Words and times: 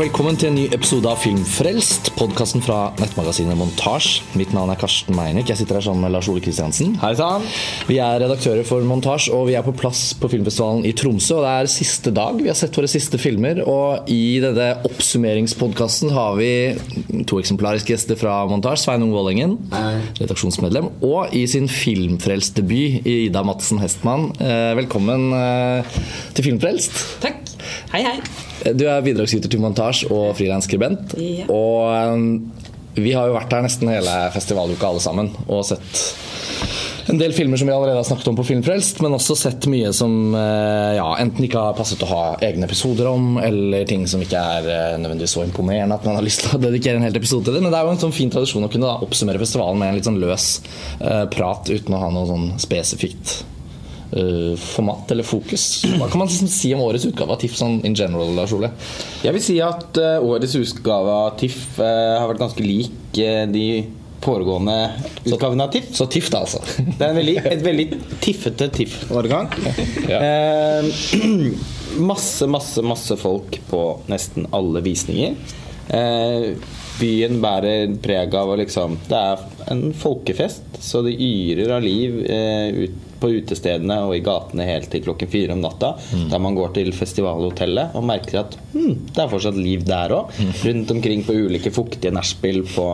velkommen 0.00 0.36
til 0.38 0.48
en 0.48 0.54
ny 0.56 0.62
episode 0.72 1.08
av 1.10 1.18
Filmfrelst, 1.20 2.14
podkasten 2.16 2.62
fra 2.64 2.94
nettmagasinet 2.96 3.58
Montasj. 3.58 4.22
Mitt 4.38 4.54
navn 4.56 4.70
er 4.72 4.78
Karsten 4.80 5.12
Meinick. 5.12 5.50
Jeg 5.50 5.60
sitter 5.60 5.76
her 5.76 5.84
sammen 5.84 6.06
med 6.06 6.14
Lars 6.14 6.28
Ole 6.32 6.40
Kristiansen. 6.40 6.94
Hei 7.02 7.10
sann. 7.18 7.44
Vi 7.84 7.98
er 8.00 8.16
redaktører 8.22 8.64
for 8.64 8.86
Montasj, 8.88 9.28
og 9.36 9.50
vi 9.50 9.58
er 9.58 9.66
på 9.66 9.74
plass 9.76 10.14
på 10.16 10.30
filmfestivalen 10.32 10.86
i 10.88 10.94
Tromsø. 10.96 11.36
og 11.36 11.44
Det 11.44 11.50
er 11.52 11.70
siste 11.74 12.14
dag. 12.16 12.40
Vi 12.40 12.48
har 12.48 12.56
sett 12.56 12.78
våre 12.80 12.88
siste 12.88 13.20
filmer, 13.20 13.60
og 13.68 14.08
i 14.08 14.38
denne 14.40 14.70
oppsummeringspodkasten 14.88 16.14
har 16.16 16.40
vi 16.40 16.50
to 17.28 17.42
eksemplariske 17.42 17.92
gjester 17.92 18.16
fra 18.20 18.38
Montasj. 18.48 18.86
Sveinung 18.86 19.12
Vålengen, 19.12 19.58
redaksjonsmedlem, 20.22 20.88
og 21.04 21.36
i 21.36 21.44
sin 21.50 21.68
filmfrelst-debut 21.68 23.04
Ida 23.04 23.44
Madsen 23.44 23.84
Hestmann. 23.84 24.30
Eh, 24.40 24.72
Velkommen 24.80 25.28
eh, 25.36 26.02
til 26.32 26.52
Filmfrelst. 26.52 27.04
Takk. 27.20 27.49
Hei, 27.90 28.02
hei. 28.06 28.72
Du 28.76 28.84
er 28.86 29.04
bidragsyter 29.04 29.50
til 29.50 29.62
montasj 29.62 30.06
og 30.10 30.34
frilansskribent. 30.38 31.16
Ja. 31.18 31.48
Og 31.50 32.14
um, 32.14 32.26
vi 33.00 33.14
har 33.16 33.30
jo 33.30 33.36
vært 33.38 33.54
her 33.54 33.64
nesten 33.64 33.90
hele 33.92 34.16
festivaluka 34.34 34.90
alle 34.90 35.02
sammen 35.04 35.32
og 35.46 35.64
sett 35.68 36.04
en 37.10 37.18
del 37.18 37.32
filmer 37.34 37.58
som 37.58 37.66
vi 37.66 37.72
allerede 37.74 37.98
har 37.98 38.04
snakket 38.06 38.28
om 38.30 38.36
på 38.38 38.44
Filmfrelst, 38.44 39.00
men 39.02 39.14
også 39.16 39.34
sett 39.38 39.66
mye 39.70 39.90
som 39.96 40.34
eh, 40.36 40.92
ja, 40.94 41.08
enten 41.18 41.42
ikke 41.46 41.62
har 41.64 41.74
passet 41.74 42.02
å 42.06 42.10
ha 42.10 42.22
egne 42.46 42.68
episoder 42.68 43.08
om, 43.10 43.32
eller 43.42 43.86
ting 43.88 44.04
som 44.10 44.22
ikke 44.22 44.38
er 44.38 44.68
eh, 44.70 44.98
nødvendigvis 45.00 45.34
så 45.34 45.42
imponerende 45.42 45.96
at 45.96 46.06
man 46.06 46.20
har 46.20 46.26
lyst 46.28 46.44
til 46.44 46.54
å 46.54 46.62
dedikere 46.62 47.00
en 47.00 47.06
hel 47.08 47.18
episode 47.18 47.48
til 47.48 47.56
det. 47.56 47.64
Men 47.64 47.74
det 47.74 47.80
er 47.80 47.88
jo 47.88 47.94
en 47.96 48.02
sånn 48.04 48.14
fin 48.14 48.30
tradisjon 48.30 48.66
å 48.66 48.70
kunne 48.72 48.86
da 48.86 49.02
oppsummere 49.06 49.42
festivalen 49.42 49.80
med 49.82 49.90
en 49.90 49.98
litt 49.98 50.10
sånn 50.10 50.20
løs 50.22 50.50
eh, 51.00 51.24
prat 51.34 51.72
uten 51.72 51.96
å 51.96 52.04
ha 52.04 52.12
noe 52.14 52.30
sånn 52.30 52.52
spesifikt 52.62 53.40
eh, 54.12 54.56
format 54.58 55.10
eller 55.10 55.26
fokus. 55.26 55.84
Hva 55.84 56.08
kan 56.10 56.18
man 56.18 56.28
liksom 56.28 56.50
si 56.50 56.74
om 56.74 56.82
årets 56.84 57.06
utgave 57.08 57.34
av 57.34 57.40
TIFF 57.42 57.56
sånn 57.58 57.80
in 57.86 57.96
general, 57.96 58.32
Lars 58.36 58.54
Ole? 58.56 58.72
Jeg 59.24 59.36
vil 59.36 59.44
si 59.44 59.56
at 59.64 60.00
uh, 60.00 60.18
årets 60.26 60.56
utgave 60.58 61.16
av 61.26 61.32
TIFF 61.40 61.80
uh, 61.80 62.20
har 62.20 62.28
vært 62.30 62.44
ganske 62.44 62.66
lik 62.66 62.96
de 63.10 63.66
foregående 64.20 64.76
utgavene 65.24 65.66
av 65.66 65.74
TIFF. 65.74 65.92
Så 65.96 66.06
TIFF, 66.12 66.30
da, 66.32 66.42
altså. 66.44 66.60
Det 66.98 67.00
er 67.00 67.08
en 67.10 67.20
veldig, 67.20 67.36
et 67.50 67.64
veldig 67.64 67.86
tiffete 68.22 68.70
TIFF-årgang. 68.76 69.52
Ja. 70.10 70.20
Masse, 72.00 72.46
masse, 72.46 72.84
masse 72.86 73.16
folk 73.18 73.56
på 73.66 73.80
nesten 74.08 74.44
alle 74.54 74.78
visninger. 74.84 75.34
Byen 77.00 77.40
bærer 77.42 77.96
preg 77.98 78.36
av 78.38 78.52
liksom 78.60 78.94
Det 79.08 79.18
er 79.18 79.42
en 79.74 79.82
folkefest, 79.98 80.78
så 80.78 81.02
det 81.02 81.16
yrer 81.18 81.74
av 81.74 81.82
liv 81.82 82.20
ut 82.78 83.09
på 83.20 83.30
utestedene 83.38 84.00
og 84.06 84.14
i 84.16 84.22
gatene 84.24 84.66
helt 84.68 84.90
til 84.92 85.04
klokken 85.04 85.30
fire 85.30 85.54
om 85.56 85.60
natta. 85.64 85.92
Der 86.32 86.40
man 86.42 86.56
går 86.58 86.74
til 86.78 86.90
festivalhotellet 86.96 87.94
og 87.98 88.04
merker 88.08 88.42
at 88.44 88.56
hm, 88.72 88.94
det 89.12 89.22
er 89.24 89.30
fortsatt 89.32 89.60
liv 89.60 89.84
der 89.88 90.16
òg. 90.16 90.34
Rundt 90.64 90.90
omkring 90.96 91.24
på 91.28 91.36
ulike 91.46 91.72
fuktige 91.74 92.12
nachspiel 92.16 92.62
på, 92.74 92.90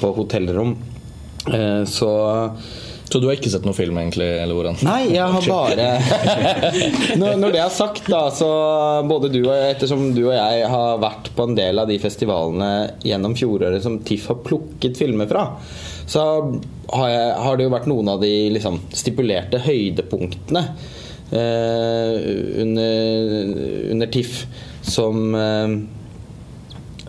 på 0.00 0.14
hotellrom. 0.18 0.76
Eh, 1.52 1.84
så 1.84 2.10
Så 3.04 3.20
du 3.20 3.26
har 3.28 3.36
ikke 3.36 3.50
sett 3.52 3.66
noen 3.66 3.76
film, 3.76 3.98
egentlig? 4.00 4.26
eller 4.40 4.56
hvordan? 4.56 4.78
Nei, 4.82 5.12
jeg 5.12 5.26
har 5.34 5.44
bare 5.44 5.88
når, 7.20 7.34
når 7.38 7.52
det 7.52 7.60
er 7.60 7.70
sagt, 7.70 8.06
da, 8.10 8.22
så 8.32 8.48
både 9.06 9.28
du 9.30 9.42
og 9.42 9.52
jeg, 9.52 9.74
ettersom 9.76 10.06
du 10.16 10.22
og 10.24 10.32
jeg 10.34 10.64
har 10.72 10.96
vært 11.02 11.28
på 11.36 11.46
en 11.46 11.54
del 11.58 11.82
av 11.82 11.90
de 11.92 11.98
festivalene 12.02 12.70
gjennom 13.04 13.36
fjoråret 13.38 13.84
som 13.84 14.00
TIFF 14.08 14.30
har 14.32 14.40
plukket 14.48 14.98
filmer 14.98 15.28
fra, 15.30 15.44
så 16.06 16.22
har, 16.92 17.08
jeg, 17.08 17.32
har 17.46 17.56
det 17.56 17.66
jo 17.66 17.72
vært 17.72 17.88
noen 17.90 18.10
av 18.12 18.22
de 18.22 18.32
liksom, 18.54 18.78
stipulerte 18.94 19.60
høydepunktene 19.64 20.62
eh, 21.32 22.16
under, 22.64 23.44
under 23.94 24.12
TIFF 24.12 24.42
som 24.84 25.36
eh, 25.38 25.76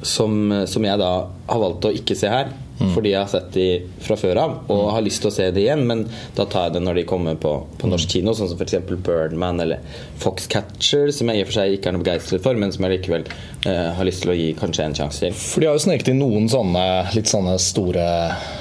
som, 0.05 0.63
som 0.69 0.85
jeg 0.85 1.01
da 1.01 1.11
har 1.49 1.61
valgt 1.61 1.87
å 1.89 1.93
ikke 1.95 2.17
se 2.17 2.29
her. 2.29 2.51
Fordi 2.75 3.11
jeg 3.13 3.21
har 3.21 3.29
sett 3.31 3.51
de 3.55 3.65
fra 4.03 4.15
før 4.19 4.37
av 4.41 4.55
og 4.71 4.81
har 4.91 5.01
lyst 5.05 5.21
til 5.23 5.29
å 5.29 5.33
se 5.35 5.45
de 5.55 5.61
igjen. 5.63 5.85
Men 5.87 6.05
da 6.35 6.43
tar 6.45 6.65
jeg 6.67 6.73
det 6.75 6.81
når 6.83 6.99
de 6.99 7.03
kommer 7.07 7.35
på, 7.39 7.53
på 7.79 7.87
norsk 7.87 8.09
kino, 8.17 8.33
sånn 8.35 8.49
som 8.51 8.59
f.eks. 8.59 8.75
Birdman 9.05 9.61
eller 9.63 9.79
Foxcatcher, 10.19 11.11
som 11.15 11.29
jeg 11.31 11.39
i 11.39 11.43
og 11.45 11.49
for 11.49 11.57
seg 11.59 11.75
ikke 11.77 11.89
er 11.91 11.95
noe 11.95 12.03
begeistret 12.03 12.43
for, 12.43 12.57
men 12.59 12.73
som 12.75 12.83
jeg 12.87 12.97
likevel 12.97 13.23
eh, 13.67 13.91
har 13.95 14.07
lyst 14.07 14.23
til 14.25 14.33
å 14.33 14.37
gi 14.37 14.49
kanskje 14.59 14.87
en 14.89 14.95
sjanse 14.97 15.23
til. 15.23 15.35
For 15.37 15.63
de 15.63 15.69
har 15.69 15.77
jo 15.77 15.83
sneket 15.85 16.11
inn 16.11 16.19
noen 16.19 16.49
sånne 16.51 16.83
litt 17.15 17.31
sånne 17.31 17.55
store 17.61 18.05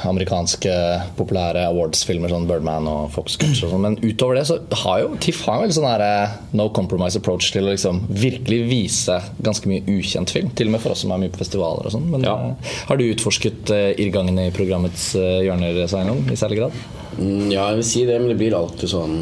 amerikanske 0.08 0.74
populære 1.18 1.64
awards-filmer, 1.70 2.30
sånn 2.32 2.46
Birdman 2.48 2.88
og 2.90 3.08
Foxcatcher 3.14 3.66
og 3.68 3.74
sånn, 3.74 3.84
men 3.86 3.98
utover 4.04 4.38
det 4.38 4.46
så 4.48 4.58
har 4.84 5.02
jo 5.04 5.12
TIFF 5.24 5.42
har 5.48 5.58
en 5.58 5.64
veldig 5.64 5.76
sånn 5.78 5.88
her, 5.88 6.04
eh, 6.06 6.36
no 6.58 6.68
compromise 6.76 7.18
approach 7.20 7.50
til 7.54 7.66
å 7.66 7.72
liksom 7.74 8.02
virkelig 8.10 8.60
vise 8.70 9.18
ganske 9.44 9.70
mye 9.70 9.84
ukjent 9.96 10.32
film. 10.34 10.52
Til 10.58 10.70
og 10.70 10.76
med 10.76 10.84
for 10.84 10.94
oss 10.94 11.04
som 11.04 11.14
er 11.14 11.22
mye 11.24 11.32
på 11.34 11.40
festivaler 11.42 11.88
og 11.88 11.94
sånn. 11.96 12.08
Men 12.12 12.24
Ja. 12.28 12.34
eh, 12.52 12.72
har 12.88 12.96
du 13.00 13.04
utforsket 13.08 13.70
eh, 13.74 13.90
irrgangen 14.04 14.38
i 14.42 14.50
programmets 14.54 15.10
eh, 15.18 15.40
hjørner, 15.46 15.80
Sveinung, 15.90 16.22
i 16.30 16.36
særlig 16.38 16.60
grad? 16.62 16.76
Mm, 17.18 17.50
Ja, 17.52 17.68
jeg 17.70 17.80
vil 17.80 17.88
si 17.88 18.04
det, 18.08 18.20
men 18.20 18.32
det 18.32 18.38
blir 18.40 18.56
alltid 18.58 18.90
sånn 18.90 19.18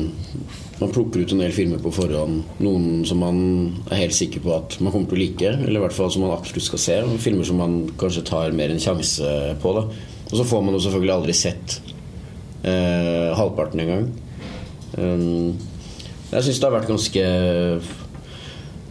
Man 0.80 0.90
plukker 0.90 1.22
ut 1.22 1.32
en 1.34 1.42
del 1.44 1.52
filmer 1.54 1.78
på 1.78 1.92
forhånd. 1.94 2.40
Noen 2.64 3.04
som 3.06 3.20
man 3.22 3.36
er 3.92 4.00
helt 4.00 4.16
sikker 4.16 4.42
på 4.42 4.54
at 4.56 4.80
man 4.82 4.90
kommer 4.90 5.12
til 5.12 5.18
å 5.18 5.20
like, 5.20 5.50
eller 5.62 5.78
i 5.78 5.82
hvert 5.84 5.94
fall 5.94 6.10
som 6.10 6.24
man 6.24 6.32
absolutt 6.34 6.66
skal 6.66 6.80
se. 6.82 6.96
Filmer 7.22 7.46
som 7.46 7.60
man 7.62 7.76
kanskje 8.00 8.24
tar 8.26 8.56
mer 8.56 8.72
en 8.74 8.82
sjanse 8.82 9.28
på. 9.62 9.74
da 9.76 9.84
Og 9.86 10.34
så 10.40 10.46
får 10.48 10.64
man 10.66 10.74
jo 10.74 10.80
selvfølgelig 10.82 11.14
aldri 11.14 11.36
sett 11.38 11.76
eh, 12.66 13.30
halvparten 13.38 13.84
engang. 13.84 14.08
Um, 14.98 15.54
jeg 16.32 16.48
syns 16.48 16.58
det 16.58 16.66
har 16.66 16.74
vært 16.74 16.90
ganske 16.90 17.22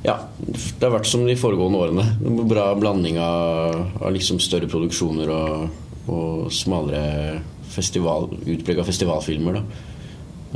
ja, 0.05 0.17
det 0.41 0.81
har 0.81 0.95
vært 0.95 1.09
som 1.09 1.25
de 1.27 1.37
foregående 1.37 1.81
årene. 1.81 2.05
En 2.25 2.41
bra 2.49 2.71
blanding 2.77 3.19
av, 3.21 3.77
av 4.01 4.15
liksom 4.15 4.41
større 4.41 4.69
produksjoner 4.71 5.29
og, 5.33 5.67
og 6.09 6.47
smalere 6.53 7.41
festival, 7.71 8.31
utprega 8.41 8.85
festivalfilmer. 8.87 9.59
Da. 9.59 9.85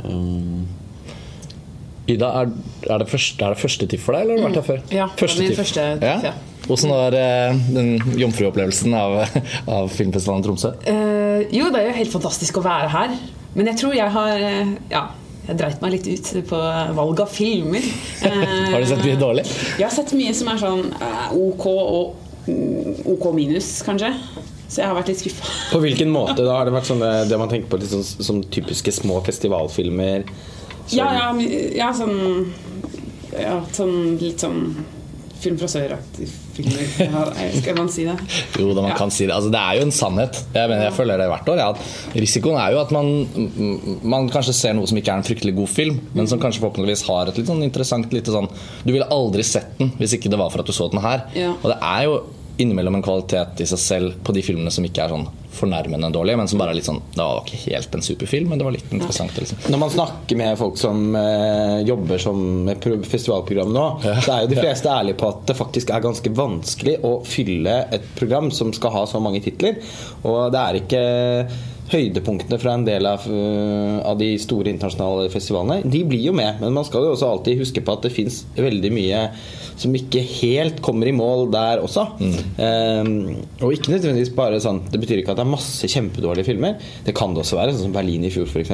Um, 0.04 0.66
Ida, 2.06 2.28
er, 2.42 2.50
er, 2.86 3.00
det 3.02 3.08
første, 3.10 3.42
er 3.42 3.54
det 3.54 3.58
første 3.58 3.86
TIFF 3.90 4.04
for 4.06 4.14
deg, 4.14 4.26
eller 4.26 4.44
har 4.44 4.52
du 4.52 4.58
vært 4.60 4.60
her 4.60 4.66
før? 4.68 4.82
Ja, 4.94 5.06
det 5.10 5.26
er 5.26 5.40
min 5.40 5.56
første 5.58 5.86
TIFF, 6.02 6.26
ja. 6.28 6.34
Hvordan 6.66 6.90
var 6.90 7.14
eh, 7.14 7.58
den 7.74 8.18
jomfruopplevelsen 8.18 8.94
av, 8.98 9.20
av 9.78 9.90
filmfestivalen 9.94 10.46
Tromsø? 10.46 10.72
Uh, 10.86 11.46
jo, 11.54 11.68
det 11.70 11.82
er 11.82 11.90
jo 11.90 11.96
helt 12.00 12.14
fantastisk 12.14 12.58
å 12.58 12.64
være 12.66 12.90
her. 12.90 13.14
Men 13.56 13.70
jeg 13.70 13.80
tror 13.80 13.94
jeg 13.96 14.12
har 14.12 14.42
eh, 14.42 14.74
Ja, 14.90 15.06
jeg 15.46 15.58
dreit 15.60 15.82
meg 15.82 15.94
litt 15.94 16.08
ut 16.10 16.30
på 16.48 16.58
valg 16.96 17.22
av 17.22 17.30
filmer. 17.30 17.84
Eh, 18.26 18.40
Har 18.72 18.82
du 18.82 18.88
sett 18.90 19.04
mye 19.04 19.18
dårlig? 19.20 19.46
Jeg 19.78 19.86
har 19.86 19.94
sett 19.94 20.14
mye 20.18 20.34
som 20.34 20.50
er 20.50 20.62
sånn 20.62 20.84
eh, 20.98 21.36
OK 21.38 21.66
og 21.70 22.22
OK 23.06 23.30
minus, 23.34 23.70
kanskje. 23.86 24.12
Så 24.66 24.82
jeg 24.82 24.90
har 24.90 24.96
vært 24.98 25.12
litt 25.12 25.22
skuffa. 25.22 25.46
På 25.72 25.80
hvilken 25.82 26.10
måte 26.14 26.42
da 26.42 26.58
har 26.58 26.66
det 26.66 26.74
vært 26.74 26.90
sånn 26.90 27.02
det, 27.04 27.12
det 27.30 27.38
man 27.38 27.50
tenker 27.52 27.70
på 27.70 27.78
litt 27.82 27.92
sånn, 27.92 28.02
som 28.02 28.42
typiske 28.42 28.94
små 28.94 29.20
festivalfilmer? 29.26 30.26
Sånn. 30.86 30.98
Ja, 30.98 31.08
ja, 31.14 31.30
ja, 31.74 31.92
sånn 31.94 32.18
Ja, 33.36 33.56
sånn 33.74 34.16
litt 34.20 34.42
sånn 34.42 34.60
Film 35.40 35.58
fra 35.60 35.68
sør-aktig 35.68 36.26
skal 36.56 37.76
man 37.76 37.88
si 37.92 38.04
det? 38.06 38.14
Jo, 38.58 38.70
da 38.74 38.80
man 38.82 38.90
Ja. 38.92 38.96
kan 38.96 39.10
si 39.12 39.26
det. 39.26 39.34
Altså, 39.34 39.50
det 39.52 39.60
er 39.60 39.76
jo 39.76 39.82
en 39.86 39.92
sannhet. 39.92 40.38
Jeg, 40.54 40.68
mener, 40.70 40.84
jeg 40.86 40.94
føler 40.96 41.18
det 41.20 41.26
hvert 41.28 41.50
år. 41.52 41.58
Ja, 41.60 41.72
risikoen 42.16 42.56
er 42.60 42.72
jo 42.72 42.80
at 42.80 42.90
man, 42.96 43.10
man 44.02 44.30
kanskje 44.32 44.54
ser 44.56 44.72
noe 44.78 44.88
som 44.88 44.96
ikke 45.00 45.12
er 45.12 45.20
en 45.20 45.26
fryktelig 45.28 45.54
god 45.58 45.68
film, 45.68 46.00
men 46.16 46.26
som 46.30 46.40
kanskje 46.40 46.62
forhåpentligvis 46.64 47.04
har 47.10 47.28
et 47.28 47.36
litt 47.40 47.50
sånn 47.50 47.62
interessant 47.66 48.12
lite 48.14 48.32
sånn 48.34 48.48
Du 48.86 48.92
ville 48.94 49.08
aldri 49.12 49.44
sett 49.44 49.76
den 49.78 49.92
hvis 50.00 50.16
ikke 50.16 50.30
det 50.32 50.38
var 50.40 50.50
for 50.54 50.60
at 50.64 50.66
du 50.66 50.72
så 50.76 50.88
den 50.92 51.02
her. 51.04 51.26
Ja. 51.36 51.52
Og 51.62 51.68
det 51.72 51.78
er 51.82 52.02
jo 52.08 52.16
innimellom 52.62 52.98
en 52.98 53.04
kvalitet 53.04 53.60
i 53.62 53.66
seg 53.68 53.80
selv 53.80 54.22
på 54.24 54.34
de 54.36 54.44
filmene 54.44 54.72
som 54.72 54.84
ikke 54.86 55.04
er 55.04 55.12
sånn 55.12 55.26
fornærmende 55.56 56.10
dårlige, 56.12 56.36
men 56.36 56.48
som 56.50 56.60
bare 56.60 56.74
er 56.74 56.78
litt 56.78 56.88
sånn 56.88 56.98
Det 57.14 57.22
var 57.22 57.38
ikke 57.40 57.60
helt 57.62 57.94
en 57.96 58.04
superfilm, 58.04 58.50
men 58.50 58.60
det 58.60 58.66
var 58.66 58.74
litt 58.74 58.90
interessant. 58.92 59.36
Liksom. 59.40 59.62
Når 59.72 59.80
man 59.80 59.92
snakker 59.94 60.40
med 60.40 60.58
folk 60.60 60.80
som 60.80 61.16
eh, 61.16 61.78
jobber 61.88 62.20
som 62.22 62.42
med 62.66 62.88
festivalprogram 63.08 63.72
nå, 63.72 63.86
så 64.04 64.34
er 64.34 64.44
jo 64.44 64.50
de 64.52 64.60
fleste 64.60 64.92
ærlige 64.92 65.20
på 65.22 65.30
at 65.30 65.46
det 65.48 65.56
faktisk 65.56 65.92
er 65.94 66.04
ganske 66.04 66.34
vanskelig 66.36 66.98
å 67.06 67.14
fylle 67.26 67.78
et 67.94 68.10
program 68.18 68.50
som 68.54 68.74
skal 68.76 68.94
ha 68.98 69.06
så 69.08 69.22
mange 69.22 69.40
titler. 69.44 69.80
Og 70.28 70.52
det 70.52 70.62
er 70.62 70.80
ikke 70.82 71.02
høydepunktene 71.92 72.58
fra 72.60 72.74
en 72.76 72.86
del 72.86 73.06
av, 73.06 73.26
øh, 73.30 74.00
av 74.06 74.18
de 74.18 74.32
store 74.42 74.72
internasjonale 74.72 75.30
festivalene. 75.32 75.84
De 75.86 76.02
blir 76.08 76.24
jo 76.28 76.34
med, 76.36 76.60
men 76.62 76.74
man 76.74 76.86
skal 76.86 77.06
jo 77.06 77.14
også 77.14 77.30
alltid 77.30 77.62
huske 77.62 77.84
på 77.84 77.94
at 77.94 78.06
det 78.06 78.14
fins 78.16 78.42
veldig 78.56 78.92
mye 78.94 79.22
som 79.76 79.92
ikke 79.96 80.22
helt 80.40 80.80
kommer 80.84 81.08
i 81.08 81.14
mål 81.14 81.50
der 81.52 81.82
også. 81.84 82.06
Eh, 82.22 83.10
og 83.60 83.74
ikke 83.74 83.92
nødvendigvis 83.92 84.32
bare 84.36 84.60
sånn 84.62 84.78
Det 84.88 85.00
betyr 85.02 85.20
ikke 85.20 85.34
at 85.34 85.40
det 85.40 85.44
er 85.44 85.52
masse 85.52 85.90
kjempedårlige 85.92 86.48
filmer. 86.48 86.78
Det 87.04 87.14
kan 87.16 87.34
det 87.34 87.42
også 87.44 87.58
være, 87.58 87.74
sånn 87.76 87.90
som 87.90 87.96
Berlin 87.96 88.24
i 88.26 88.32
fjor 88.32 88.48
f.eks. 88.48 88.72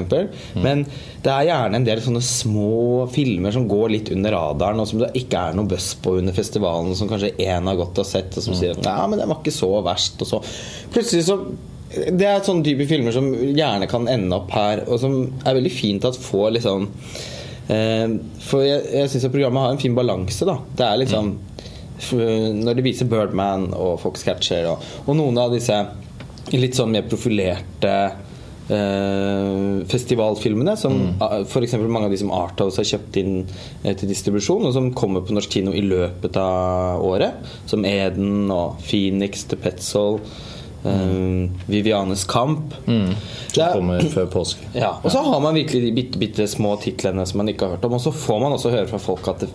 Men 0.63 0.87
det 1.23 1.33
er 1.33 1.49
gjerne 1.51 1.81
en 1.81 1.89
del 1.89 2.03
sånne 2.05 2.23
små 2.25 3.09
filmer 3.13 3.55
som 3.55 3.67
går 3.71 3.93
litt 3.97 4.13
under 4.15 4.37
radaren, 4.37 4.81
og 4.83 4.89
som 4.91 5.03
det 5.03 5.13
ikke 5.19 5.49
er 5.51 5.59
noe 5.59 5.69
buzz 5.71 5.93
på 6.03 6.17
under 6.23 6.37
festivalen, 6.37 6.95
som 6.99 7.11
kanskje 7.11 7.35
én 7.43 7.69
har 7.69 7.79
gått 7.79 8.01
og 8.03 8.09
sett, 8.09 8.35
og 8.39 8.47
som 8.47 8.57
sier 8.59 8.79
at 8.79 8.87
ja, 8.87 9.03
men 9.07 9.21
det 9.21 9.29
var 9.31 9.43
ikke 9.43 9.55
så 9.55 9.75
verst. 9.85 10.23
Og 10.23 10.31
så 10.33 10.43
plutselig 10.95 11.27
så 11.29 11.39
det 11.93 12.27
er 12.27 12.45
sånne 12.45 12.65
type 12.67 12.87
filmer 12.89 13.15
som 13.15 13.29
gjerne 13.33 13.89
kan 13.91 14.09
ende 14.11 14.37
opp 14.39 14.53
her, 14.55 14.85
og 14.89 15.01
som 15.03 15.17
er 15.45 15.59
veldig 15.59 15.73
fint 15.73 16.07
at 16.09 16.19
får 16.19 16.55
liksom 16.57 16.89
eh, 17.69 18.17
For 18.43 18.65
jeg, 18.65 18.85
jeg 18.95 19.13
syns 19.13 19.29
programmet 19.33 19.67
har 19.67 19.75
en 19.75 19.83
fin 19.83 19.97
balanse. 19.97 20.47
da 20.49 20.59
Det 20.73 20.87
er 20.89 21.03
liksom 21.05 21.33
mm. 21.35 21.49
Når 22.63 22.75
de 22.75 22.83
viser 22.83 23.07
Birdman 23.07 23.69
og 23.79 24.01
Foxcatcher 24.03 24.67
og, 24.73 24.83
og 25.07 25.15
noen 25.15 25.37
av 25.39 25.53
disse 25.55 25.77
litt 26.51 26.75
sånn 26.75 26.91
mer 26.91 27.05
profilerte 27.07 27.93
eh, 28.73 29.85
festivalfilmene, 29.89 30.75
som 30.77 30.97
mm. 30.99 31.45
f.eks. 31.47 31.77
mange 31.87 32.09
av 32.09 32.15
de 32.15 32.19
som 32.19 32.33
Arthouse 32.35 32.81
har 32.83 32.89
kjøpt 32.89 33.19
inn 33.23 33.37
eh, 33.45 33.95
til 33.95 34.11
distribusjon, 34.11 34.67
og 34.67 34.75
som 34.75 34.91
kommer 34.99 35.23
på 35.23 35.37
norsk 35.37 35.55
kino 35.61 35.75
i 35.77 35.85
løpet 35.87 36.39
av 36.43 37.05
året, 37.07 37.55
som 37.71 37.87
Eden 37.89 38.51
og 38.51 38.83
Phoenix, 38.83 39.47
The 39.53 39.61
Petzold, 39.63 40.27
eh, 40.85 41.51
Vivianes 41.67 42.25
kamp. 42.31 42.75
Som 42.85 43.63
er- 43.67 43.73
kommer 43.77 44.01
før 44.13 44.27
påske. 44.33 44.67
ja, 44.85 44.95
og 45.03 45.11
så 45.13 45.23
har 45.27 45.41
man 45.45 45.55
virkelig 45.59 45.83
de 45.87 45.93
bitte, 45.97 46.19
bitte 46.19 46.47
små 46.49 46.77
titlene 46.83 47.27
som 47.27 47.39
man 47.43 47.49
ikke 47.53 47.67
har 47.69 47.77
hørt 47.77 47.85
om. 47.89 47.99
Og 47.99 48.05
så 48.05 48.13
får 48.15 48.41
man 48.45 48.53
også 48.57 48.71
høre 48.75 48.89
fra 48.91 48.99
folk 49.03 49.29
at, 49.35 49.45
det, 49.47 49.51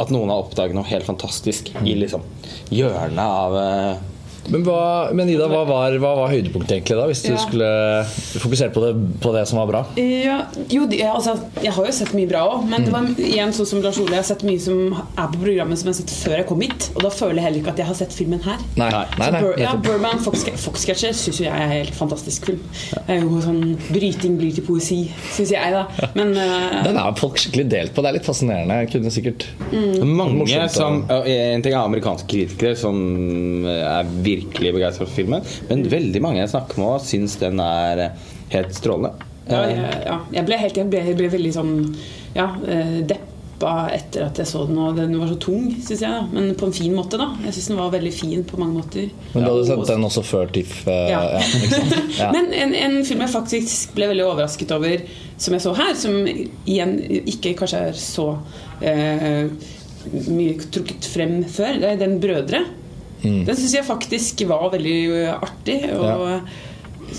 at 0.00 0.10
noen 0.14 0.30
har 0.32 0.42
oppdaget 0.44 0.74
noe 0.78 0.86
helt 0.88 1.06
fantastisk 1.08 1.72
i 1.84 1.94
liksom 1.98 2.22
hjørnet 2.70 3.20
av 3.24 3.56
eh, 3.60 3.96
Men, 4.48 4.62
hva, 4.64 5.10
men 5.14 5.28
Ida, 5.30 5.46
hva 5.50 5.62
var, 5.68 5.94
hva 6.00 6.12
var 6.22 6.30
høydepunktet 6.32 6.78
egentlig 6.78 6.96
da, 6.98 7.06
hvis 7.10 7.22
du 7.26 7.30
Ja. 7.32 7.38
skulle 7.42 7.70
fokusere 8.40 8.72
på 8.74 8.80
det, 8.84 8.92
på 9.20 9.32
det 9.34 9.44
som 9.48 9.58
var 9.60 9.66
bra? 9.70 9.82
Ja, 10.00 10.38
jo, 10.72 10.86
det, 10.90 11.02
altså, 11.06 11.36
jeg 11.62 11.72
har 11.76 11.86
jo 11.86 11.92
sett 11.92 12.12
mye 12.16 12.28
bra 12.30 12.42
òg, 12.54 12.64
men 12.70 12.86
det 12.86 12.92
var 12.94 13.06
igjen 13.20 13.52
sånn 13.54 13.68
som 13.68 13.82
Lars 13.84 13.98
Ole. 14.00 14.16
Jeg 14.16 14.22
har 14.24 14.28
sett 14.30 14.44
mye 14.46 14.60
som 14.62 14.80
er 14.96 15.28
på 15.34 15.42
programmet 15.44 15.78
som 15.78 15.90
jeg 15.90 15.94
har 15.94 16.00
sett 16.00 16.14
før 16.24 16.36
jeg 16.40 16.46
kom 16.50 16.64
hit. 16.64 16.88
Og 16.96 17.04
da 17.04 17.10
føler 17.14 17.36
jeg 17.40 17.46
heller 17.48 17.60
ikke 17.62 17.74
at 17.74 17.82
jeg 17.84 17.90
har 17.90 17.98
sett 18.00 18.16
filmen 18.16 18.42
her. 18.46 18.58
Nei, 18.80 18.90
nei, 18.90 19.04
nei, 19.20 19.30
nei, 19.36 19.42
ja. 19.62 19.74
Burman 19.84 20.18
Fox, 20.24 20.44
Foxcatcher 20.64 21.14
syns 21.16 21.40
jo 21.40 21.46
jeg 21.46 21.54
er 21.54 21.72
helt 21.74 21.94
fantastisk 21.96 22.48
film. 22.50 22.62
Det 22.96 23.16
er 23.16 23.22
jo 23.24 23.40
sånn 23.44 23.60
Bryting 23.90 24.36
blir 24.40 24.54
til 24.56 24.64
poesi, 24.66 25.00
syns 25.34 25.52
jeg, 25.54 25.72
da. 25.74 25.84
Men 26.16 26.32
uh, 26.36 26.80
Den 26.86 26.98
er 27.00 27.14
folk 27.18 27.38
skikkelig 27.40 27.66
delt 27.72 27.94
på. 27.94 28.02
Det 28.04 28.10
er 28.10 28.18
litt 28.18 28.26
fascinerende. 28.28 28.80
Jeg 28.84 28.92
kunne 28.96 29.12
sikkert 29.14 29.46
Mange 29.70 30.40
Morsomt, 30.40 30.74
som 30.74 31.00
og 31.10 31.26
En 31.30 31.62
ting 31.64 31.74
er 31.74 31.80
amerikanske 31.84 32.26
kritikere 32.30 32.76
som 32.78 33.64
er 33.70 34.08
virkelig 34.30 34.74
begeistra 34.78 35.06
for 35.06 35.14
filmen, 35.18 35.42
men 35.70 35.82
veldig 35.92 36.22
mange 36.24 36.42
jeg 36.42 36.52
snakker 36.54 36.80
med, 36.82 37.02
syns 37.08 37.36
den 37.42 37.60
er 37.64 38.06
helt 38.54 38.74
strålende. 38.76 39.26
ja, 39.50 39.64
jeg, 39.70 39.98
ja, 40.06 40.20
jeg 40.36 40.46
ble 40.46 40.56
helt 40.60 40.76
Jeg 40.78 40.88
ble, 40.92 41.00
jeg 41.10 41.16
ble 41.18 41.28
veldig 41.32 41.50
sånn 41.56 41.74
Ja, 42.36 42.44
eh, 42.70 43.00
deppa 43.10 43.72
etter 43.92 44.28
at 44.28 44.38
jeg 44.38 44.46
så 44.46 44.60
den, 44.68 44.78
og 44.80 44.94
den 44.96 45.16
var 45.18 45.28
så 45.28 45.34
tung, 45.42 45.64
syns 45.84 46.00
jeg. 46.04 46.10
da 46.10 46.20
Men 46.32 46.52
på 46.56 46.68
en 46.68 46.72
fin 46.76 46.94
måte, 46.96 47.18
da. 47.20 47.26
Jeg 47.44 47.56
syns 47.56 47.66
den 47.72 47.80
var 47.80 47.90
veldig 47.92 48.12
fin 48.14 48.44
på 48.48 48.60
mange 48.60 48.78
måter. 48.78 49.08
Men 49.34 49.44
du 49.44 49.50
hadde 49.50 49.66
sett 49.68 49.82
den 49.90 50.06
også 50.06 50.22
før 50.24 50.52
TIFF? 50.54 50.76
Uh, 50.86 50.92
Ja. 51.10 51.20
ja, 51.34 51.42
ikke 51.42 51.74
sant? 51.74 51.98
Ja. 52.20 52.30
Men 52.36 52.52
en, 52.56 52.72
en 52.78 52.96
film 53.04 53.20
jeg 53.26 53.32
faktisk 53.34 53.92
ble 53.98 54.08
veldig 54.12 54.24
overrasket 54.28 54.72
over, 54.76 55.02
som 55.40 55.56
jeg 55.56 55.64
så 55.66 55.74
her, 55.76 55.92
som 55.98 56.16
igjen 56.30 56.94
ikke 57.34 57.56
kanskje 57.58 57.82
er 57.90 58.00
så 58.00 58.26
uh, 58.86 59.44
mye 60.30 60.56
trukket 60.72 61.10
frem 61.12 61.40
før, 61.44 61.80
det 61.82 61.90
er 61.94 62.00
Den 62.00 62.20
'Brødre'. 62.22 62.64
Mm. 63.22 63.44
Den 63.46 63.56
syns 63.56 63.74
jeg 63.74 63.84
faktisk 63.88 64.44
var 64.48 64.70
veldig 64.72 64.98
eh, 65.18 65.34
artig. 65.36 65.78
Og 65.96 66.04
ja. 66.04 66.40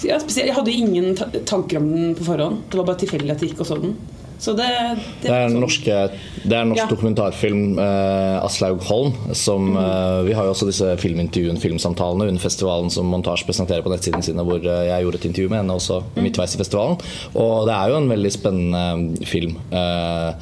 Ja, 0.07 0.17
jeg 0.23 0.53
hadde 0.55 0.71
ingen 0.71 1.15
tanker 1.45 1.81
om 1.81 1.89
den 1.91 2.13
på 2.15 2.23
forhånd. 2.23 2.61
Det 2.71 2.79
var 2.79 2.85
bare 2.87 3.01
tilfeldig 3.01 3.33
at 3.33 3.41
jeg 3.43 3.51
gikk 3.51 3.59
og 3.65 3.67
så 3.67 3.75
den. 3.81 3.97
Så 4.41 4.55
det, 4.57 4.65
det, 5.21 5.27
Det 5.27 5.33
er 5.35 5.49
sånn. 5.51 5.59
norske, 5.61 5.97
det 6.47 6.55
er 6.55 6.61
en 6.63 6.69
norsk 6.71 6.79
Ja. 6.81 6.87
dokumentarfilm, 6.89 7.77
eh, 7.77 8.37
Aslaug 8.45 8.81
Holm. 8.87 9.11
Som, 9.37 9.67
Mhm. 9.73 9.77
eh, 9.77 10.23
vi 10.29 10.33
har 10.33 10.45
jo 10.47 10.53
også 10.55 10.65
disse 10.65 10.95
filmintervjuene, 10.97 11.59
filmsamtalene 11.61 12.25
under 12.31 12.41
festivalen 12.41 12.89
som 12.89 13.05
Montasj 13.11 13.43
presenterer 13.45 13.83
på 13.83 13.91
nettsidene 13.93 14.23
sine, 14.23 14.41
hvor 14.47 14.57
eh, 14.65 14.87
jeg 14.87 15.03
gjorde 15.03 15.19
et 15.19 15.25
intervju 15.29 15.49
med 15.49 15.59
henne 15.59 15.75
også 15.77 16.01
mm. 16.15 16.23
midtveis 16.23 16.55
i 16.55 16.57
festivalen. 16.63 16.97
Og 17.35 17.67
det 17.67 17.75
er 17.75 17.89
jo 17.91 17.97
en 17.97 18.09
veldig 18.09 18.31
spennende 18.31 19.25
film. 19.27 19.57
Eh, 19.71 20.33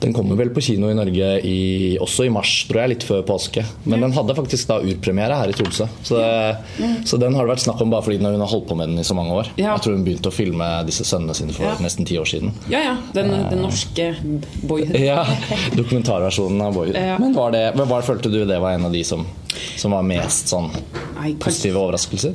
den 0.00 0.14
kommer 0.16 0.36
vel 0.38 0.48
på 0.56 0.62
kino 0.64 0.88
i 0.90 0.94
Norge 0.96 1.26
i, 1.44 1.56
også 2.00 2.24
i 2.24 2.30
mars, 2.32 2.52
tror 2.68 2.80
jeg, 2.82 2.92
litt 2.94 3.04
før 3.04 3.20
påske. 3.28 3.64
Men 3.84 4.00
den 4.06 4.14
hadde 4.16 4.36
faktisk 4.38 4.70
da 4.70 4.78
urpremiere 4.80 5.36
her 5.36 5.52
i 5.52 5.56
Tromsø. 5.56 5.86
Så, 6.06 6.16
det, 6.16 6.90
så 7.08 7.18
den 7.20 7.36
har 7.36 7.44
det 7.44 7.52
vært 7.54 7.64
snakk 7.66 7.82
om 7.84 7.92
bare 7.92 8.06
fordi 8.06 8.16
hun 8.22 8.40
har 8.40 8.48
holdt 8.54 8.68
på 8.70 8.78
med 8.80 8.88
den 8.92 9.02
i 9.02 9.04
så 9.04 9.16
mange 9.18 9.34
år. 9.36 9.50
Ja. 9.60 9.74
Jeg 9.74 9.84
tror 9.84 9.98
hun 9.98 10.06
begynte 10.06 10.32
å 10.32 10.34
filme 10.34 10.70
disse 10.88 11.04
sønnene 11.08 11.36
sine 11.36 11.52
for 11.56 11.68
Ja. 11.68 11.74
nesten 11.84 12.08
ti 12.08 12.16
år 12.20 12.28
siden. 12.32 12.54
Ja, 12.72 12.80
ja. 12.86 12.96
Den, 13.16 13.30
den 13.52 13.60
norske 13.66 14.10
boyhood. 14.64 14.96
Ja, 15.00 15.24
dokumentarversjonen 15.76 16.60
av 16.64 16.74
Boyhood. 16.74 16.96
Men 17.20 17.36
var 17.36 17.52
det, 17.54 17.64
var, 17.76 18.02
følte 18.06 18.32
du 18.32 18.40
det 18.48 18.58
var 18.60 18.72
en 18.76 18.88
av 18.88 18.92
de 18.94 19.04
som, 19.06 19.26
som 19.80 19.94
var 19.94 20.04
mest 20.06 20.50
sånn 20.52 20.68
Nei, 21.16 21.34
positive 21.42 21.80
overraskelser? 21.80 22.34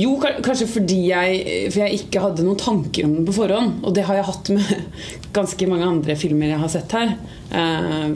Jo, 0.00 0.16
kanskje 0.20 0.66
fordi 0.70 0.98
jeg, 1.10 1.42
for 1.70 1.82
jeg 1.84 2.00
ikke 2.00 2.22
hadde 2.24 2.46
noen 2.46 2.58
tanker 2.60 3.06
om 3.06 3.14
den 3.18 3.26
på 3.28 3.34
forhånd. 3.36 3.82
Og 3.84 3.94
det 3.94 4.06
har 4.08 4.18
jeg 4.18 4.28
hatt 4.30 4.50
med 4.56 5.02
ganske 5.38 5.68
mange 5.70 5.88
andre 5.88 6.16
filmer 6.18 6.54
jeg 6.54 6.62
har 6.62 6.72
sett 6.72 6.96
her. 6.96 7.14
Eh, 7.50 8.08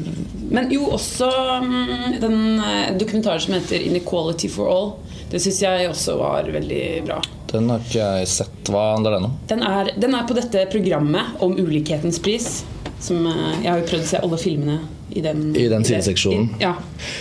Men 0.49 0.71
jo, 0.73 0.89
også 0.97 1.29
mm, 1.65 2.19
den 2.23 2.39
eh, 2.65 2.91
dokumentaren 2.99 3.41
som 3.45 3.55
heter 3.59 3.85
'Inequality 3.85 4.49
for 4.51 4.73
All'. 4.73 4.93
Det 5.31 5.41
syns 5.45 5.61
jeg 5.63 5.89
også 5.91 6.17
var 6.17 6.49
veldig 6.49 6.85
bra. 7.05 7.19
Den 7.53 7.69
har 7.71 7.83
ikke 7.85 8.01
jeg 8.01 8.29
sett. 8.33 8.71
Hva 8.73 8.95
handler 8.95 9.19
den 9.19 9.25
om? 9.29 9.35
Den 9.49 9.63
er, 9.63 9.91
den 9.97 10.15
er 10.17 10.27
på 10.29 10.37
dette 10.37 10.67
programmet 10.73 11.37
om 11.45 11.57
ulikhetens 11.57 12.19
pris. 12.19 12.65
Som, 13.01 13.27
eh, 13.27 13.63
jeg 13.63 13.71
har 13.71 13.79
jo 13.83 13.91
prøvd 13.93 14.07
å 14.07 14.11
se 14.13 14.23
alle 14.25 14.39
filmene 14.41 14.79
i 15.19 15.25
den, 15.25 15.43
I 15.59 15.67
den 15.73 15.85
sideseksjonen? 15.89 16.49
i- 16.59 16.63
Ja. 16.65 16.75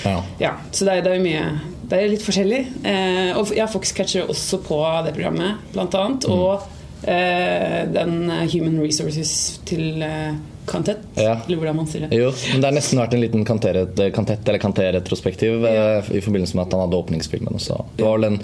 Ja. 0.05 0.17
Ja, 0.43 0.53
så 0.71 0.85
det 0.87 0.99
det 1.03 1.11
er 1.13 1.19
jo 1.19 1.25
mye 1.25 1.45
Det 1.89 1.97
er 2.03 2.09
litt 2.11 2.23
forskjellig. 2.25 2.61
Eh, 2.83 3.37
og 3.39 3.53
ja, 3.55 3.65
Fox 3.71 3.93
catcher 3.95 4.27
også 4.27 4.57
på 4.65 4.77
det 5.05 5.13
programmet, 5.15 5.61
blant 5.73 5.93
annet. 5.95 6.25
Mm. 6.27 6.33
Og 6.33 6.61
eh, 7.07 7.85
den 7.95 8.29
eh, 8.29 8.41
Human 8.51 8.81
Resources 8.83 9.59
til 9.65 10.01
eh, 10.03 10.33
Kantet, 10.67 10.97
Ja. 11.15 11.37
eller 11.47 11.61
hvordan 11.61 11.77
man 11.77 11.87
sier 11.87 12.09
det. 12.09 12.17
Jo, 12.19 12.33
men 12.51 12.59
det 12.59 12.67
har 12.67 12.75
nesten 12.75 12.99
vært 12.99 13.13
en 13.15 13.21
liten 13.23 13.45
kanteret, 13.47 13.95
kantett 14.13 14.43
eller 14.49 14.59
kanterretrospektiv 14.59 15.63
ja. 15.63 16.01
i 16.11 16.19
forbindelse 16.19 16.57
med 16.59 16.65
at 16.67 16.73
han 16.75 16.81
hadde 16.83 16.99
åpningsfilmen 16.99 17.55
også. 17.55 17.77
Det 17.95 18.03
var 18.03 18.17
vel 18.17 18.33
en 18.33 18.41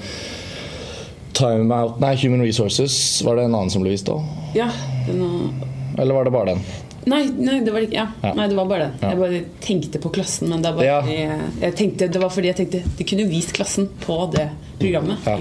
Time 1.33 1.73
Out 1.75 1.99
Nei, 1.99 2.13
Human 2.23 2.41
Resources 2.45 2.95
var 3.25 3.35
det 3.35 3.43
en 3.49 3.55
annen 3.57 3.73
som 3.73 3.83
ble 3.83 3.91
vist 3.91 4.07
òg? 4.13 4.23
Ja, 4.55 4.69
den, 5.07 5.51
Eller 5.99 6.13
var 6.15 6.23
det 6.23 6.31
bare 6.31 6.53
den? 6.53 6.63
Nei, 7.09 7.21
nei, 7.37 7.59
det 7.65 7.73
var 7.75 7.85
ikke 7.85 7.97
ja. 7.97 8.07
Ja. 8.23 8.33
Nei, 8.37 8.47
det 8.51 8.57
var 8.57 8.67
bare 8.69 8.87
det. 8.87 9.01
Ja. 9.01 9.13
Jeg 9.13 9.21
bare 9.21 9.43
tenkte 9.63 10.01
på 10.03 10.11
klassen, 10.15 10.49
men 10.53 10.65
det, 10.65 10.73
Ja. 10.85 10.99
jeg, 11.07 11.39
jeg 11.61 11.75
tenkte, 11.79 12.09
det 12.11 12.21
var 12.21 12.33
fordi 12.33 12.51
jeg 12.51 12.61
tenkte 12.63 12.83
de 12.97 13.07
kunne 13.09 13.29
vist 13.29 13.53
klassen 13.55 13.89
på 14.05 14.19
det 14.35 14.49
programmet. 14.79 15.25
Ja. 15.27 15.39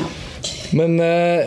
Ja. 0.00 0.10
Men 0.74 0.98
eh, 1.00 1.46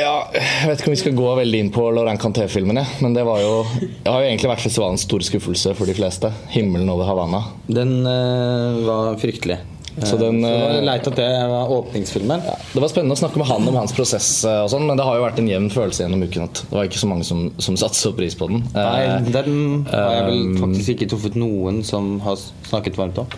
ja, 0.00 0.16
Jeg 0.34 0.68
vet 0.68 0.82
ikke 0.82 0.90
om 0.90 0.94
vi 0.94 1.00
skal 1.00 1.16
gå 1.16 1.28
veldig 1.38 1.60
inn 1.64 1.70
på 1.74 1.86
Laurent 1.94 2.20
Canté-filmene. 2.20 2.84
Men 3.00 3.16
det 3.16 3.24
var 3.26 3.40
jo 3.40 3.54
Det 3.80 4.10
har 4.10 4.20
jo 4.20 4.28
egentlig 4.28 4.50
vært 4.52 4.64
festivalens 4.66 5.06
store 5.08 5.26
skuffelse 5.26 5.74
for 5.78 5.88
de 5.88 5.96
fleste. 5.96 6.32
'Himmelen 6.52 6.90
over 6.92 7.08
Havanna'. 7.08 7.42
Den 7.70 8.00
uh, 8.04 8.84
var 8.86 9.16
fryktelig. 9.22 9.60
Så 9.98 10.16
den, 10.16 10.40
så 10.44 10.50
eh, 10.50 10.80
leit 10.86 11.08
at 11.10 11.16
det 11.18 11.28
var 11.50 11.72
åpningsfilmen. 11.74 12.44
Det 12.72 12.82
var 12.82 12.92
spennende 12.92 13.16
å 13.16 13.20
snakke 13.20 13.40
med 13.42 13.50
han 13.50 13.66
om 13.68 13.78
hans 13.80 13.94
prosess, 13.96 14.28
eh, 14.46 14.60
og 14.64 14.70
sånn, 14.72 14.86
men 14.88 15.00
det 15.00 15.06
har 15.06 15.18
jo 15.18 15.24
vært 15.26 15.40
en 15.42 15.50
jevn 15.50 15.70
følelse 15.74 16.04
gjennom 16.04 16.22
uken 16.24 16.46
at 16.46 16.62
det 16.62 16.76
var 16.76 16.86
ikke 16.88 17.02
så 17.02 17.10
mange 17.10 17.26
som, 17.26 17.48
som 17.58 17.78
satte 17.80 17.98
så 17.98 18.14
pris 18.16 18.38
på 18.38 18.48
den. 18.52 18.62
Nei, 18.76 19.00
Eh, 19.10 19.32
den 19.34 19.84
har 19.90 20.14
jeg 20.14 20.28
vel 20.28 20.46
faktisk 20.60 20.94
ikke 20.94 21.10
truffet 21.12 21.36
noen 21.40 21.82
som 21.86 22.18
har 22.24 22.38
snakket 22.68 22.98
varmt 23.00 23.18
om. 23.22 23.28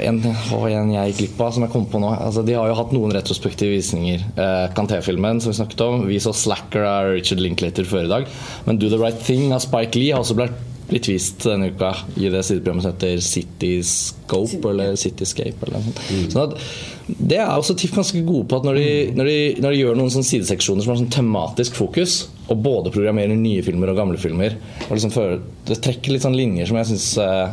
en, 0.00 0.20
og 0.56 0.66
en 0.70 0.92
jeg 0.94 1.10
gikk 1.12 1.18
glipp 1.18 1.40
av, 1.44 1.50
som 1.52 1.66
jeg 1.66 1.72
kom 1.74 1.84
på 1.90 2.00
nå. 2.00 2.12
Altså, 2.16 2.44
de 2.46 2.54
har 2.56 2.70
jo 2.70 2.76
hatt 2.78 2.94
noen 2.96 3.12
retrospektive 3.12 3.74
visninger. 3.76 4.22
Eh, 4.36 4.62
Kanté-filmen, 4.76 5.42
som 5.42 5.52
vi 5.52 5.58
snakket 5.58 5.84
om. 5.84 6.06
Vi 6.08 6.20
så 6.22 6.32
'Slacker' 6.32 6.86
av 6.86 7.10
Richard 7.12 7.40
Linklater 7.44 7.84
før 7.84 8.04
i 8.04 8.12
dag. 8.14 8.26
Men 8.64 8.78
'Do 8.78 8.88
the 8.88 8.96
Right 9.02 9.20
Thing' 9.20 9.52
av 9.52 9.60
Spike 9.60 9.98
Lee 9.98 10.12
har 10.12 10.24
også 10.24 10.38
blitt, 10.38 10.56
blitt 10.86 11.08
vist 11.10 11.42
denne 11.46 11.72
uka 11.72 11.92
i 12.16 12.28
det 12.32 12.42
sideprogrammet 12.46 12.84
som 12.84 12.92
heter 12.92 13.22
Cityscope, 13.24 14.62
eller 14.70 14.94
Cityscape. 15.00 15.66
Eller 15.66 15.82
sånt. 15.86 16.04
Sånn 16.32 16.44
at 16.44 16.60
det 17.06 17.38
er 17.38 17.52
også 17.52 17.76
TIFF 17.78 17.94
ganske 17.94 18.20
gode 18.26 18.48
på 18.50 18.58
at 18.58 18.64
når 18.66 18.78
de, 18.80 18.86
når 19.14 19.28
de, 19.30 19.36
når 19.62 19.74
de 19.74 19.78
gjør 19.78 19.98
noen 19.98 20.10
sånne 20.10 20.26
sideseksjoner 20.26 20.82
som 20.82 20.92
har 20.92 20.98
sånn 20.98 21.12
tematisk 21.14 21.76
fokus, 21.78 22.16
og 22.46 22.62
både 22.62 22.92
programmerer 22.94 23.38
nye 23.38 23.62
filmer 23.66 23.90
og 23.90 23.98
gamle 23.98 24.18
filmer 24.22 24.54
og 24.86 24.92
liksom 24.92 25.10
føler, 25.14 25.40
Det 25.66 25.80
trekker 25.82 26.14
litt 26.14 26.22
sånn 26.22 26.36
linjer 26.38 26.68
som 26.68 26.76
jeg 26.78 26.86
syns 26.92 27.06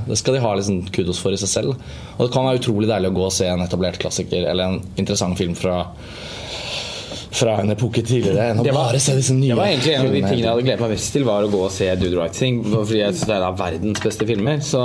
Det 0.06 0.18
skal 0.20 0.36
de 0.36 0.44
ha 0.44 0.52
litt 0.54 0.68
sånn 0.68 0.84
kudos 0.94 1.18
for 1.18 1.34
i 1.34 1.40
seg 1.42 1.50
selv. 1.50 1.80
Og 2.18 2.28
det 2.28 2.34
kan 2.36 2.46
være 2.46 2.62
utrolig 2.62 2.90
deilig 2.92 3.10
å 3.10 3.16
gå 3.18 3.24
og 3.26 3.34
se 3.34 3.48
en 3.50 3.66
etablert 3.66 3.98
klassiker 4.02 4.46
eller 4.52 4.70
en 4.70 4.84
interessant 5.02 5.38
film 5.40 5.58
fra 5.58 5.80
fra 7.34 7.56
en 7.64 7.72
epoke 7.74 8.04
tidligere 8.06 8.52
enn 8.52 8.60
å 8.62 8.64
Det 8.64 8.74
var- 8.74 8.92
bare 8.92 9.00
se 9.02 9.16
disse 9.18 9.34
nye 9.34 9.50
Det 9.50 9.58
var 9.58 9.66
egentlig 9.72 9.94
en 9.96 10.06
av 10.06 10.12
de 10.14 10.22
tingene 10.22 10.44
jeg 10.44 10.52
hadde 10.54 10.64
gledet 10.68 10.80
meg 10.86 10.90
mest 10.94 11.14
til, 11.14 11.24
var 11.26 11.44
å 11.44 11.50
gå 11.52 11.62
og 11.66 11.72
se 11.72 11.88
Dude 11.96 12.18
Writing. 12.20 12.60
Fordi 12.64 13.00
jeg 13.00 13.14
synes 13.14 13.26
det 13.26 13.34
er 13.34 13.42
en 13.42 13.48
av 13.50 13.58
verdens 13.58 14.00
beste 14.04 14.28
filmer. 14.30 14.58
Så, 14.62 14.82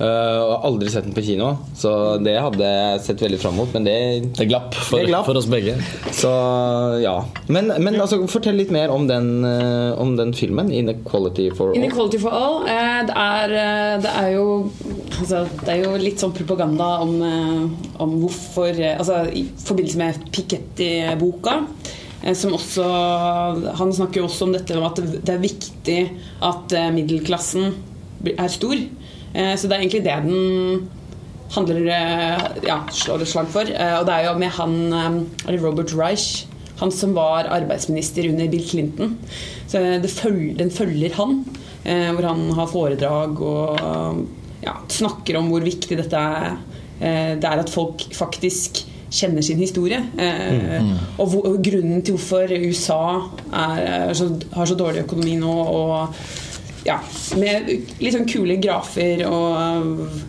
øh, 0.00 0.38
og 0.44 0.52
har 0.54 0.70
aldri 0.70 0.88
sett 0.90 1.04
den 1.04 1.12
på 1.14 1.24
kino, 1.26 1.58
så 1.76 1.92
det 2.22 2.36
hadde 2.40 2.58
jeg 2.62 3.00
sett 3.08 3.18
veldig 3.26 3.38
fram 3.42 3.56
mot. 3.56 3.72
Men 3.74 3.84
det 3.84 3.98
Det 4.38 4.48
glapp 4.48 4.74
for, 4.74 4.98
Det 4.98 5.08
glapp. 5.08 5.26
for 5.26 5.34
oss 5.36 5.46
begge. 5.46 5.74
Så 6.12 6.30
ja. 7.02 7.24
Men, 7.48 7.68
men 7.82 7.94
altså, 8.00 8.20
fortell 8.28 8.54
litt 8.56 8.70
mer 8.70 8.90
om 8.90 9.06
den, 9.08 9.44
øh, 9.44 9.98
om 10.00 10.16
den 10.16 10.32
filmen. 10.32 10.68
'Inequality 10.70 11.50
for 11.56 11.72
All'. 11.72 11.76
Inequality 11.76 12.18
for 12.18 12.30
all. 12.30 12.62
Eh, 12.68 13.06
det, 13.06 13.14
er, 13.16 13.44
eh, 13.50 14.00
det 14.02 14.10
er 14.16 14.28
jo 14.36 14.70
altså, 15.20 15.48
Det 15.64 15.68
er 15.68 15.82
jo 15.84 15.96
litt 15.98 16.18
sånn 16.20 16.32
propaganda 16.32 17.00
om, 17.02 17.22
eh, 17.22 18.00
om 18.02 18.20
hvorfor 18.22 18.68
eh, 18.78 18.96
Altså 18.98 19.26
i 19.34 19.48
forbindelse 19.64 19.96
med 19.96 20.14
Piketty-boka. 20.32 21.66
Eh, 22.28 22.34
Som 22.36 22.54
også 22.56 22.84
Han 23.80 23.94
snakker 23.94 24.20
jo 24.20 24.28
også 24.28 24.48
om 24.48 24.54
dette 24.56 24.76
om 24.76 24.86
at 24.88 25.00
det 25.00 25.34
er 25.34 25.42
viktig 25.42 25.98
at 26.44 26.76
eh, 26.76 26.90
middelklassen 26.94 27.72
er 28.34 28.52
stor. 28.52 28.76
Eh, 28.76 29.54
Så 29.56 29.68
det 29.68 29.76
er 29.76 29.82
egentlig 29.82 30.04
det 30.06 30.18
den 30.26 30.88
handler 31.54 31.86
Ja, 32.66 32.82
slår 32.92 33.24
et 33.24 33.30
slag 33.30 33.48
for. 33.48 33.64
Og 33.64 34.02
det 34.04 34.14
er 34.14 34.26
jo 34.26 34.34
med 34.36 34.52
han 34.52 35.24
Robert 35.48 35.94
Reich. 35.96 36.44
Han 36.78 36.92
som 36.92 37.14
var 37.16 37.48
arbeidsminister 37.48 38.28
under 38.28 38.50
Bill 38.52 38.66
Clinton. 38.68 39.16
Så 39.66 39.80
følger, 40.12 40.58
den 40.58 40.70
følger 40.70 41.16
han. 41.16 41.40
Hvor 41.88 42.28
han 42.28 42.50
har 42.52 42.68
foredrag 42.68 43.40
og 43.40 43.80
ja, 44.60 44.76
snakker 44.92 45.40
om 45.40 45.48
hvor 45.48 45.64
viktig 45.64 45.96
dette 45.96 46.20
er. 46.20 46.60
Det 47.40 47.48
er 47.48 47.64
at 47.64 47.72
folk 47.72 48.04
faktisk 48.12 48.84
kjenner 49.10 49.42
sin 49.42 49.58
historie. 49.62 50.00
Eh, 50.18 50.82
Og, 51.18 51.28
hvor, 51.28 51.46
og 51.48 51.62
grunnen 51.64 52.02
til 52.04 52.16
hvorfor 52.16 52.52
USA 52.58 53.00
er, 53.52 53.80
er 54.10 54.14
så, 54.14 54.28
har 54.52 54.66
så 54.68 54.76
dårlig 54.78 55.04
økonomi 55.06 55.36
nå. 55.40 55.52
Og 55.52 56.86
ja, 56.86 56.98
med 57.40 57.68
litt 58.00 58.14
sånn 58.14 58.28
kule 58.28 58.56
grafer 58.62 59.24
og 59.28 60.20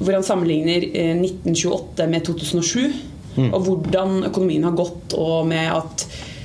hvor 0.00 0.14
han 0.16 0.24
sammenligner 0.24 0.86
eh, 0.94 1.12
1928 1.18 2.06
med 2.08 2.24
2007. 2.30 2.94
Og 3.50 3.64
hvordan 3.66 4.22
økonomien 4.28 4.62
har 4.64 4.76
gått, 4.78 5.16
og 5.18 5.48
med 5.50 5.66
at 5.74 6.04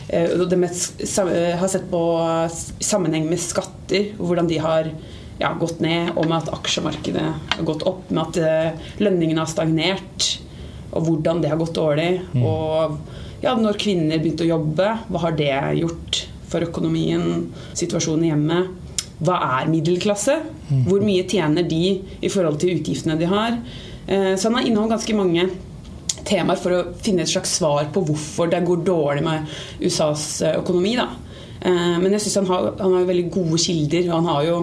eh, 0.10 0.32
med, 0.58 0.72
eh, 0.74 1.54
har 1.60 1.70
sett 1.70 1.86
på 1.92 2.02
sammenheng 2.82 3.28
med 3.30 3.40
skatter, 3.40 4.10
og 4.18 4.32
hvordan 4.32 4.50
de 4.50 4.58
har 4.58 4.90
ja, 5.40 5.54
gått 5.62 5.80
ned, 5.86 6.16
og 6.18 6.26
med 6.26 6.40
at 6.42 6.50
aksjemarkedet 6.58 7.28
har 7.54 7.68
gått 7.68 7.86
opp, 7.88 8.10
med 8.10 8.24
at 8.26 8.42
eh, 8.42 8.88
lønningene 9.06 9.46
har 9.46 9.52
stagnert, 9.52 10.32
og 10.92 11.06
hvordan 11.06 11.42
det 11.42 11.50
har 11.52 11.58
gått 11.62 11.76
dårlig. 11.78 12.10
Og 12.42 12.98
ja, 13.44 13.54
når 13.56 13.78
kvinner 13.80 14.20
begynte 14.20 14.44
å 14.48 14.52
jobbe, 14.56 14.88
hva 15.10 15.20
har 15.26 15.32
det 15.38 15.54
gjort 15.80 16.24
for 16.50 16.66
økonomien, 16.66 17.50
situasjonen 17.78 18.26
i 18.26 18.32
hjemmet? 18.34 18.76
Hva 19.20 19.36
er 19.60 19.70
middelklasse? 19.70 20.38
Hvor 20.88 21.02
mye 21.04 21.26
tjener 21.28 21.66
de 21.68 21.82
i 22.24 22.30
forhold 22.32 22.60
til 22.62 22.78
utgiftene 22.80 23.18
de 23.20 23.28
har? 23.30 23.58
Eh, 24.08 24.36
Så 24.36 24.48
han 24.50 24.56
har 24.56 24.64
inneholdt 24.68 24.96
ganske 24.96 25.16
mange 25.16 25.50
temaer 26.26 26.58
for 26.58 26.72
å 26.72 26.94
finne 27.04 27.22
et 27.22 27.32
slags 27.32 27.58
svar 27.60 27.90
på 27.94 28.04
hvorfor 28.06 28.50
det 28.52 28.64
går 28.66 28.84
dårlig 28.88 29.24
med 29.24 29.48
USAs 29.82 30.42
økonomi. 30.56 30.96
Da. 30.96 31.10
Eh, 31.62 31.98
Men 32.00 32.12
jeg 32.12 32.22
synes 32.22 32.36
han 32.42 32.48
har, 32.48 32.74
han 32.80 32.94
har 32.94 33.06
veldig 33.06 33.30
gode 33.32 33.60
kilder, 33.60 34.10
og 34.10 34.16
han 34.24 34.26
har 34.34 34.44
jo 34.48 34.58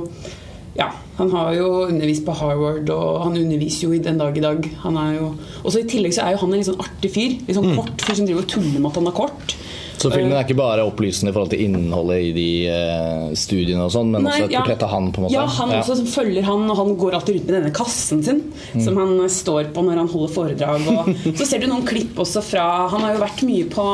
ja, 0.76 0.90
han 1.16 1.30
har 1.32 1.54
jo 1.56 1.68
undervist 1.86 2.26
på 2.26 2.34
Harvard, 2.36 2.90
og 2.92 3.22
han 3.24 3.38
underviser 3.40 3.86
jo 3.86 3.96
i 3.96 4.02
den 4.04 4.18
dag 4.20 4.36
i 4.36 4.44
dag. 4.44 4.66
Han 4.82 4.98
er 5.00 5.14
jo, 5.16 5.30
også 5.62 5.80
I 5.80 5.88
tillegg 5.88 6.16
så 6.16 6.26
er 6.26 6.36
jo 6.36 6.42
han 6.44 6.52
en 6.52 6.60
litt 6.60 6.68
sånn 6.68 6.82
artig 6.84 7.12
fyr. 7.14 7.38
Litt 7.46 7.56
sånn 7.56 7.72
kort 7.78 8.04
fyr 8.04 8.18
som 8.18 8.28
driver 8.28 8.44
og 8.44 8.50
tuller 8.52 8.76
med 8.76 8.90
at 8.90 9.00
han 9.00 9.10
er 9.10 9.16
kort. 9.16 9.56
Så 9.96 10.10
filmen 10.12 10.34
er 10.36 10.44
ikke 10.44 10.58
bare 10.58 10.84
opplysende 10.84 11.32
i 11.32 11.34
forhold 11.34 11.54
til 11.54 11.62
innholdet 11.64 12.18
i 12.28 12.32
de 12.36 12.48
eh, 12.68 13.28
studiene 13.38 13.86
og 13.86 13.92
sånn, 13.94 14.10
men 14.12 14.26
Nei, 14.26 14.34
også 14.34 14.48
et 14.50 14.54
ja. 14.54 14.62
portrett 14.62 14.84
av 14.84 14.92
han, 14.92 15.06
på 15.08 15.22
en 15.22 15.26
måte? 15.26 15.34
Ja, 15.34 15.44
han 15.56 15.72
også 15.78 15.96
som 16.02 16.10
følger 16.10 16.46
han, 16.46 16.66
og 16.72 16.80
han 16.82 16.92
går 17.00 17.16
alltid 17.16 17.38
rundt 17.38 17.48
med 17.48 17.56
denne 17.58 17.72
kassen 17.76 18.20
sin. 18.26 18.42
Som 18.84 19.00
han 19.00 19.16
står 19.32 19.72
på 19.72 19.86
når 19.86 20.02
han 20.02 20.10
holder 20.12 20.34
foredrag. 20.36 20.90
Og 20.92 21.08
så 21.40 21.48
ser 21.48 21.64
du 21.64 21.70
noen 21.70 21.86
klipp 21.88 22.20
også 22.22 22.44
fra 22.44 22.66
Han 22.92 23.06
har 23.06 23.16
jo 23.16 23.24
vært 23.24 23.46
mye 23.48 23.70
på 23.72 23.86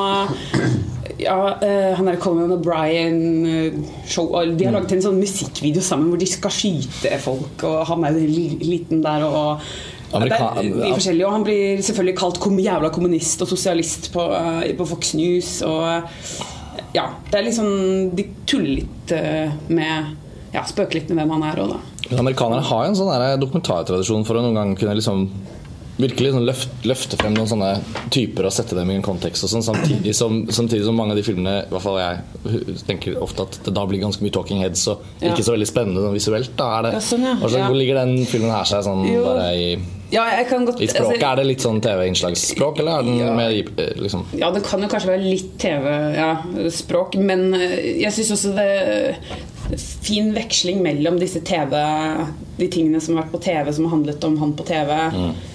ja, 1.25 1.39
eh, 1.63 1.95
han 1.97 2.09
er 2.11 2.19
Conan 2.23 2.53
O'Brien-show. 2.57 4.29
De 4.57 4.67
har 4.67 4.75
laget 4.77 4.97
en 4.97 5.05
sånn 5.09 5.21
musikkvideo 5.21 5.83
sammen 5.85 6.13
hvor 6.13 6.21
de 6.21 6.29
skal 6.31 6.55
skyte 6.55 7.19
folk, 7.23 7.65
og 7.69 7.83
han 7.91 8.07
er 8.09 8.21
liten 8.21 9.03
der. 9.05 9.27
og 9.27 9.61
Amerika- 10.13 10.55
det 10.61 11.21
er 11.21 11.27
og 11.27 11.33
Han 11.33 11.45
blir 11.45 11.81
selvfølgelig 11.81 12.17
kalt 12.19 12.39
kom 12.41 12.59
jævla 12.59 12.91
kommunist 12.93 13.41
og 13.43 13.49
sosialist 13.49 14.13
på, 14.13 14.21
eh, 14.21 14.77
på 14.77 14.87
Fox 14.87 15.15
News. 15.15 15.63
Og 15.63 16.03
ja, 16.95 17.07
det 17.31 17.39
er 17.39 17.45
liksom 17.45 18.15
De 18.15 18.27
tuller 18.47 18.83
litt 18.83 19.13
eh, 19.13 19.51
med 19.69 20.17
Ja, 20.53 20.63
spøker 20.65 20.95
litt 20.95 21.09
med 21.09 21.17
hvem 21.17 21.31
han 21.41 21.43
er 21.49 21.63
òg, 21.63 21.69
da. 21.71 21.79
Men 22.11 22.19
Amerikanerne 22.19 22.63
har 22.63 22.85
jo 22.85 22.91
en 22.91 22.97
sånn 22.97 23.41
dokumentartradisjon 23.41 24.27
for 24.27 24.37
å 24.37 24.43
noen 24.43 24.55
gang 24.55 24.77
kunne 24.77 24.99
liksom 24.99 25.31
virkelig 26.03 26.33
sånn 26.35 26.45
løfte, 26.47 26.83
løfte 26.91 27.19
frem 27.21 27.35
noen 27.37 27.49
sånne 27.51 27.71
typer 28.13 28.49
og 28.49 28.53
sette 28.55 28.77
dem 28.79 28.91
i 28.91 28.97
en 28.99 29.05
kontekst. 29.07 29.45
og 29.47 29.51
sånn, 29.55 29.65
samtidig, 29.67 30.15
som, 30.19 30.43
samtidig 30.53 30.85
som 30.85 30.97
mange 30.99 31.15
av 31.15 31.21
de 31.21 31.25
filmene 31.27 31.55
i 31.65 31.71
hvert 31.73 31.83
fall 31.87 31.99
jeg 32.03 32.83
tenker 32.89 33.17
ofte 33.23 33.47
at 33.47 33.59
det 33.65 33.75
da 33.77 33.87
blir 33.89 34.03
ganske 34.03 34.23
mye 34.25 34.35
talking 34.35 34.61
heads 34.63 34.87
og 34.93 35.01
Ja. 35.23 35.33
ikke 35.33 35.45
så 35.47 35.55
veldig 35.57 35.69
spennende 35.71 36.03
sånn 36.05 36.15
visuelt. 36.19 36.57
da 36.57 36.69
er 36.79 36.83
det, 36.89 36.93
Ja, 36.99 37.01
sånn, 37.01 37.23
ja. 37.25 37.35
Ja. 37.41 37.67
Hvor 37.69 37.77
ligger 37.79 37.95
den 38.05 38.27
filmen 38.27 38.51
her 38.51 38.65
seg 38.65 38.85
sånn 38.85 39.07
Jo. 39.13 39.25
bare 39.25 39.49
i, 39.57 39.79
Ja, 40.13 40.27
jeg 40.37 40.47
kan 40.51 40.67
godt 40.69 40.81
i 40.85 40.87
språket? 40.91 41.15
altså, 41.17 41.31
er 41.31 41.37
det 41.41 41.47
litt 41.49 41.63
sånn 41.65 41.79
TV-innslagsspråk, 41.85 42.79
eller 42.83 42.99
er 43.01 43.07
den 43.07 43.19
Ja. 43.23 43.31
med 43.37 43.71
eh, 43.81 43.95
liksom 43.97 44.27
Ja, 44.37 44.51
det 44.53 44.63
kan 44.67 44.83
jo 44.85 44.89
kanskje 44.93 45.09
være 45.15 45.25
litt 45.25 45.55
TV-språk, 45.63 47.17
men 47.17 47.55
eh, 47.57 47.79
jeg 48.03 48.13
syns 48.13 48.35
også 48.37 48.53
det 48.59 49.25
fin 50.05 50.33
veksling 50.35 50.83
mellom 50.85 51.17
disse 51.21 51.41
TV 51.47 51.71
De 52.59 52.67
tingene 52.69 53.01
som 53.01 53.17
har 53.17 53.25
vært 53.25 53.33
på 53.33 53.41
TV, 53.47 53.71
som 53.73 53.87
har 53.87 53.95
handlet 53.97 54.25
om 54.29 54.37
han 54.43 54.53
på 54.59 54.67
TV, 54.69 54.91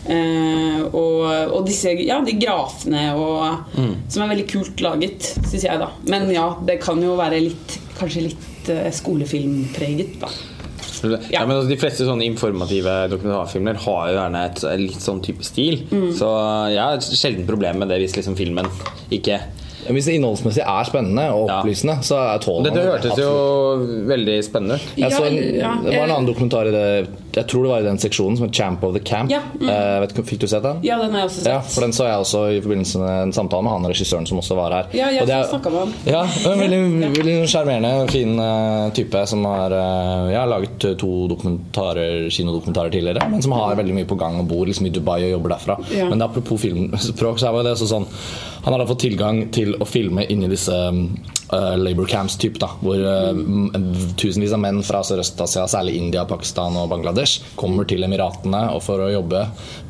eh, 0.10 0.82
og, 0.90 1.54
og 1.54 1.66
disse 1.68 1.94
Ja, 2.02 2.18
de 2.26 2.34
grafene 2.42 3.12
og 3.14 3.78
Som 4.10 4.24
er 4.26 4.32
veldig 4.34 4.48
kult 4.50 4.82
laget, 4.82 5.34
syns 5.46 5.64
jeg, 5.68 5.78
da. 5.82 5.92
Men 6.10 6.30
ja, 6.34 6.50
det 6.66 6.80
kan 6.84 7.02
jo 7.04 7.16
være 7.20 7.44
litt 7.46 7.78
Kanskje 7.98 8.28
litt 8.30 8.70
eh, 8.74 8.90
skolefilmpreget, 8.94 10.18
da. 10.22 10.30
Ja. 11.32 11.46
men 11.46 11.58
altså, 11.58 11.70
De 11.70 11.80
fleste 11.80 12.08
sånne 12.08 12.26
informative 12.28 12.96
dokumentarfilmer 13.12 13.80
har 13.86 14.02
jo 14.10 14.18
gjerne 14.18 14.44
et 14.50 14.64
litt 14.82 15.04
sånn 15.04 15.22
type 15.26 15.46
stil. 15.46 15.84
Mm. 15.92 16.10
Så 16.18 16.32
jeg 16.74 16.82
har 16.82 17.08
sjelden 17.08 17.48
problem 17.50 17.84
med 17.84 17.92
det 17.94 18.02
hvis 18.04 18.18
liksom 18.18 18.38
filmen 18.40 18.70
ikke 19.14 19.42
Hvis 19.90 20.06
det 20.06 20.16
innholdsmessig 20.20 20.64
er 20.64 20.84
spennende 20.90 21.26
og 21.34 21.48
Ja. 21.48 21.60
opplysende, 21.62 21.98
så 22.04 22.16
er 22.36 22.40
tåler 22.40 22.64
man 22.64 22.74
Dette 22.74 22.84
det, 22.84 22.92
hørtes 22.92 23.18
jo 23.18 24.06
veldig 24.08 24.44
spennende 24.44 24.76
ut. 24.76 24.82
Så 24.98 24.98
Ja, 24.98 25.10
ja, 25.30 25.72
det 25.84 25.98
var 25.98 26.04
en 26.08 26.12
annen 26.16 26.28
dokumentar 26.34 26.68
i 26.68 26.72
det 26.72 27.08
Jeg 27.38 27.46
tror 27.48 27.64
det 27.64 27.70
var 27.70 27.80
i 27.82 27.84
den 27.86 27.98
seksjonen 28.02 28.36
som 28.38 28.48
het 28.48 28.56
'Champ 28.56 28.84
of 28.84 28.94
the 28.96 29.00
Camp'. 29.00 29.30
Ja, 29.30 29.42
mm. 29.60 29.70
Eh, 29.70 30.00
vet, 30.02 30.14
fikk 30.26 30.40
du 30.40 30.48
sett 30.48 30.64
den? 30.64 30.80
Ja, 30.82 30.98
den 30.98 31.12
har 31.12 31.20
jeg 31.20 31.30
også 31.30 31.44
sett. 31.44 31.54
Ja, 31.54 31.60
for 31.60 31.82
den 31.82 31.92
så 31.92 32.04
jeg 32.06 32.18
også 32.18 32.58
i 32.58 32.62
forbindelse 32.62 32.98
med 33.00 33.24
en 33.28 33.32
samtale 33.34 33.62
med 33.64 33.72
han 33.72 33.86
regissøren 33.86 34.26
som 34.28 34.40
også 34.40 34.56
var 34.56 34.72
her. 34.72 34.86
Ja, 34.94 35.10
jeg 35.12 35.22
Og 35.22 35.28
det 35.28 35.36
er- 35.36 35.44
snakket 35.44 35.72
med 35.72 35.80
han. 35.80 35.94
Ja, 36.08 36.22
en 36.52 36.60
veldig 36.60 37.14
veldig 37.16 37.48
sjarmerende, 37.48 38.10
fin 38.10 38.40
eh, 38.40 38.90
type 38.92 39.28
som 39.28 39.46
har 39.46 39.72
eh, 39.72 40.32
Jeg 40.32 40.40
har 40.40 40.48
laget 40.48 40.98
to 40.98 41.28
dokumentarer, 41.28 42.28
kinodokumentarer 42.32 42.90
tidligere, 42.92 43.30
men 43.30 43.42
som 43.42 43.52
har 43.52 43.76
veldig 43.76 43.94
mye 43.94 44.06
på 44.06 44.18
gang 44.18 44.40
og 44.40 44.48
bor 44.48 44.66
liksom 44.66 44.88
i 44.88 44.90
Dubai 44.90 45.24
og 45.26 45.32
jobber 45.40 45.50
derfra. 45.56 45.78
Ja. 45.96 46.10
Men 46.10 46.22
apropos 46.22 46.60
filmspråk, 46.62 47.38
så 47.40 47.50
er 47.54 47.64
det 47.64 47.74
også 47.78 47.88
sånn 47.88 48.08
Han 48.68 48.74
har 48.74 48.80
da 48.84 48.88
fått 48.90 49.06
tilgang 49.06 49.46
til 49.56 49.78
å 49.80 49.86
filme 49.88 50.26
inni 50.28 50.50
disse 50.52 50.76
uh, 50.76 51.76
labor 51.80 52.04
camps, 52.12 52.36
typ, 52.36 52.58
da, 52.60 52.68
hvor 52.82 53.00
uh, 53.00 53.78
tusenvis 54.20 54.52
av 54.52 54.60
menn 54.60 54.82
fra 54.84 55.00
Sørøst-Asia, 55.08 55.64
særlig 55.72 55.94
India, 56.02 56.26
Pakistan 56.28 56.76
og 56.76 56.90
Bangladesh, 56.92 57.54
kommer 57.56 57.88
til 57.88 58.04
Emiratene 58.04 58.66
for 58.84 59.06
å 59.06 59.08
jobbe 59.08 59.46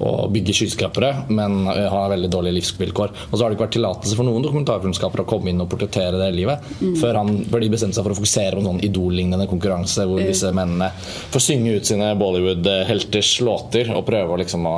og 0.05 0.29
bygge 0.35 0.53
skyskrapere, 0.59 1.09
men 1.33 1.65
eh, 1.71 1.87
har 1.89 2.11
veldig 2.11 2.29
dårlige 2.29 2.59
livsvilkår. 2.59 3.15
Og 3.31 3.33
så 3.33 3.39
har 3.41 3.49
det 3.49 3.57
ikke 3.57 3.65
vært 3.65 3.75
tillatelse 3.79 4.19
for 4.19 4.27
noen 4.27 4.45
dokumentarfilmskapere 4.45 5.25
å 5.25 5.29
komme 5.33 5.49
inn 5.49 5.63
og 5.63 5.69
portrettere 5.71 6.19
det 6.21 6.29
livet, 6.35 6.69
før, 7.01 7.17
han, 7.23 7.33
før 7.49 7.65
de 7.65 7.71
bestemte 7.73 7.97
seg 7.97 8.05
for 8.05 8.13
å 8.13 8.19
fokusere 8.19 8.59
på 8.59 8.61
en 8.61 8.69
sånn 8.69 8.83
idol-lignende 8.85 9.49
konkurranse 9.49 10.05
hvor 10.05 10.21
disse 10.21 10.53
mennene 10.53 10.91
får 11.33 11.45
synge 11.47 11.79
ut 11.79 11.89
sine 11.89 12.11
Bollywood-helters 12.21 13.33
låter 13.47 13.89
og 13.95 14.05
prøve 14.05 14.37
liksom 14.43 14.69
å, 14.69 14.75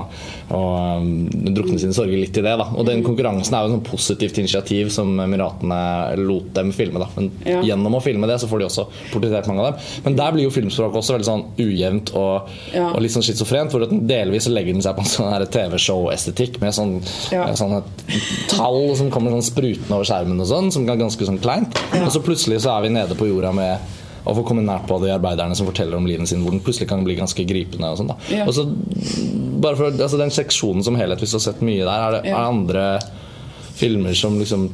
å 0.56 0.64
um, 1.04 1.12
drukne 1.52 1.82
sine 1.82 1.96
sorger 1.98 2.24
litt 2.24 2.40
i 2.40 2.46
det. 2.48 2.56
da. 2.64 2.70
Og 2.80 2.88
den 2.88 3.04
konkurransen 3.04 3.60
er 3.60 3.68
jo 3.68 3.76
sånn 3.76 3.88
positivt 3.90 4.38
initiativ 4.38 4.90
som 4.94 5.20
Emiratene 5.20 6.16
lot 6.18 6.54
dem 6.54 6.72
filme. 6.72 7.00
da. 7.00 7.08
Men 7.16 7.32
Ja. 7.46 7.62
gjennom 7.62 7.96
å 7.96 8.02
filme 8.04 8.28
det, 8.28 8.40
så 8.42 8.48
får 8.48 8.60
de 8.60 8.66
også 8.66 8.88
portrettert 9.12 9.48
mange 9.48 9.60
av 9.66 9.74
dem. 9.74 9.82
Men 10.06 10.16
der 10.16 10.32
blir 10.32 10.44
jo 10.44 10.50
filmspråket 10.50 10.96
også 11.02 11.18
veldig 11.18 11.26
sånn 11.26 11.46
ujevnt 11.58 12.14
og, 12.16 12.50
Ja. 12.74 12.90
og 12.92 13.02
litt 13.02 13.12
sånn 13.12 13.24
schizofrent. 13.24 13.72
For 13.72 13.82
at 13.84 13.90
delvis 13.90 14.48
legger 14.48 14.74
den 14.74 14.82
seg 14.82 14.96
på 14.96 15.00
en 15.00 15.06
sånn 15.06 15.48
TV-show-estetikk 15.52 16.60
med 16.62 16.74
sånn, 16.74 17.02
Ja. 17.32 17.46
med 17.46 17.56
sånne 17.58 17.84
tall 18.50 18.96
som 18.96 19.12
kommer 19.12 19.32
sånn 19.32 19.44
sprutende 19.44 19.92
over 19.96 20.06
skjermen 20.06 20.40
og 20.42 20.48
sånn, 20.48 20.72
som 20.72 20.88
er 20.90 20.96
ganske 20.98 21.26
sånn 21.26 21.40
kleint. 21.40 21.76
Og 22.04 22.12
så 22.12 22.22
plutselig 22.22 22.62
så 22.62 22.78
er 22.78 22.82
vi 22.88 22.90
nede 22.90 23.16
på 23.16 23.28
jorda 23.28 23.54
med 23.54 23.80
å 24.28 24.36
få 24.36 24.44
komme 24.46 24.62
nært 24.62 24.86
på 24.88 25.00
de 25.02 25.08
arbeiderne 25.18 25.56
som 25.56 25.66
forteller 25.66 25.96
om 25.98 26.06
livet 26.06 26.28
sin, 26.28 26.44
hvor 26.44 26.52
den 26.52 26.60
plutselig 26.60 26.88
kan 26.90 27.04
bli 27.06 27.16
ganske 27.16 27.46
gripende. 27.48 27.88
Og 27.90 27.98
sånn 27.98 28.08
da. 28.12 28.16
Ja. 28.30 28.46
Og 28.46 28.54
så 28.54 28.66
bare 29.62 29.76
for, 29.80 29.92
altså 29.92 30.18
Den 30.18 30.30
seksjonen 30.30 30.84
som 30.84 30.96
helhet, 30.96 31.20
hvis 31.20 31.32
du 31.32 31.38
har 31.40 31.46
sett 31.54 31.62
mye 31.66 31.86
der, 31.86 31.90
er 32.08 32.12
det, 32.12 32.30
Ja. 32.30 32.36
er 32.38 32.44
det 32.44 32.54
andre 32.54 33.00
filmer 33.80 34.14
som 34.18 34.36
liksom 34.40 34.68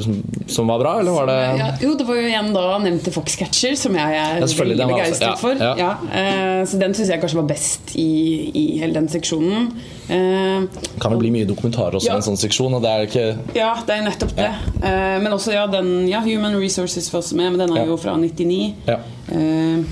som, 0.00 0.22
som 0.46 0.66
var 0.66 0.78
bra, 0.78 1.00
eller 1.00 1.10
var 1.10 1.26
det 1.26 1.38
Ja, 1.58 1.68
jo, 1.82 1.94
det 1.94 2.04
var 2.04 2.16
jo 2.18 2.26
igjen 2.26 2.50
da 2.54 2.64
nevnte 2.82 3.12
Foxcatcher, 3.14 3.76
som 3.78 3.94
jeg 3.94 4.16
er 4.18 4.40
Ja, 4.40 4.48
veldig 4.58 4.88
begeistret 4.90 5.28
ja, 5.28 5.36
for. 5.38 5.60
ja. 5.60 5.90
Eh, 6.10 6.62
så 6.66 6.80
den 6.80 6.94
syns 6.96 7.12
jeg 7.12 7.22
kanskje 7.22 7.40
var 7.40 7.48
best 7.50 7.94
i, 8.00 8.08
i 8.50 8.64
hele 8.80 8.96
den 8.96 9.08
seksjonen. 9.12 9.70
Det 10.10 10.98
kan 11.00 11.12
vel 11.14 11.20
bli 11.22 11.32
mye 11.34 11.48
dokumentarer 11.48 12.00
også 12.00 12.10
i 12.10 12.16
en 12.16 12.26
sånn 12.26 12.40
seksjon, 12.40 12.74
og 12.78 12.82
det 12.84 12.90
er 12.90 13.06
ikke 13.06 13.26
ja, 13.54 13.70
det 13.86 13.96
er 13.96 14.04
nettopp 14.08 14.34
det. 14.38 14.50
Uh, 14.82 15.16
men 15.22 15.30
også, 15.36 15.54
ja, 15.54 15.66
den 15.70 16.08
ja, 16.10 16.22
Human 16.24 16.58
Resources 16.58 17.10
var 17.12 17.22
også 17.22 17.38
med, 17.38 17.54
men 17.54 17.62
den 17.62 17.76
er 17.78 17.90
jo 17.90 17.98
fra 18.00 18.16
99. 18.18 18.60
Ja. 18.90 18.98
Eh, 19.30 19.86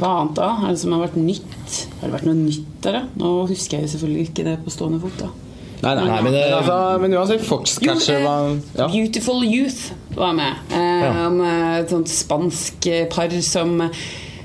hva 0.00 0.10
annet 0.24 0.36
da? 0.40 0.50
Er 0.64 0.74
det 0.74 0.82
som 0.82 0.96
har 0.96 1.04
vært 1.06 1.20
nytt? 1.20 1.78
Har 2.00 2.08
det 2.08 2.16
vært 2.16 2.28
noe 2.28 2.38
nytt 2.40 2.76
der, 2.82 2.98
da? 2.98 3.06
Nå 3.20 3.34
husker 3.50 3.78
jeg 3.78 3.86
jo 3.86 3.94
selvfølgelig 3.94 4.28
ikke 4.30 4.46
det 4.50 4.58
på 4.64 4.74
stående 4.74 5.02
fot. 5.04 5.22
da 5.22 5.43
Nei, 5.84 5.94
nei, 5.98 6.04
Nei, 6.08 6.18
men, 6.24 6.32
men 6.32 6.52
altså, 6.58 6.76
men 7.02 7.14
uansett, 7.18 7.42
Foxcatcher 7.44 8.20
Jo, 8.20 8.26
var 8.26 8.50
eh, 8.50 8.60
ja. 8.80 8.86
Beautiful 8.88 9.44
Youth 9.44 9.92
var 10.16 10.32
med. 10.38 10.60
Eh, 10.72 11.02
Ja. 11.04 11.10
Om 11.28 11.40
eh, 11.44 11.80
et 11.82 11.90
sånt 11.92 12.08
spansk 12.12 12.86
eh, 12.92 13.06
par 13.12 13.34
som 13.44 13.80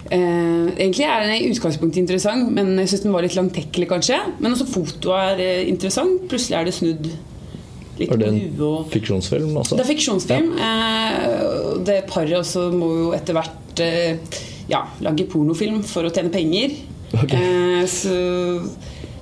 Eh, 0.10 0.70
egentlig 0.82 1.04
er 1.06 1.20
den 1.22 1.36
i 1.36 1.50
utgangspunktet 1.52 2.00
interessant, 2.02 2.48
men 2.56 2.72
jeg 2.82 2.90
syns 2.90 3.04
den 3.04 3.12
var 3.14 3.22
litt 3.22 3.36
langtekkelig, 3.38 3.86
kanskje. 3.92 4.16
Men 4.42 4.56
også 4.56 4.66
fotoet 4.66 5.36
er 5.38 5.42
eh, 5.44 5.68
interessant. 5.70 6.24
Plutselig 6.32 6.56
er 6.58 6.66
det 6.66 6.74
snudd 6.74 7.06
litt 8.00 8.10
Er 8.16 8.18
det 8.18 8.28
en 8.32 8.40
og- 8.66 8.88
fiksjonsfilm 8.90 9.52
altså? 9.62 9.78
Det 9.78 9.84
er 9.86 9.90
fiksjonsfilm. 9.92 10.50
Eh, 10.58 11.46
og 11.76 11.86
det 11.86 12.00
paret 12.10 12.34
også 12.40 12.72
må 12.74 12.90
jo 13.04 13.12
etter 13.14 13.38
hvert 13.38 13.84
eh, 13.86 14.18
ja, 14.72 14.82
lage 15.06 15.28
pornofilm 15.30 15.84
for 15.86 16.10
å 16.10 16.14
tjene 16.16 16.34
penger. 16.34 16.74
Okay. 17.14 17.38
Eh, 17.38 17.86
så 17.86 18.18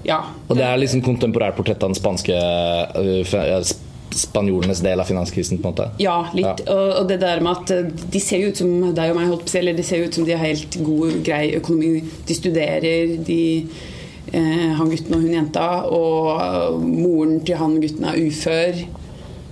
ja. 0.08 0.22
Og 0.48 0.56
det 0.58 0.64
er 0.66 0.80
liksom 0.80 1.04
kontemporært 1.06 1.58
portrett 1.58 1.84
av 1.84 1.92
den 1.92 2.00
spanske 2.00 2.38
øh, 2.38 3.22
sp- 3.28 3.84
Spanjolenes 4.18 4.80
del 4.82 5.00
av 5.00 5.06
finanskrisen, 5.06 5.60
på 5.62 5.68
en 5.68 5.74
måte? 5.76 5.90
Ja, 6.02 6.16
litt. 6.34 6.64
Ja. 6.66 6.76
Og, 7.02 7.08
det 7.10 7.20
der 7.22 7.42
med 7.44 7.52
at 7.60 7.74
eh, 7.76 7.90
de 8.14 8.22
ser 8.24 8.42
jo 8.42 8.54
ut 8.54 8.62
som 8.62 8.72
deg 8.96 9.12
og 9.12 9.18
meg, 9.20 9.28
holdt 9.30 9.46
på 9.46 9.52
å 9.52 9.60
eller 9.60 9.78
de 9.78 9.86
ser 9.86 10.02
jo 10.02 10.08
ut 10.08 10.18
som 10.18 10.26
de 10.26 10.34
har 10.34 10.48
helt 10.48 10.78
god, 10.82 11.20
grei 11.28 11.44
økonomi. 11.60 12.02
De 12.26 12.38
studerer, 12.38 13.18
de 13.28 13.42
eh, 14.32 14.70
han 14.80 14.90
gutten 14.90 15.18
og 15.18 15.26
hun 15.26 15.36
jenta, 15.36 15.68
og 15.92 16.80
moren 16.88 17.42
til 17.46 17.60
han 17.60 17.76
gutten 17.84 18.08
er 18.10 18.22
ufør. 18.24 18.82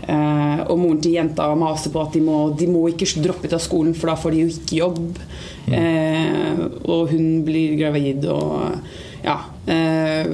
Eh, 0.05 0.59
og 0.65 0.77
moren 0.79 1.01
til 1.03 1.17
jenta 1.17 1.49
maser 1.59 1.93
på 1.93 2.01
at 2.01 2.15
de 2.15 2.23
må, 2.25 2.39
de 2.57 2.69
må 2.71 2.87
ikke 2.91 3.09
droppe 3.25 3.49
ut 3.49 3.57
av 3.57 3.63
skolen, 3.63 3.95
for 3.97 4.11
da 4.11 4.17
får 4.21 4.35
de 4.35 4.45
jo 4.45 4.53
ikke 4.55 4.79
jobb. 4.81 5.19
Eh, 5.67 6.63
og 6.85 7.11
hun 7.11 7.43
blir 7.45 7.75
gravid 7.79 8.25
og 8.31 8.87
ja. 9.25 9.35
Eh, 9.65 10.29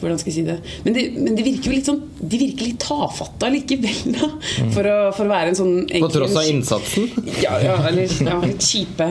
hvordan 0.00 0.18
skal 0.20 0.30
jeg 0.30 0.36
si 0.36 0.44
det? 0.44 0.58
Men, 0.84 0.96
de 0.96 1.04
men 1.16 1.36
de 1.38 1.44
virker 1.46 1.70
jo 1.70 1.76
litt 1.78 1.88
sånn 1.88 2.00
De 2.20 2.40
virker 2.40 2.68
litt 2.68 2.80
tafatte 2.82 3.48
likevel, 3.54 4.14
da. 4.18 4.28
For 4.74 4.88
å, 4.90 4.96
for 5.16 5.24
å 5.24 5.32
være 5.32 5.52
en 5.54 5.58
sånn 5.58 5.74
På 5.94 6.10
tross 6.12 6.36
av 6.36 6.48
innsatsen. 6.50 7.08
ja, 7.40 7.56
ja, 7.64 7.76
eller 7.88 8.12
ja, 8.12 8.38
litt 8.50 8.64
kjipe 8.66 9.08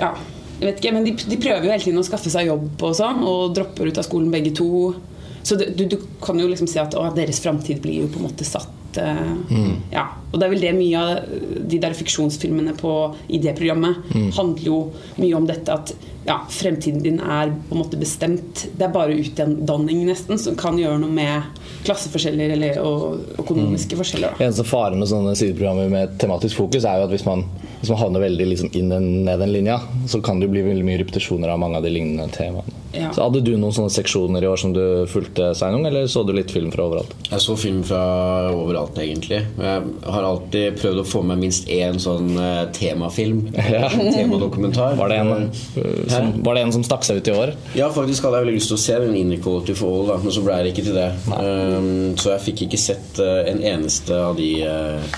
Ja, 0.00 0.10
jeg 0.60 0.68
vet 0.68 0.78
ikke, 0.80 0.94
men 0.96 1.06
de, 1.06 1.14
de 1.18 1.38
prøver 1.38 1.66
jo 1.66 1.72
hele 1.74 1.82
tiden 1.82 2.02
å 2.02 2.06
skaffe 2.06 2.30
seg 2.32 2.46
jobb 2.48 2.82
og 2.86 2.94
sånn, 2.96 3.24
og 3.26 3.54
dropper 3.56 3.90
ut 3.90 3.98
av 4.00 4.06
skolen 4.06 4.30
begge 4.32 4.52
to. 4.54 4.68
Så 5.44 5.58
det, 5.60 5.72
du, 5.76 5.82
du 5.90 5.98
kan 6.22 6.38
jo 6.40 6.46
liksom 6.48 6.70
si 6.70 6.78
at 6.80 6.94
å, 6.96 7.02
deres 7.14 7.42
framtid 7.44 7.82
blir 7.84 8.04
jo 8.04 8.10
på 8.12 8.20
en 8.22 8.28
måte 8.28 8.46
satt 8.48 8.70
eh, 9.02 9.34
Ja, 9.92 10.08
og 10.32 10.40
det 10.40 10.46
er 10.46 10.52
vel 10.54 10.64
det 10.64 10.74
mye 10.76 10.98
av 10.98 11.36
de 11.70 11.78
der 11.78 11.94
fiksjonsfilmene 11.94 12.74
på, 12.78 12.92
i 13.28 13.38
det 13.38 13.54
programmet 13.58 14.02
handler 14.34 14.66
jo 14.66 14.78
mye 15.20 15.38
om 15.38 15.46
dette 15.46 15.72
at 15.74 15.94
ja, 16.24 16.38
fremtiden 16.48 17.02
din 17.04 17.20
er 17.20 17.52
på 17.68 17.76
en 17.76 17.82
måte 17.82 17.98
bestemt. 18.00 18.64
Det 18.76 18.86
er 18.86 18.92
bare 18.92 19.16
utdanning 19.20 20.04
nesten 20.08 20.40
som 20.40 20.56
kan 20.56 20.78
gjøre 20.80 20.98
noe 21.02 21.12
med 21.12 21.60
klasseforskjeller 21.84 22.54
eller 22.56 22.80
og 22.80 23.42
økonomiske 23.44 23.98
forskjeller. 24.00 24.32
Da. 24.32 24.46
Eneste 24.46 24.64
faren 24.66 24.98
med 25.00 25.10
sånne 25.10 25.34
sideprogrammer 25.38 25.92
med 25.92 26.16
tematisk 26.22 26.62
fokus 26.62 26.86
er 26.88 27.02
jo 27.02 27.08
at 27.08 27.12
hvis 27.12 27.26
man, 27.28 27.44
hvis 27.82 27.92
man 27.92 28.00
havner 28.00 28.24
veldig 28.24 28.48
liksom 28.54 28.72
inn 28.72 28.94
den, 28.94 29.10
ned 29.28 29.44
den 29.44 29.52
linja, 29.52 29.78
så 30.08 30.22
kan 30.24 30.40
det 30.40 30.48
jo 30.48 30.56
bli 30.56 30.64
veldig 30.70 30.88
mye 30.88 31.02
repetisjoner 31.04 31.52
av 31.52 31.60
mange 31.60 31.80
av 31.80 31.86
de 31.86 31.92
lignende 31.92 32.30
temaene. 32.34 32.80
Ja. 32.94 33.10
Så 33.14 33.24
Hadde 33.26 33.42
du 33.44 33.54
noen 33.58 33.74
sånne 33.74 33.92
seksjoner 33.92 34.44
i 34.44 34.48
år 34.48 34.60
som 34.60 34.72
du 34.74 34.82
fulgte, 35.10 35.50
Sveinung, 35.58 35.86
eller 35.88 36.06
så 36.10 36.22
du 36.26 36.32
litt 36.36 36.52
film 36.54 36.70
fra 36.74 36.86
overalt? 36.86 37.14
Jeg 37.30 37.42
så 37.42 37.56
film 37.58 37.82
fra 37.86 38.02
overalt, 38.54 38.98
egentlig. 39.02 39.40
Jeg 39.58 40.12
har 40.14 40.28
alltid 40.28 40.78
prøvd 40.78 41.02
å 41.02 41.06
få 41.08 41.24
med 41.26 41.42
minst 41.42 41.68
én 41.72 41.98
sånn 42.02 42.34
eh, 42.38 42.64
temafilm. 42.76 43.46
Ja. 43.74 43.88
Temadokumentar. 43.88 44.94
Var 44.98 45.10
det 45.10 45.16
en, 45.18 45.48
øh, 45.80 46.02
som, 46.06 46.28
var 46.46 46.54
det 46.54 46.62
en 46.62 46.72
som 46.76 46.84
stakk 46.86 47.06
seg 47.06 47.18
ut 47.18 47.30
i 47.30 47.34
år? 47.34 47.54
Ja, 47.74 47.88
faktisk 47.94 48.26
hadde 48.26 48.38
jeg 48.38 48.46
veldig 48.46 48.58
lyst 48.60 48.70
til 48.70 48.76
å 48.76 48.82
se 48.84 48.98
den 49.02 49.16
Inequality 49.18 49.74
for 49.78 49.96
All, 49.96 50.10
da, 50.12 50.18
men 50.22 50.34
så 50.36 50.44
ble 50.44 50.58
det 50.62 50.74
ikke 50.74 50.84
til 50.86 50.98
det. 50.98 51.08
Um, 51.32 51.88
så 52.20 52.34
jeg 52.34 52.44
fikk 52.44 52.66
ikke 52.68 52.80
sett 52.80 53.18
uh, 53.24 53.40
en 53.50 53.64
eneste 53.72 54.20
av 54.20 54.36
de 54.38 54.50
uh, 54.68 55.16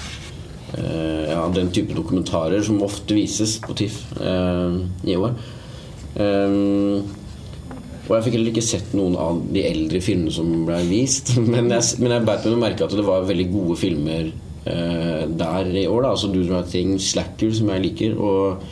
uh, 0.79 1.23
ja, 1.29 1.43
den 1.59 1.73
type 1.75 1.97
dokumentarer 1.97 2.65
som 2.65 2.81
ofte 2.87 3.19
vises 3.19 3.59
på 3.67 3.77
TIFF 3.77 4.01
uh, 4.23 4.81
i 5.05 5.19
år. 5.19 5.37
Um, 6.17 7.05
og 8.07 8.13
jeg 8.15 8.25
fikk 8.27 8.37
heller 8.37 8.53
ikke 8.53 8.63
sett 8.63 8.93
noen 8.95 9.17
av 9.19 9.39
de 9.51 9.63
eldre 9.67 10.01
filmene 10.05 10.35
som 10.35 10.51
ble 10.69 10.79
vist. 10.87 11.35
Men 11.53 11.73
jeg, 11.75 11.99
men 12.03 12.15
jeg 12.15 12.27
beit 12.29 12.47
meg 12.47 12.61
merke 12.63 12.87
at 12.87 12.95
det 12.95 13.07
var 13.07 13.27
veldig 13.27 13.47
gode 13.51 13.79
filmer 13.81 14.29
eh, 14.31 15.25
der 15.27 15.71
i 15.75 15.87
år. 15.91 16.05
da 16.05 16.13
Altså 16.15 16.31
Do 16.31 16.45
the 16.45 16.53
Right 16.55 16.71
Thing, 16.71 16.97
Slacker, 17.03 17.51
som 17.57 17.73
jeg 17.75 17.85
liker, 17.89 18.15
og 18.15 18.63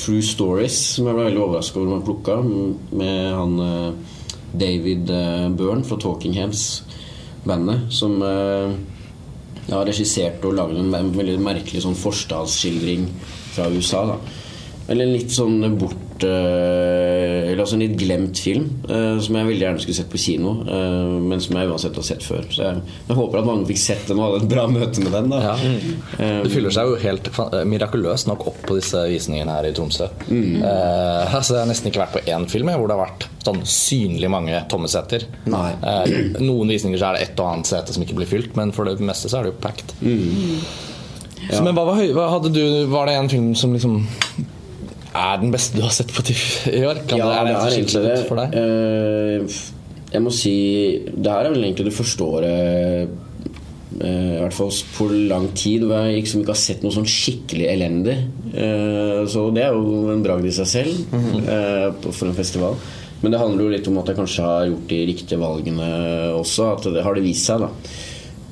True 0.00 0.24
Stories, 0.26 0.78
som 0.96 1.06
jeg 1.06 1.18
ble 1.18 1.28
veldig 1.28 1.44
overraska 1.44 1.78
over 1.78 1.92
man 1.94 2.06
plukka, 2.06 2.40
med 2.98 3.30
han 3.38 3.56
eh, 3.66 4.18
David 4.64 5.14
eh, 5.14 5.46
Byrne 5.54 5.86
fra 5.86 6.00
Talking 6.02 6.34
Heads-bandet, 6.40 7.86
som 7.94 8.18
eh, 8.26 8.74
har 9.70 9.86
regissert 9.86 10.42
og 10.48 10.58
laget 10.58 10.82
en 10.82 11.14
veldig 11.14 11.38
merkelig 11.46 11.84
sånn 11.86 11.98
forstadsskildring 11.98 13.06
fra 13.54 13.70
USA. 13.70 14.06
da 14.14 14.18
Eller 14.90 15.14
litt 15.14 15.30
sånn 15.30 15.62
bort 15.78 16.09
eh, 16.26 17.50
Eller 17.50 17.62
altså 17.62 17.76
en 17.76 17.82
litt 17.84 17.96
glemt 18.00 18.38
film 18.42 18.66
eh, 18.88 19.18
som 19.22 19.36
jeg 19.38 19.48
veldig 19.48 19.64
gjerne 19.66 19.82
skulle 19.82 19.98
sett 19.98 20.10
på 20.12 20.20
kino, 20.20 20.52
eh, 20.66 21.14
men 21.30 21.40
som 21.42 21.56
jeg 21.58 21.70
uansett 21.70 21.96
har 21.98 22.06
sett 22.06 22.24
før. 22.26 22.44
Så 22.52 22.62
jeg, 22.66 22.82
jeg 23.08 23.18
håper 23.18 23.40
at 23.40 23.48
mange 23.48 23.66
fikk 23.70 23.80
sett 23.82 24.04
den 24.10 24.20
og 24.20 24.26
hadde 24.28 24.44
et 24.44 24.52
bra 24.52 24.66
møte 24.70 25.04
med 25.04 25.12
den. 25.16 25.30
da 25.32 25.40
Ja. 25.44 25.56
Det 26.44 26.52
fyller 26.52 26.74
seg 26.74 26.90
jo 26.90 26.98
helt 27.02 27.30
mirakuløst 27.68 28.28
nok 28.30 28.46
opp 28.52 28.60
på 28.68 28.76
disse 28.78 29.02
visningene 29.10 29.56
her 29.58 29.68
i 29.70 29.74
Tromsø. 29.76 30.08
Eh, 30.30 31.34
altså 31.34 31.56
Jeg 31.56 31.62
har 31.64 31.70
nesten 31.70 31.90
ikke 31.90 32.04
vært 32.04 32.16
på 32.18 32.24
én 32.30 32.46
film 32.50 32.70
hvor 32.70 32.86
det 32.90 32.96
har 32.96 33.06
vært 33.08 33.26
sånn 33.44 33.62
synlig 33.66 34.28
mange 34.30 34.58
tomme 34.70 34.88
seter. 34.92 35.24
Nei. 35.50 35.70
Eh, 35.80 36.38
noen 36.44 36.70
visninger 36.70 37.00
så 37.00 37.10
er 37.10 37.18
det 37.18 37.26
ett 37.28 37.40
og 37.42 37.50
annet 37.54 37.70
sete 37.70 37.96
som 37.96 38.04
ikke 38.04 38.18
blir 38.20 38.28
fylt, 38.30 38.54
men 38.58 38.72
for 38.76 38.88
det 38.88 38.98
meste 39.02 39.30
så 39.32 39.40
er 39.40 39.48
det 39.48 39.54
jo 39.54 39.60
packed. 39.64 39.94
Så, 41.50 41.62
men 41.64 41.74
hva 41.74 41.86
var, 41.88 42.00
hva 42.14 42.26
hadde 42.34 42.50
du, 42.52 42.62
var 42.92 43.08
det 43.08 43.14
en 43.16 43.30
film 43.32 43.52
som 43.58 43.72
liksom 43.74 44.02
er 45.20 45.40
den 45.42 45.52
beste 45.54 45.78
du 45.78 45.84
har 45.84 45.94
sett 45.94 46.12
på 46.14 46.24
TIFF 46.26 46.68
i 46.72 46.82
år? 46.86 47.02
Kan 47.08 47.20
ja, 47.20 47.28
det, 47.46 47.54
er 47.54 47.76
det, 47.76 48.02
det 48.04 48.12
er 48.16 48.26
for 48.28 48.40
deg? 48.40 48.56
Uh, 48.56 49.58
jeg 50.10 50.22
må 50.24 50.32
si 50.34 50.54
Det 51.06 51.30
her 51.30 51.46
er 51.46 51.52
vel 51.54 51.66
egentlig 51.68 51.86
det 51.86 51.94
første 51.94 52.26
året 52.26 53.12
uh, 54.00 54.02
I 54.02 54.40
hvert 54.40 54.56
fall 54.56 54.72
på 54.96 55.06
lang 55.30 55.50
tid 55.58 55.84
hvor 55.84 56.08
jeg 56.08 56.22
liksom 56.24 56.42
ikke 56.42 56.56
har 56.56 56.62
sett 56.62 56.82
noe 56.82 56.94
sånn 56.94 57.08
skikkelig 57.10 57.68
elendig. 57.70 58.16
Uh, 58.54 59.26
så 59.30 59.48
det 59.54 59.66
er 59.66 59.76
jo 59.76 60.08
en 60.14 60.24
bragd 60.24 60.48
i 60.48 60.54
seg 60.54 60.68
selv 60.70 61.14
eh, 61.44 61.90
for 62.08 62.30
en 62.30 62.36
festival. 62.38 62.78
Men 63.20 63.34
det 63.34 63.40
handler 63.42 63.66
jo 63.66 63.72
litt 63.74 63.88
om 63.90 63.98
at 64.00 64.08
jeg 64.08 64.16
kanskje 64.16 64.46
har 64.46 64.68
gjort 64.70 64.86
de 64.88 65.00
riktige 65.10 65.40
valgene 65.40 65.88
også. 66.38 66.70
At 66.78 66.88
det 66.94 67.04
har 67.04 67.16
det 67.16 67.24
vist 67.26 67.50
seg, 67.50 67.66
da. 67.66 67.68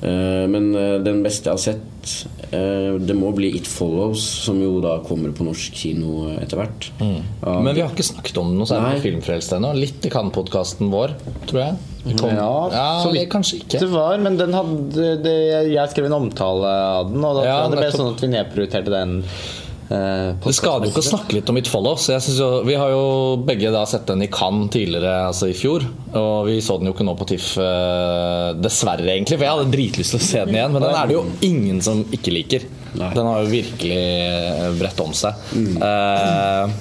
Eh, 0.01 0.45
Men 0.47 0.69
eh, 0.75 0.97
den 1.03 1.21
beste 1.25 1.49
jeg 1.49 1.57
har 1.57 1.63
sett, 1.63 2.13
eh, 2.53 2.95
det 3.03 3.15
må 3.17 3.33
bli 3.35 3.49
It 3.57 3.67
Follows, 3.67 4.21
som 4.45 4.61
jo 4.63 4.79
da 4.83 4.99
kommer 5.03 5.33
på 5.35 5.43
norsk 5.47 5.73
kino 5.75 6.29
etter 6.39 6.61
hvert. 6.61 6.89
Mm. 7.01 7.19
Men 7.65 7.75
vi 7.75 7.81
har 7.83 7.91
ikke 7.91 8.07
snakket 8.07 8.37
om 8.41 8.53
noe 8.57 8.65
særlig 8.69 8.99
på 9.01 9.05
Filmfrelst 9.09 9.53
ennå. 9.57 9.73
Litt 9.75 10.05
i 10.07 10.11
Kan-podkasten 10.13 10.89
vår, 10.93 11.15
tror 11.49 11.63
jeg. 11.65 11.77
Kom- 12.15 12.31
Ja, 12.31 12.69
ja 12.71 12.85
så 13.03 13.11
vidt 13.11 13.27
kanskje 13.29 13.59
ikke. 13.59 13.79
Det 13.83 13.89
var, 13.91 14.17
men 14.23 14.37
den 14.39 14.53
hadde 14.55 15.17
det, 15.21 15.33
Jeg 15.73 15.89
skrev 15.91 16.05
en 16.07 16.15
omtale 16.15 16.63
av 16.65 17.11
den, 17.11 17.19
og 17.23 17.35
da 17.35 17.43
Ja, 17.43 17.57
tror 17.59 17.59
jeg 17.59 17.71
det 17.71 17.77
ble 17.77 17.89
nettopp. 17.89 17.99
sånn 17.99 18.13
at 18.15 18.21
vi 18.23 18.27
nedprioriterte 18.37 18.89
den. 18.95 19.23
Eh, 19.89 20.33
Det 20.45 20.55
skader 20.55 20.87
jo 20.87 20.91
ikke 20.93 21.03
å 21.03 21.07
snakke 21.09 21.35
litt 21.37 21.49
om 21.51 21.57
It 21.61 21.67
Follows. 21.71 22.07
Jeg 22.11 22.21
jo, 22.37 22.49
vi 22.67 22.75
har 22.79 22.89
jo 22.93 23.37
begge 23.45 23.71
da 23.73 23.85
sett 23.89 24.05
den 24.09 24.21
i 24.25 24.29
Cannes 24.31 24.69
tidligere, 24.73 25.27
altså 25.29 25.49
i 25.49 25.55
fjor. 25.57 25.85
Og 26.13 26.47
vi 26.49 26.59
så 26.65 26.77
den 26.79 26.89
jo 26.89 26.93
ikke 26.95 27.07
nå 27.07 27.15
på 27.19 27.27
TIFF, 27.29 27.49
eh, 27.63 28.53
dessverre, 28.61 29.07
egentlig. 29.09 29.37
For 29.39 29.47
jeg 29.47 29.55
hadde 29.57 29.73
dritlyst 29.75 30.15
til 30.15 30.21
å 30.21 30.27
se 30.29 30.45
den 30.45 30.55
igjen. 30.59 30.73
Men 30.75 30.85
den 30.87 30.95
er 30.95 31.09
det 31.09 31.17
jo 31.17 31.25
ingen 31.49 31.81
som 31.85 32.03
ikke 32.15 32.33
liker. 32.35 32.67
Den 32.95 33.25
har 33.29 33.43
jo 33.43 33.51
virkelig 33.51 33.99
eh, 33.99 34.71
bredt 34.79 35.03
om 35.05 35.13
seg. 35.13 35.33
Eh, 35.57 36.77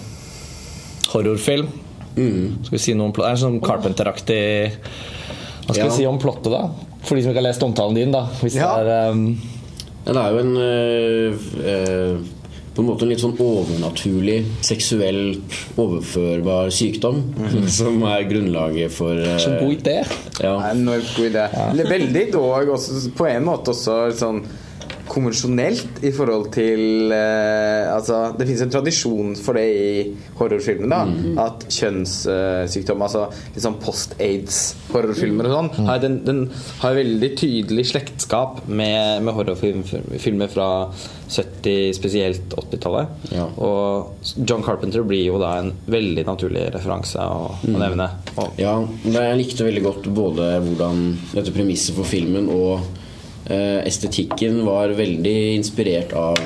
horrorfilm. 1.13 1.69
Skal 2.19 2.75
vi 2.75 2.81
si 2.83 2.95
noe 2.99 3.11
om 3.11 3.15
plott? 3.15 3.29
Er 3.31 3.39
sånn 3.39 3.61
Carpenter-aktig 3.63 4.41
Hva 4.73 5.75
skal 5.75 5.85
Ja. 5.85 5.91
vi 5.91 5.97
si 6.01 6.07
om 6.09 6.19
plottet, 6.19 6.51
da? 6.51 6.65
For 7.05 7.15
de 7.15 7.23
som 7.23 7.31
ikke 7.31 7.43
har 7.43 7.47
lest 7.53 7.63
omtalen 7.63 7.95
din, 7.95 8.11
da. 8.11 8.25
Hvis 8.41 8.57
Ja. 8.57 8.77
det 8.83 8.89
er 8.89 9.11
um, 9.13 9.39
Den 10.05 10.17
er 10.17 10.31
jo 10.33 10.39
en 10.39 10.57
øh, 10.57 11.39
øh, 11.63 12.19
På 12.79 12.83
en 12.85 12.93
måte 12.93 13.03
en 13.03 13.11
litt 13.11 13.19
sånn 13.19 13.33
overnaturlig, 13.43 14.37
seksuelt 14.63 15.57
overførbar 15.83 16.69
sykdom. 16.71 17.25
Som 17.79 18.05
er 18.07 18.23
grunnlaget 18.31 18.95
for 18.95 19.19
uh, 19.19 19.33
så 19.43 19.57
god 19.59 19.73
idé. 19.81 19.97
ja. 20.45 20.53
Enormt 20.69 21.11
god 21.17 21.27
idé. 21.27 21.49
Ja. 21.57 21.89
Veldig 21.91 22.23
dog 22.37 22.71
også, 22.77 23.01
på 23.19 23.27
en 23.27 23.49
måte 23.49 23.75
også 23.75 23.97
sånn 24.21 24.39
konvensjonelt 25.11 26.03
i 26.05 26.13
forhold 26.15 26.51
til 26.55 27.13
eh, 27.15 27.89
Altså, 27.89 28.19
det 28.39 28.47
fins 28.49 28.63
en 28.65 28.73
tradisjon 28.73 29.35
for 29.41 29.59
det 29.59 29.65
i 29.69 29.93
horrorfilmer. 30.39 30.89
da 30.93 31.01
At 31.47 31.65
kjønnssykdom, 31.73 33.03
altså 33.07 33.27
litt 33.55 33.65
sånn 33.65 33.79
post-aids-horrorfilmer 33.83 35.49
og 35.49 35.55
sånn, 35.57 35.71
har, 35.89 36.01
den, 36.03 36.21
den 36.27 36.43
har 36.83 36.97
veldig 36.99 37.31
tydelig 37.39 37.87
slektskap 37.93 38.65
med, 38.69 39.25
med 39.27 39.37
horrorfilmer 39.37 40.53
fra 40.53 40.69
70-, 41.29 41.93
spesielt 41.97 42.55
80-tallet. 42.57 43.33
Ja. 43.35 43.49
Og 43.61 44.25
John 44.49 44.65
Carpenter 44.65 45.05
blir 45.07 45.27
jo 45.27 45.41
da 45.43 45.59
en 45.63 45.73
veldig 45.91 46.25
naturlig 46.29 46.69
referanse 46.75 47.21
å, 47.25 47.51
å 47.59 47.77
nevne. 47.79 48.11
Og, 48.37 48.55
Ja, 48.61 48.79
jeg 49.05 49.41
likte 49.43 49.67
veldig 49.69 49.85
godt 49.85 50.09
både 50.15 50.55
hvordan 50.65 51.05
dette 51.35 51.53
premisset 51.55 51.97
for 51.99 52.09
filmen 52.09 52.49
og 52.53 52.79
eh, 52.79 52.98
estetikken 53.49 54.63
var 54.67 54.93
veldig 54.99 55.37
inspirert 55.57 56.13
av 56.13 56.37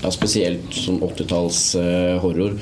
ja, 0.00 0.10
spesielt 0.14 0.72
sånn 0.72 1.00
80-talls 1.04 1.62
eh, 1.80 2.16
horror. 2.22 2.54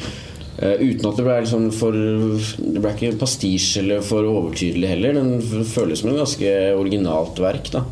Eh, 0.58 0.80
uten 0.82 1.06
at 1.06 1.16
det 1.20 1.24
ble 1.28 1.36
liksom 1.44 1.68
for 1.70 1.94
Det 1.94 2.80
ble 2.82 2.90
ikke 2.96 3.12
pastisje 3.20 3.84
eller 3.84 4.02
for 4.02 4.26
overtydelig 4.26 4.88
heller. 4.90 5.18
Den 5.20 5.64
føles 5.70 6.02
som 6.02 6.10
et 6.10 6.18
ganske 6.18 6.54
originalt 6.78 7.38
verk. 7.44 7.70
da 7.76 7.84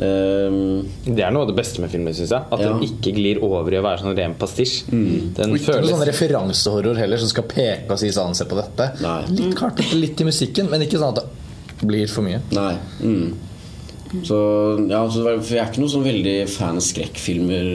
Ehm, 0.00 0.86
Det 1.04 1.20
er 1.24 1.32
noe 1.34 1.44
av 1.44 1.50
det 1.50 1.56
beste 1.58 1.82
med 1.82 1.90
filmen, 1.92 2.14
syns 2.16 2.30
jeg. 2.32 2.42
At 2.50 2.60
Ja. 2.60 2.72
den 2.72 2.80
ikke 2.86 3.12
glir 3.14 3.42
over 3.42 3.70
i 3.72 3.76
å 3.76 3.82
være 3.82 4.00
sånn 4.00 4.16
ren 4.16 4.34
pastisj. 4.34 4.84
Den 4.88 5.34
Og 5.52 5.58
ikke 5.58 5.74
noe 5.74 5.82
føles 5.82 5.90
sånn 5.90 6.06
referansehorror 6.06 6.96
heller 6.96 7.18
som 7.18 7.28
skal 7.28 7.44
peke 7.44 7.90
og 7.90 7.98
si 7.98 8.08
sånn, 8.08 8.34
se 8.34 8.44
på 8.44 8.56
dette. 8.56 9.00
Nei. 9.02 9.26
Litt 9.28 9.54
kartete, 9.56 9.94
litt 10.00 10.20
i 10.20 10.24
musikken, 10.24 10.70
men 10.70 10.80
ikke 10.82 10.98
sånn 10.98 11.16
at 11.16 11.24
det 11.80 11.86
blir 11.86 12.06
for 12.08 12.22
mye. 12.22 12.40
Nei. 12.52 12.76
Mm. 13.02 13.34
Så, 14.10 14.38
ja, 14.90 15.00
så 15.06 15.22
Jeg 15.22 15.58
er 15.60 15.68
ikke 15.68 15.84
noen 15.84 15.92
sånn 15.92 16.06
veldig 16.06 16.36
fan 16.50 16.78
av 16.80 16.84
skrekkfilmer, 16.84 17.68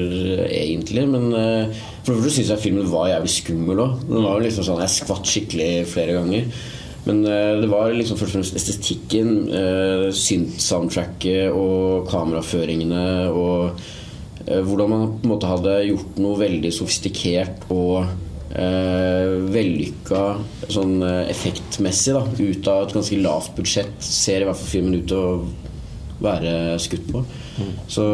eh, 0.46 0.56
egentlig. 0.66 1.06
Men 1.08 1.30
eh, 1.32 1.84
for 2.04 2.12
det 2.12 2.26
første 2.26 2.42
syns 2.42 2.52
jeg 2.52 2.64
filmen 2.66 2.90
var 2.92 3.12
jævlig 3.14 3.36
skummel 3.38 3.84
òg. 3.86 4.08
Den 4.10 4.26
var 4.28 4.44
liksom 4.44 4.68
sånn, 4.68 4.84
Jeg 4.84 4.96
skvatt 4.98 5.32
skikkelig 5.32 5.70
flere 5.94 6.18
ganger. 6.18 6.50
Men 7.06 7.22
eh, 7.30 7.54
det 7.62 7.70
var 7.72 7.94
liksom 7.94 8.20
først 8.20 8.34
og 8.34 8.40
fremst 8.40 8.58
estetikken, 8.60 9.36
uh, 9.54 10.08
synt-soundtracket 10.10 11.54
og 11.54 12.10
kameraføringene 12.10 13.06
og 13.32 13.86
hvordan 14.46 14.92
man 14.92 15.06
på 15.10 15.26
en 15.26 15.32
måte 15.32 15.50
hadde 15.50 15.72
gjort 15.88 16.18
noe 16.22 16.38
veldig 16.38 16.70
sofistikert 16.76 17.64
og 17.74 18.04
eh, 18.54 19.32
vellykka 19.50 20.20
sånn 20.70 21.00
effektmessig 21.02 22.14
da, 22.14 22.22
ut 22.22 22.70
av 22.70 22.84
et 22.84 22.94
ganske 22.94 23.18
lavt 23.24 23.56
budsjett, 23.58 23.96
ser 24.06 24.44
i 24.44 24.46
hvert 24.46 24.60
fall 24.60 24.70
filmen 24.76 25.00
ut 25.00 25.08
til 25.10 25.18
å 25.18 25.32
være 26.24 26.80
skutt 26.84 27.08
på. 27.12 27.26
Så 27.92 28.10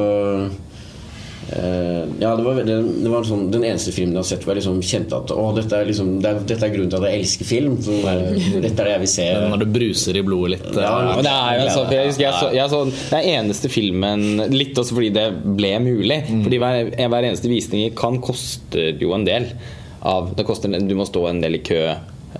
Uh, 1.51 2.05
Ja, 2.21 2.35
det 2.37 2.43
var, 2.45 2.59
det, 2.63 2.75
det 3.01 3.09
var 3.09 3.25
sånn, 3.27 3.47
den 3.51 3.63
eneste 3.65 3.91
filmen 3.95 4.13
jeg 4.13 4.21
har 4.21 4.27
sett 4.29 4.43
hvor 4.45 4.53
jeg 4.53 4.61
liksom 4.61 4.77
kjente 4.85 5.17
at 5.17 5.33
å, 5.33 5.47
dette 5.57 5.73
er, 5.73 5.87
liksom, 5.89 6.11
det 6.21 6.29
er, 6.29 6.37
dette 6.47 6.67
er 6.67 6.71
grunnen 6.71 6.91
til 6.93 7.01
at 7.01 7.09
jeg 7.09 7.23
elsker 7.23 7.49
film. 7.49 7.75
Er, 8.07 8.21
dette 8.67 8.71
er 8.75 8.87
det 8.87 8.93
jeg 8.93 9.03
vil 9.03 9.11
se. 9.15 9.25
Når 9.51 9.63
det 9.63 9.69
bruser 9.73 10.19
i 10.19 10.23
blodet 10.27 10.53
litt 10.53 10.69
Ja, 10.77 10.93
eh, 11.01 11.09
Men 11.17 11.27
det 11.27 11.33
er 11.33 11.57
jo 11.63 11.67
sånn, 11.73 11.91
jeg 11.97 12.11
husker 12.11 12.25
jeg 12.27 12.37
så, 12.37 12.51
jeg 12.55 12.71
så 12.71 13.17
er 13.17 13.29
eneste 13.33 13.71
filmen 13.73 14.23
Litt 14.53 14.77
også 14.79 14.95
fordi 14.95 15.11
det 15.17 15.27
ble 15.57 15.73
mulig. 15.83 16.21
Fordi 16.29 16.61
hver, 16.61 16.93
hver 16.95 17.27
eneste 17.27 17.51
visning 17.51 17.91
Kan 17.97 18.21
koste 18.23 18.61
koster 18.71 19.03
jo 19.03 19.11
en 19.17 19.25
del. 19.27 19.49
Av, 20.07 20.31
det 20.37 20.45
koster, 20.47 20.71
du 20.71 20.95
må 20.97 21.05
stå 21.05 21.25
en 21.29 21.41
del 21.43 21.59
i 21.59 21.61
kø, 21.65 21.81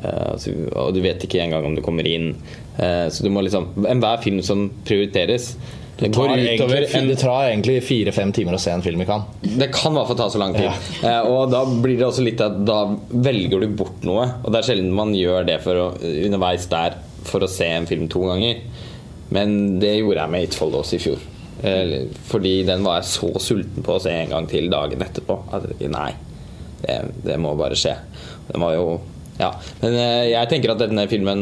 og 0.04 0.96
du 0.96 1.02
vet 1.04 1.22
ikke 1.28 1.44
engang 1.44 1.68
om 1.68 1.76
du 1.78 1.84
kommer 1.86 2.08
inn. 2.08 2.34
Eh, 2.78 3.08
så 3.14 3.24
du 3.24 3.30
må 3.34 3.44
liksom 3.46 3.86
Enhver 3.86 4.24
film 4.24 4.42
som 4.46 4.70
prioriteres 4.88 5.54
det 6.02 6.08
Det 6.08 6.14
tar 6.16 6.32
egentlig, 6.34 6.96
en 6.98 7.08
det 7.08 7.16
tar 7.22 7.44
egentlig 7.46 7.76
fire-fem 7.86 8.32
timer 8.34 8.56
å 8.58 8.60
se 8.62 8.72
en 8.74 8.82
film 8.82 9.04
i 9.04 9.06
Cannes. 9.06 9.36
Det 9.42 9.68
kan 9.70 9.94
i 9.94 10.00
hvert 10.00 10.10
fall 10.10 10.18
ta 10.18 10.30
så 10.34 10.40
lang 10.42 10.56
tid. 10.56 10.88
Eh, 11.06 11.28
og 11.30 11.52
da 11.54 11.62
blir 11.70 12.00
det 12.00 12.08
også 12.08 12.24
litt 12.26 12.42
at 12.42 12.56
da 12.66 12.80
velger 13.12 13.62
du 13.62 13.68
bort 13.78 14.02
noe. 14.08 14.24
Og 14.42 14.50
det 14.50 14.64
er 14.64 14.70
sjelden 14.72 14.90
man 14.98 15.14
gjør 15.14 15.46
det 15.46 15.60
å, 15.70 15.92
underveis 16.00 16.66
der 16.72 16.98
for 17.28 17.46
å 17.46 17.52
se 17.52 17.70
en 17.70 17.86
film 17.86 18.08
to 18.10 18.24
ganger. 18.26 18.64
Men 19.30 19.78
det 19.84 19.94
gjorde 20.00 20.24
jeg 20.24 20.34
med 20.34 20.48
Itfold 20.48 20.80
også 20.80 20.98
i 20.98 21.04
fjor. 21.06 21.30
Eh, 21.70 21.96
fordi 22.32 22.56
den 22.66 22.82
var 22.88 23.04
jeg 23.04 23.12
så 23.12 23.32
sulten 23.38 23.86
på 23.86 24.00
å 24.00 24.02
se 24.02 24.16
en 24.24 24.34
gang 24.34 24.50
til 24.50 24.74
dagen 24.74 25.06
etterpå. 25.06 25.38
At 25.54 25.70
nei, 25.86 26.12
det, 26.82 26.98
det 27.28 27.38
må 27.38 27.54
bare 27.60 27.78
skje. 27.78 27.94
Den 28.50 28.66
var 28.66 28.74
jo 28.80 28.88
ja, 29.42 29.50
Men 29.82 29.96
eh, 29.98 30.30
jeg 30.32 30.50
tenker 30.52 30.74
at 30.76 30.82
denne 30.84 31.06
filmen 31.10 31.42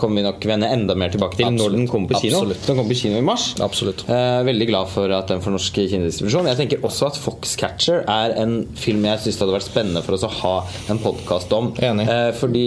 kommer 0.00 0.20
vi 0.20 0.24
nok 0.26 0.44
vende 0.46 0.68
enda 0.70 0.94
mer 0.98 1.12
tilbake 1.12 1.38
til 1.38 1.48
når 1.52 1.74
den 1.74 1.86
kommer 1.90 2.12
på 2.12 2.20
kino. 2.22 2.42
Absolutt. 2.42 2.62
Den 2.68 2.78
kommer 2.78 2.94
på 2.94 2.98
kino 3.00 3.18
i 3.18 3.24
mars. 3.26 3.48
Absolutt. 3.62 4.04
Eh, 4.06 4.38
veldig 4.46 4.68
glad 4.70 4.90
for 4.92 5.12
at 5.16 5.30
den 5.32 5.42
får 5.44 5.56
norsk 5.56 5.80
kinodistribusjon. 5.92 6.48
Jeg 6.52 6.60
tenker 6.60 6.86
også 6.86 7.08
at 7.10 7.18
Foxcatcher 7.22 8.04
er 8.10 8.36
en 8.42 8.54
film 8.78 9.06
jeg 9.08 9.24
syns 9.24 9.40
hadde 9.42 9.56
vært 9.56 9.66
spennende 9.68 10.04
for 10.06 10.16
oss 10.16 10.26
å 10.28 10.32
ha 10.38 10.54
en 10.92 11.02
podkast 11.02 11.52
om. 11.56 11.72
Enig. 11.82 12.06
Eh, 12.08 12.30
fordi 12.38 12.66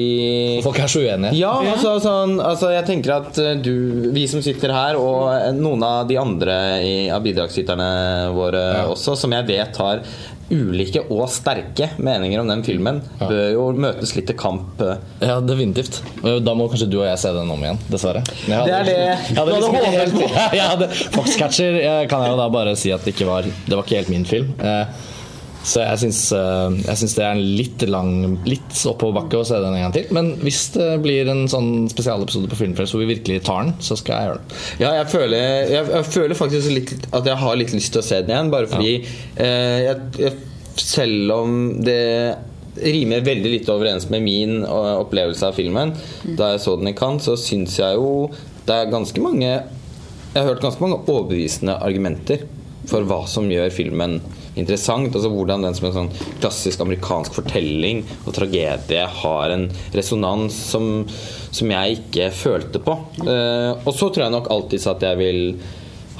Folk 0.65 0.81
er 0.83 0.91
så 0.91 1.03
uenige. 1.05 1.33
ja, 1.39 1.53
altså, 1.75 1.95
sånn, 2.03 2.37
altså 2.43 2.71
jeg 2.75 2.87
tenker 2.89 3.15
at 3.15 3.41
du, 3.63 4.11
vi 4.15 4.25
som 4.31 4.43
sitter 4.45 4.73
her, 4.75 4.99
og 4.99 5.31
noen 5.55 5.83
av 5.85 6.07
de 6.09 6.19
andre 6.19 6.57
i, 6.83 6.93
av 7.13 7.23
bidragsyterne 7.25 7.89
våre 8.35 8.63
også, 8.91 9.15
som 9.19 9.33
jeg 9.35 9.47
vet 9.47 9.79
har 9.81 10.03
ulike 10.53 11.01
og 11.09 11.25
sterke 11.33 11.89
meninger 11.97 12.41
om 12.43 12.49
den 12.51 12.61
filmen, 12.65 12.99
bør 13.19 13.47
jo 13.53 13.63
møtes 13.85 14.13
litt 14.17 14.27
til 14.29 14.37
kamp. 14.37 14.81
Ja, 15.23 15.39
definitivt. 15.41 16.01
Da 16.21 16.53
må 16.57 16.67
kanskje 16.71 16.89
du 16.91 16.99
og 17.01 17.07
jeg 17.07 17.21
se 17.21 17.33
den 17.35 17.49
om 17.55 17.65
igjen, 17.65 17.79
dessverre. 17.89 18.21
Jeg 18.45 18.59
hadde, 18.59 18.69
Det 18.69 18.77
er 18.77 18.85
det 18.85 18.95
jeg 18.99 19.39
hadde 19.39 19.49
du 19.49 19.55
liksom 19.55 19.75
hadde 19.75 19.89
håpet 19.89 19.99
helt, 20.03 20.55
jeg 20.59 20.69
hadde, 20.73 20.89
Foxcatcher 21.17 21.81
kan 22.11 22.25
jeg 22.25 22.35
jo 22.35 22.39
da 22.43 22.47
bare 22.53 22.75
si 22.79 22.93
at 22.93 23.05
det 23.05 23.15
ikke 23.15 23.27
var 23.29 23.45
Det 23.47 23.73
var 23.73 23.83
ikke 23.85 23.99
helt 24.01 24.13
min 24.13 24.25
film. 24.29 24.53
Eh, 24.61 25.11
Så 25.65 25.81
jeg 25.81 26.01
syns, 26.03 26.19
eh, 26.37 26.77
jeg 26.85 26.99
syns 27.01 27.15
det 27.17 27.23
er 27.25 27.33
en 27.33 27.55
litt 27.57 27.85
lang 27.89 28.11
Litt 28.45 28.81
oppoverbakke 28.85 29.39
å 29.39 29.45
se 29.47 29.57
den 29.61 29.73
en 29.73 29.85
gang 29.87 29.95
til. 29.95 30.09
Men 30.15 30.33
hvis 30.43 30.67
det 30.75 30.89
blir 31.03 31.29
en 31.31 31.45
sånn 31.51 31.87
spesialepisode 31.91 32.49
på 32.51 32.59
Filmfrelst 32.59 32.93
hvor 32.93 33.01
vi 33.01 33.15
virkelig 33.15 33.41
tar 33.47 33.65
den, 33.65 33.75
så 33.83 33.97
skal 33.99 34.15
jeg 34.15 34.29
gjøre 34.29 34.41
den. 34.41 34.59
Ja, 34.83 34.91
jeg 34.99 35.11
føler, 35.13 35.45
jeg, 35.73 35.85
jeg 35.97 36.09
føler 36.13 36.39
faktisk 36.39 36.73
litt 36.75 37.07
at 37.09 37.31
jeg 37.31 37.41
har 37.41 37.57
litt 37.57 37.73
lyst 37.73 37.95
til 37.95 38.03
å 38.03 38.05
se 38.05 38.21
den 38.21 38.35
igjen. 38.35 38.51
Bare 38.53 38.69
fordi 38.69 38.91
eh, 39.01 39.79
jeg, 39.87 40.11
jeg, 40.21 40.51
Selv 40.75 41.31
om 41.31 41.51
det 41.87 42.35
rimer 42.83 43.23
veldig 43.23 43.51
lite 43.53 43.71
overens 43.71 44.09
med 44.11 44.25
min 44.25 44.57
eh, 44.65 44.95
opplevelse 44.99 45.47
av 45.47 45.55
filmen 45.55 45.93
da 46.35 46.51
jeg 46.51 46.65
så 46.65 46.75
den 46.75 46.91
i 46.91 46.97
Cannes, 46.97 47.23
så 47.23 47.37
syns 47.39 47.77
jeg 47.79 47.95
jo 47.95 48.27
det 48.65 48.75
er 48.75 48.91
ganske 48.91 49.21
mange 49.21 49.47
Jeg 49.47 50.35
har 50.35 50.49
hørt 50.49 50.63
ganske 50.63 50.83
mange 50.83 50.99
overbevisende 51.05 51.77
argumenter 51.85 52.43
for 52.89 53.07
hva 53.07 53.21
som 53.29 53.47
gjør 53.49 53.71
filmen 53.73 54.19
interessant. 54.55 55.13
Altså 55.13 55.31
Hvordan 55.31 55.65
den 55.65 55.77
som 55.77 55.89
en 55.89 55.95
sånn 55.99 56.11
klassisk 56.39 56.83
amerikansk 56.83 57.37
fortelling 57.37 58.03
og 58.25 58.35
tragedie 58.37 59.05
har 59.21 59.55
en 59.55 59.69
resonans 59.95 60.57
som, 60.73 61.05
som 61.51 61.73
jeg 61.75 61.99
ikke 62.01 62.29
følte 62.35 62.81
på. 62.83 62.97
Uh, 63.23 63.75
og 63.85 63.91
så 63.95 64.09
tror 64.09 64.27
jeg 64.27 64.35
nok 64.35 64.51
alltid 64.53 64.87
at 64.91 65.09
jeg 65.09 65.21
vil 65.21 65.41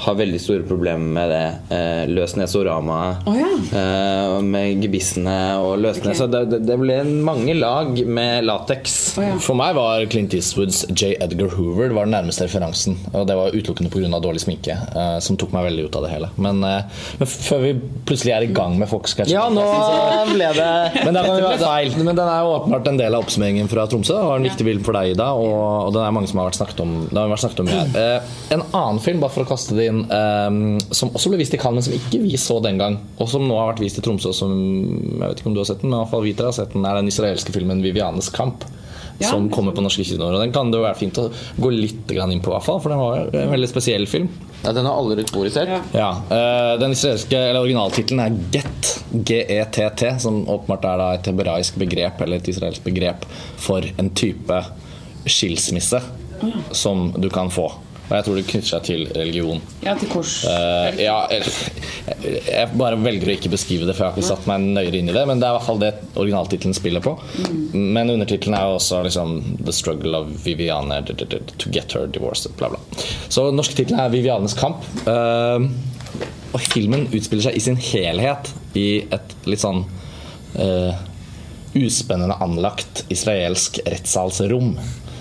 ha 0.04 0.12
veldig 0.16 0.38
store 0.40 0.64
problemer 0.68 1.12
med 1.16 1.30
det 1.32 1.76
eh, 1.76 2.02
Løsnesoramaet. 2.12 3.26
Oh, 3.28 3.36
ja. 3.38 3.52
eh, 3.80 4.34
med 4.44 4.82
gebissene 4.84 5.36
og 5.62 5.78
løsnes. 5.80 6.12
Okay. 6.12 6.18
Så 6.18 6.28
det, 6.30 6.60
det, 6.68 6.76
ble 6.80 6.98
mange 7.26 7.54
lag 7.56 7.92
med 8.04 8.44
lateks. 8.46 8.96
Oh, 9.16 9.24
ja. 9.24 9.38
For 9.42 9.58
meg 9.58 9.76
var 9.78 10.04
Clint 10.12 10.36
Eastwoods 10.36 10.84
J. 10.92 11.14
Edgar 11.24 11.54
Hoover 11.56 11.94
var 11.96 12.08
den 12.08 12.16
nærmeste 12.16 12.44
referansen. 12.46 12.98
Og 13.12 13.26
det 13.28 13.38
var 13.38 13.56
utelukkende 13.56 13.92
pga. 13.92 14.20
dårlig 14.22 14.44
sminke, 14.44 14.76
eh, 14.76 15.16
som 15.24 15.38
tok 15.40 15.54
meg 15.56 15.70
veldig 15.70 15.88
ut 15.88 15.98
av 15.98 16.06
det 16.06 16.12
hele. 16.12 16.30
Men, 16.36 16.62
eh, 16.64 17.00
men 17.20 17.30
før 17.32 17.64
vi 17.64 17.72
plutselig 18.08 18.36
er 18.36 18.46
i 18.46 18.52
gang 18.52 18.76
med 18.78 18.90
Foxcatcher 18.90 19.32
Ja, 19.32 19.46
nå 19.52 19.64
ble 20.32 20.50
det 20.56 20.70
men, 21.06 21.16
Dette 21.16 21.38
ble 21.40 21.56
feil. 21.60 21.96
men 22.02 22.12
den 22.12 22.26
er 22.26 22.44
jo 22.44 22.54
åpenbart 22.58 22.92
en 22.92 23.00
del 23.00 23.16
av 23.16 23.24
oppsummeringen 23.24 23.70
fra 23.72 23.86
Tromsø. 23.90 24.14
Det 24.16 24.28
var 24.28 24.40
en 24.40 24.48
viktig 24.50 24.68
film 24.68 24.84
for 24.86 24.98
deg, 24.98 25.14
Ida, 25.16 25.32
og, 25.32 25.88
og 25.88 25.96
den 25.96 26.04
er 26.04 26.14
mange 26.14 26.30
som 26.30 26.42
har 26.42 26.50
vært 26.50 26.60
snakket 26.60 26.84
om. 26.84 26.94
Det 27.08 27.20
har 27.20 27.32
vært 27.32 27.44
snakket 27.46 27.64
om 27.64 27.72
her. 27.72 27.84
Eh, 27.96 28.34
en 28.52 28.62
annen 28.76 28.98
film, 29.00 29.22
bare 29.22 29.32
for 29.32 29.46
å 29.46 29.48
kaste 29.48 29.74
det 29.74 29.85
inn, 29.88 30.04
um, 30.10 30.76
som 30.90 31.12
også 31.16 31.32
ble 31.32 31.40
vist 31.42 31.54
i 31.56 31.60
Cannes, 31.60 31.86
men 31.86 31.86
som 31.86 31.96
ikke 31.96 32.22
vi 32.24 32.38
så 32.40 32.58
den 32.64 32.80
gang, 32.80 32.98
og 33.18 33.30
som 33.32 33.46
nå 33.46 33.58
har 33.58 33.72
vært 33.72 33.84
vist 33.84 34.00
i 34.00 34.04
Tromsø, 34.04 34.32
som 34.36 34.56
jeg 34.56 35.22
vet 35.22 35.42
ikke 35.42 35.52
om 35.52 35.56
du 35.56 35.62
har 35.62 35.70
sett 35.70 35.84
den, 35.84 35.92
men 35.92 35.98
i 35.98 36.02
hvert 36.04 36.14
fall 36.14 36.26
vi 36.26 36.34
tre 36.38 36.50
har 36.50 36.56
sett 36.56 36.74
den, 36.76 36.86
er 36.88 36.98
den 37.00 37.12
israelske 37.12 37.54
filmen 37.54 37.84
'Vivianes 37.84 38.32
kamp'. 38.34 38.68
Ja. 39.18 39.30
Som 39.30 39.46
kommer 39.48 39.72
på 39.72 39.80
norske 39.80 40.04
kinoer. 40.04 40.34
Og 40.34 40.42
Den 40.42 40.52
kan 40.52 40.68
det 40.68 40.76
jo 40.76 40.82
være 40.84 40.98
fint 40.98 41.16
å 41.16 41.30
gå 41.56 41.70
litt 41.72 42.10
inn 42.12 42.42
på, 42.44 42.50
i 42.50 42.52
hvert 42.52 42.66
fall, 42.66 42.82
for 42.84 42.92
den 42.92 43.00
var 43.00 43.30
en 43.32 43.52
veldig 43.54 43.68
spesiell 43.70 44.04
film. 44.04 44.28
Ja, 44.60 44.74
den 44.76 44.84
har 44.84 44.92
aldri 44.92 45.22
vært 45.22 45.54
sett. 45.54 45.72
Ja. 45.72 45.80
Ja, 45.96 46.10
Uh, 46.28 46.78
Den 46.78 46.92
israelske, 46.92 47.38
eller 47.38 47.64
originaltittelen 47.64 48.20
er 48.20 48.36
GET, 48.52 48.90
G-E-T-T, 49.24 50.20
som 50.20 50.42
åpenbart 50.44 50.84
er 50.84 51.00
da 51.00 51.08
et 51.14 51.30
hebraisk 51.32 51.80
begrep 51.80 52.20
eller 52.20 52.42
et 52.42 52.48
israelsk 52.52 52.84
begrep 52.84 53.24
for 53.56 53.88
en 53.96 54.10
type 54.10 54.60
skilsmisse 55.24 56.02
som 56.76 57.12
du 57.16 57.30
kan 57.30 57.48
få. 57.50 57.70
Og 58.06 58.12
jeg 58.14 58.26
tror 58.26 58.36
det 58.38 58.44
knytter 58.46 58.70
seg 58.70 58.84
til 58.86 59.00
religion. 59.16 59.62
Ja, 59.82 59.96
til 59.98 60.10
kors. 60.12 60.36
Uh, 60.46 60.94
ja, 61.00 61.16
jeg, 61.32 62.68
bare 62.78 62.98
velger 63.02 63.32
å 63.32 63.34
ikke 63.34 63.50
beskrive 63.50 63.88
det, 63.88 63.96
for 63.96 64.06
jeg 64.06 64.12
har 64.12 64.20
ikke 64.20 64.28
satt 64.28 64.46
meg 64.50 64.62
nøyere 64.76 65.00
inn 65.00 65.10
i 65.10 65.16
det. 65.16 65.24
Men 65.26 65.42
det 65.42 65.48
er 65.48 65.54
i 65.54 65.58
hvert 65.58 65.66
fall 65.66 65.82
det 65.82 65.92
originaltittelen 66.14 66.76
spiller 66.76 67.02
på. 67.02 67.16
Men 67.74 68.14
undertittelen 68.14 68.54
er 68.58 68.68
jo 68.68 68.78
også 68.78 69.02
liksom 69.08 69.34
'The 69.58 69.74
Struggle 69.74 70.22
of 70.22 70.30
Viviane 70.44 71.00
to 71.06 71.72
get 71.74 71.92
her 71.98 72.06
divorced'. 72.06 72.54
Bla, 72.60 72.70
bla. 72.70 72.80
Så 73.28 73.48
den 73.48 73.58
norske 73.58 73.74
tittelen 73.74 74.00
er 74.00 74.12
'Vivianes 74.14 74.54
kamp'. 74.58 74.86
Uh, 75.08 75.66
og 76.54 76.62
filmen 76.62 77.08
utspiller 77.10 77.48
seg 77.48 77.58
i 77.58 77.64
sin 77.64 77.76
helhet 77.76 78.52
i 78.78 79.02
et 79.12 79.34
litt 79.50 79.60
sånn 79.60 79.82
uh, 80.56 80.94
uspennende 81.76 82.38
anlagt 82.40 83.04
israelsk 83.12 83.82
rettssalsrom. 83.84 84.76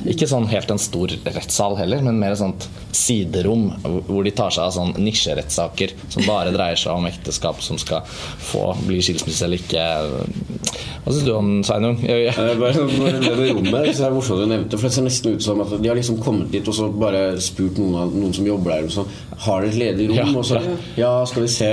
Ikke 0.06 0.28
sånn 0.30 0.46
helt 0.52 0.70
en 0.72 0.78
stor 0.82 1.08
rettssal 1.26 1.76
heller, 1.80 2.02
men 2.06 2.20
mer 2.22 2.32
et 2.36 2.42
sånt 2.42 2.68
siderom 2.96 3.68
hvor 4.08 4.24
de 4.24 4.32
tar 4.32 4.54
seg 4.54 4.64
av 4.68 4.74
sånn 4.76 4.94
nisjerettssaker 5.02 5.94
som 6.14 6.24
bare 6.28 6.54
dreier 6.56 6.78
seg 6.80 6.94
om 6.96 7.08
ekteskap 7.10 7.62
som 7.66 7.78
skal 7.82 8.06
få 8.06 8.68
bli 8.86 9.02
skilsmisse 9.04 9.46
eller 9.48 9.58
ikke. 9.62 9.86
Hva 11.06 11.14
syns 11.14 11.26
du 11.26 11.32
om 11.36 11.50
Sveinung? 11.66 12.00
Jeg- 12.02 12.34
Eh, 12.36 12.56
bare 12.58 12.74
det 12.74 13.54
rommet, 13.54 13.96
så 13.96 14.06
er 14.06 14.10
det 14.10 14.16
morsomt 14.16 14.40
du 14.42 14.46
nevnte 14.50 14.78
For 14.80 14.88
det 14.88 14.94
ser 14.96 15.04
nesten 15.06 15.36
ut 15.36 15.42
som 15.44 15.62
at 15.62 15.70
de 15.82 15.88
har 15.88 15.96
liksom 15.96 16.18
kommet 16.22 16.50
dit 16.52 16.68
og 16.68 16.74
så 16.74 16.88
bare 17.00 17.38
spurt 17.40 17.78
noen, 17.78 17.96
av, 17.96 18.12
noen 18.14 18.34
som 18.34 18.46
jobber 18.46 18.72
der 18.72 18.84
og 18.84 18.90
sånn, 18.92 19.08
Har 19.46 19.62
dere 19.62 19.70
et 19.70 19.78
ledig 19.78 20.08
rom? 20.10 20.18
Ja, 20.18 20.26
og 20.26 20.46
så 20.46 20.62
Ja, 20.98 21.12
skal 21.26 21.44
vi 21.44 21.48
se 21.48 21.70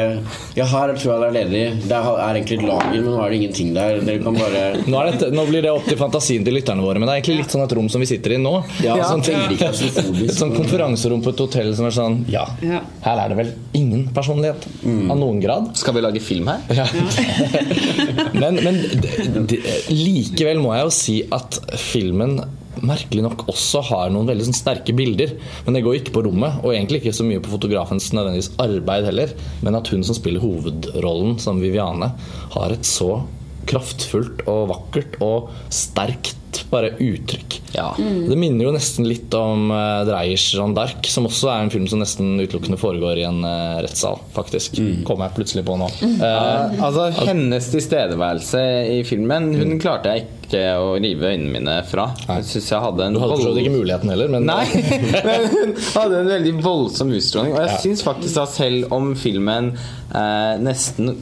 Ja, 0.57 0.65
her 0.67 0.93
tror 0.95 1.13
jeg 1.15 1.21
det 1.23 1.29
er 1.29 1.37
ledig. 1.39 1.83
Det 1.89 1.93
er 1.93 2.35
egentlig 2.35 2.59
et 2.59 2.67
lager, 2.69 2.93
men 2.93 3.05
nå 3.05 3.23
er 3.25 3.31
det 3.31 3.41
ingenting 3.41 3.75
der. 3.75 4.01
Dere 4.01 4.19
kan 4.23 4.35
bare 4.35 4.63
Nå, 4.87 5.01
er 5.01 5.13
det, 5.17 5.33
nå 5.33 5.47
blir 5.49 5.63
det 5.63 5.71
opp 5.73 5.85
til 5.87 5.97
fantasien 5.97 6.45
til 6.45 6.55
lytterne 6.55 6.83
våre, 6.85 6.99
men 7.01 7.09
det 7.09 7.15
er 7.17 7.21
egentlig 7.23 7.39
litt 7.43 7.51
sånn 7.51 7.65
et 7.65 7.73
rom 7.73 7.89
som 7.89 8.01
vi 8.01 8.07
sitter 8.07 8.22
i 8.31 8.39
nå. 8.39 8.53
Ja, 8.85 8.95
sånn, 9.09 9.23
veldig 9.27 9.57
et 9.57 9.63
klaustrofobisk. 9.65 10.35
sånn 10.39 10.55
konferanserom 10.55 11.23
på 11.25 11.33
et 11.35 11.43
hotell 11.43 11.75
som 11.75 11.87
er 11.87 11.91
sånn 11.97 12.25
Ja, 12.31 12.47
Ja. 12.63 12.81
her 13.03 13.19
er 13.25 13.29
det 13.29 13.37
vel 13.37 13.53
ingen 13.75 14.09
personlighet 14.15 14.67
av 15.11 15.19
noen 15.19 15.41
grad. 15.43 15.73
Skal 15.77 15.95
vi 15.95 16.01
lage 16.01 16.21
film 16.23 16.47
her? 16.47 16.61
Ja. 16.71 16.87
men 18.43 18.59
men 18.63 18.81
de, 19.03 19.11
de, 19.51 19.59
likevel 19.91 20.61
må 20.63 20.75
jeg 20.77 20.87
jo 20.87 20.93
si 20.95 21.17
at 21.35 21.59
filmen 21.81 22.39
merkelig 22.83 23.23
nok 23.23 23.45
også 23.53 23.83
har 23.91 24.11
noen 24.11 24.27
veldig 24.31 24.47
sånn 24.49 24.57
sterke 24.57 24.95
bilder. 24.97 25.35
Men 25.67 25.77
det 25.77 25.83
går 25.85 25.99
ikke 26.01 26.15
på 26.17 26.25
rommet, 26.27 26.63
og 26.65 26.73
egentlig 26.73 27.03
ikke 27.03 27.13
så 27.15 27.27
mye 27.27 27.43
på 27.45 27.53
fotografens 27.53 28.09
nødvendigvis 28.17 28.53
arbeid 28.63 29.05
heller. 29.11 29.35
Men 29.63 29.77
at 29.79 29.91
hun 29.93 30.03
som 30.07 30.17
spiller 30.19 30.43
hovedrollen 30.43 31.37
som 31.43 31.61
Viviane, 31.63 32.13
har 32.57 32.75
et 32.75 32.89
så 32.89 33.23
kraftfullt 33.71 34.43
og 34.51 34.65
vakkert 34.73 35.21
og 35.23 35.53
sterkt 35.73 36.35
bare 36.71 36.91
uttrykk. 37.01 37.59
Ja. 37.73 37.91
Det 37.97 38.37
minner 38.37 38.67
jo 38.67 38.73
nesten 38.75 39.07
litt 39.09 39.33
om 39.39 39.71
uh, 39.73 40.03
Dreyers 40.09 40.45
Jeanne 40.55 40.77
d'Arc, 40.77 41.09
som 41.09 41.25
også 41.29 41.49
er 41.53 41.65
en 41.65 41.73
film 41.73 41.87
som 41.89 42.03
nesten 42.03 42.35
utelukkende 42.43 42.77
foregår 42.81 43.23
i 43.23 43.27
en 43.29 43.41
uh, 43.45 43.81
rettssal, 43.85 44.19
faktisk. 44.37 44.77
Kommer 45.09 45.29
jeg 45.31 45.37
plutselig 45.39 45.65
på 45.69 45.79
nå. 45.81 45.89
Eh, 46.03 46.79
Altså, 46.83 47.09
Hennes 47.27 47.67
tilstedeværelse 47.73 48.61
i 48.99 49.03
filmen 49.07 49.51
Hun 49.57 49.79
klarte 49.83 50.13
jeg 50.13 50.27
ikke 50.27 50.63
å 50.83 50.91
rive 51.01 51.31
øynene 51.33 51.53
mine 51.55 51.77
fra. 51.89 52.11
Jeg 52.27 52.45
synes 52.51 52.67
jeg 52.75 52.83
hadde 52.85 53.07
en 53.09 53.15
du 53.17 53.21
hadde 53.23 53.39
vidt 53.41 53.61
ikke 53.63 53.75
muligheten 53.79 54.13
heller, 54.13 54.29
men 54.35 54.45
Nei, 54.51 54.67
men 55.29 55.47
hun 55.55 55.73
hadde 55.95 56.19
en 56.25 56.29
veldig 56.35 56.53
voldsom 56.65 57.15
utstråling. 57.17 57.55
Og 57.57 57.63
jeg 57.65 57.71
Ja. 57.73 57.79
syns 57.87 58.05
faktisk 58.05 58.43
at 58.43 58.53
selv 58.53 58.93
om 58.93 59.15
filmen 59.17 59.73
eh, 60.13 60.55
nesten 60.61 61.15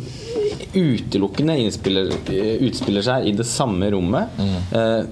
utelukkende 0.74 1.56
eh, 1.60 2.54
utspiller 2.66 3.04
seg 3.06 3.26
i 3.30 3.34
det 3.36 3.48
samme 3.48 3.90
rommet 3.92 4.40
eh, 4.40 5.02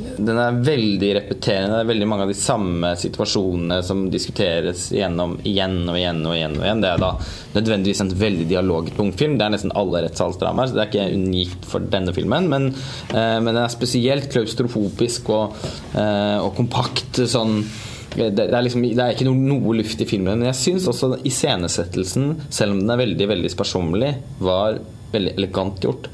den 0.00 0.38
er 0.38 0.58
veldig 0.64 1.10
repeterende. 1.16 1.74
Det 1.74 1.84
er 1.84 1.90
veldig 1.90 2.08
mange 2.08 2.24
av 2.26 2.32
de 2.32 2.38
samme 2.38 2.92
situasjonene 3.00 3.80
som 3.86 4.06
diskuteres 4.12 4.88
gjennom 4.94 5.36
igjen 5.48 5.82
og 5.90 5.98
igjen 5.98 6.22
og 6.24 6.36
igjen. 6.36 6.56
og 6.58 6.66
igjen 6.66 6.82
Det 6.84 6.90
er 6.92 7.02
da 7.02 7.10
nødvendigvis 7.56 8.02
en 8.04 8.14
veldig 8.22 8.48
dialogtung 8.50 9.12
film. 9.16 9.36
Det 9.38 9.46
er 9.46 9.54
nesten 9.56 9.74
alle 9.78 10.04
rettssalsdramaer, 10.06 10.70
så 10.70 10.76
det 10.76 10.84
er 10.84 10.90
ikke 10.90 11.20
unikt 11.20 11.68
for 11.68 11.92
denne 11.92 12.14
filmen. 12.16 12.48
Men, 12.52 12.70
eh, 13.12 13.38
men 13.40 13.52
den 13.52 13.62
er 13.64 13.72
spesielt 13.72 14.30
klaustrofobisk 14.32 15.30
og, 15.36 15.56
eh, 15.94 16.38
og 16.40 16.54
kompakt. 16.56 17.24
sånn 17.26 17.64
det, 18.10 18.32
det, 18.34 18.48
er 18.50 18.62
liksom, 18.66 18.82
det 18.82 18.98
er 18.98 19.14
ikke 19.14 19.28
noe, 19.28 19.38
noe 19.38 19.74
luft 19.78 20.00
i 20.02 20.06
filmen, 20.08 20.40
men 20.40 20.48
jeg 20.48 20.58
syns 20.58 20.88
også 20.90 21.20
iscenesettelsen, 21.22 22.32
selv 22.50 22.74
om 22.74 22.80
den 22.82 22.90
er 22.90 22.98
veldig 23.04 23.28
veldig 23.30 23.52
sparsommelig, 23.52 24.10
var 24.42 24.80
veldig 25.12 25.34
elegant 25.38 25.80
gjort. 25.84 26.08